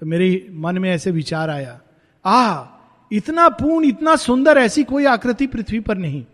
तो 0.01 0.07
मेरे 0.07 0.47
मन 0.51 0.79
में 0.79 0.91
ऐसे 0.91 1.11
विचार 1.11 1.51
आया 1.51 1.81
आ 2.25 2.65
इतना 3.13 3.49
पूर्ण, 3.49 3.87
इतना 3.87 4.17
सुंदर, 4.17 4.59
ऐसी 4.59 4.85
कोई 4.85 5.05
आकृति 5.05 5.47
पृथ्वी 5.47 5.81
पर 5.81 5.99
नहीं। 5.99 6.25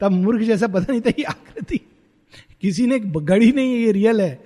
तब 0.00 0.10
मूर्ख 0.10 0.42
जैसा 0.42 0.66
पता 0.66 0.92
नहीं 0.92 1.00
था 1.00 1.10
ये 1.18 1.22
आकृति, 1.22 1.80
किसी 2.60 2.86
ने 2.86 2.98
गढ़ी 2.98 3.52
नहीं, 3.52 3.76
ये 3.76 3.92
रियल 3.92 4.20
है, 4.20 4.44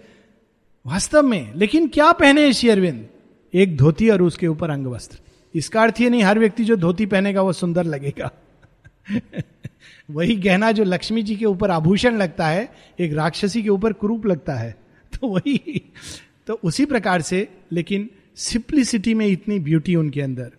वास्तव 0.86 1.22
में। 1.22 1.54
लेकिन 1.54 1.88
क्या 1.88 2.12
पहने 2.12 2.52
शेयरविंद 2.52 3.06
एक 3.54 3.76
धोती 3.76 4.10
और 4.10 4.22
उसके 4.22 4.46
ऊपर 4.46 4.70
अंग 4.70 4.86
वस्त्र। 4.86 5.18
इसका 5.54 5.82
अर्थ 5.82 6.00
ये 6.00 6.10
नहीं, 6.10 6.22
हर 6.22 6.38
व्यक्ति 6.38 6.64
जो 6.64 6.76
धोती 6.76 7.06
पहनेगा 7.06 7.42
वो 7.42 7.52
सुंदर 7.52 7.84
लगेगा। 7.84 8.30
वही 10.10 10.36
गहना 10.36 10.72
जो 10.72 10.84
लक्ष्मी 10.84 11.22
जी 11.22 11.36
के 11.36 11.44
ऊपर 11.44 11.70
आभूषण 11.70 12.16
लगता 12.16 12.46
है, 12.46 12.72
एक 13.00 13.12
राक्षसी 13.12 13.62
के 13.62 13.68
ऊपर 13.68 13.92
कुरूप 13.92 14.26
लगता 14.26 14.54
है। 14.54 14.85
तो 15.16 15.28
वही 15.28 15.82
तो 16.48 16.58
उसी 16.64 16.84
प्रकार 16.86 17.22
से, 17.22 17.48
लेकिन 17.72 18.08
सिंप्लिसिटी 18.38 19.14
में 19.14 19.26
इतनी 19.26 19.58
ब्यूटी 19.60 19.94
उनके 19.96 20.20
अंदर। 20.22 20.50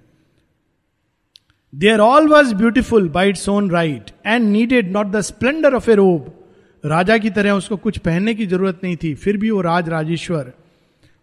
There 1.74 2.00
all 2.00 2.28
was 2.28 2.54
beautiful 2.56 3.10
by 3.10 3.30
its 3.30 3.48
own 3.50 3.70
right 3.72 4.12
and 4.26 4.46
needed 4.46 4.92
not 4.92 5.08
the 5.08 5.22
splendour 5.22 5.74
of 5.76 5.90
a 5.92 5.96
robe 5.96 6.34
राजा 6.84 7.18
की 7.18 7.30
तरह 7.30 7.52
उसको 7.54 7.78
कुछ 7.78 7.98
पहनने 8.00 8.34
की 8.36 8.46
ज़रूरत 8.48 8.80
नहीं 8.84 8.96
थी, 8.98 9.14
फिर 9.16 9.38
भी 9.38 9.52
वो 9.52 9.62
Raj 9.62 9.90
Rajeshwar. 9.90 10.52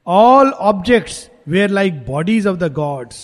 All 0.07 0.51
objects 0.51 1.29
were 1.49 1.71
like 1.71 1.95
bodies 2.07 2.47
of 2.47 2.57
the 2.59 2.73
gods 2.73 3.19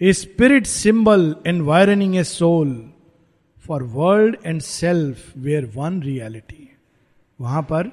a 0.00 0.12
spirit 0.12 0.66
symbol 0.66 1.34
environing 1.46 2.16
a 2.16 2.24
soul 2.24 2.70
for 3.64 3.82
world 3.94 4.36
and 4.46 4.60
self 4.62 5.32
were 5.38 5.70
one 5.74 6.00
reality 6.02 6.68
वहाँ 7.38 7.62
पर 7.62 7.90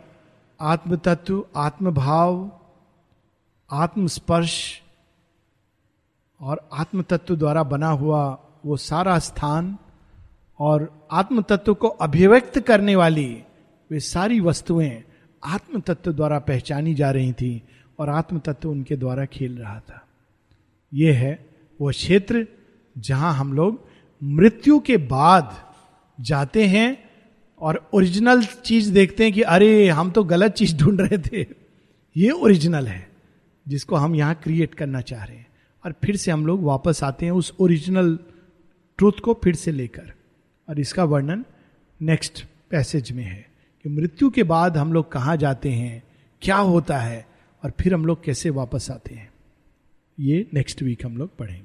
आत्म 0.61 0.95
तत्व 0.95 1.45
आत्म 1.55 1.91
भाव 1.91 2.51
आत्म 3.71 4.07
स्पर्श 4.07 4.81
और 6.41 6.69
आत्म 6.73 7.01
तत्व 7.01 7.35
द्वारा 7.35 7.63
बना 7.63 7.87
हुआ 7.87 8.37
वो 8.65 8.77
सारा 8.77 9.19
स्थान 9.19 9.77
और 10.59 11.07
आत्म 11.11 11.41
तत्व 11.41 11.73
को 11.73 11.87
अभिव्यक्त 11.87 12.59
करने 12.59 12.95
वाली 12.95 13.43
वे 13.91 13.99
सारी 13.99 14.39
वस्तुएँ 14.39 15.03
आत्म 15.43 15.79
तत्व 15.79 16.13
द्वारा 16.13 16.39
पहचानी 16.39 16.95
जा 16.95 17.11
रही 17.11 17.33
थी 17.33 17.63
और 17.99 18.09
आत्म 18.09 18.39
तत्व 18.39 18.69
उनके 18.69 18.95
द्वारा 18.95 19.25
खेल 19.25 19.57
रहा 19.57 19.79
था। 19.79 20.07
यह 20.93 21.17
है 21.17 21.45
वो 21.81 21.89
क्षेत्र 21.89 22.47
जहाँ 22.97 23.33
हम 23.33 23.53
लोग 23.53 23.81
मृत्यु 24.23 24.79
के 24.79 24.97
बाद 24.97 25.73
जाते 26.19 26.67
हैं 26.67 27.04
और 27.59 27.89
ओरिजिनल 27.93 28.43
चीज़ 28.43 28.93
देखते 28.93 29.23
हैं 29.23 29.33
कि 29.33 29.41
अरे, 29.41 29.89
हम 29.89 30.11
तो 30.11 30.23
गलत 30.23 30.51
चीज़ 30.51 30.75
ढूंढ 30.75 31.01
रहे 31.01 31.17
थे। 31.17 31.47
ये 32.17 32.29
ओरिजिनल 32.29 32.87
है, 32.87 33.09
जिसको 33.67 33.95
हम 33.95 34.15
यहाँ 34.15 34.35
क्रिएट 34.35 34.73
करना 34.73 35.01
चाह 35.01 35.23
रहे 35.23 35.37
हैं। 35.37 35.47
और 35.85 35.95
फिर 36.03 36.15
से 36.15 36.31
हम 36.31 36.47
लोग 36.47 36.63
वापस 36.63 37.03
आते 37.03 37.25
हैं 37.25 37.33
उस 37.33 37.53
ओरिजिनल 37.59 38.19
ट्रूथ 38.97 39.19
को 39.23 39.41
फिर 39.43 39.55
से 39.55 39.71
लेकर। 39.71 40.13
और 40.69 40.79
इसका 40.79 41.03
वर्णन 41.03 41.45
नेक्स्ट 42.01 42.45
पैसेज 42.69 43.11
में 43.11 43.23
है 43.23 43.49
कि 43.83 43.89
मृत्यु 43.89 44.29
के 44.29 44.43
बाद 44.43 44.77
हम 44.77 44.93
लोग 44.93 45.11
कहाँ 45.11 45.37
जाते 45.37 45.69
हैं, 45.69 46.03
क्या 46.41 46.57
होता 46.57 46.97
है, 46.97 47.27
और 47.63 47.71
फिर 47.81 47.93
हम 47.93 48.05
लोग 48.05 48.23
कैसे 48.23 48.49
वापस 48.49 48.91
आते 48.91 49.15
हैं। 49.15 49.29
ये 50.19 50.47
नेक्स्ट 50.53 50.83
वीक 50.83 51.05
हम 51.05 51.17
लोग 51.17 51.37
पढ़ेंगे। 51.37 51.64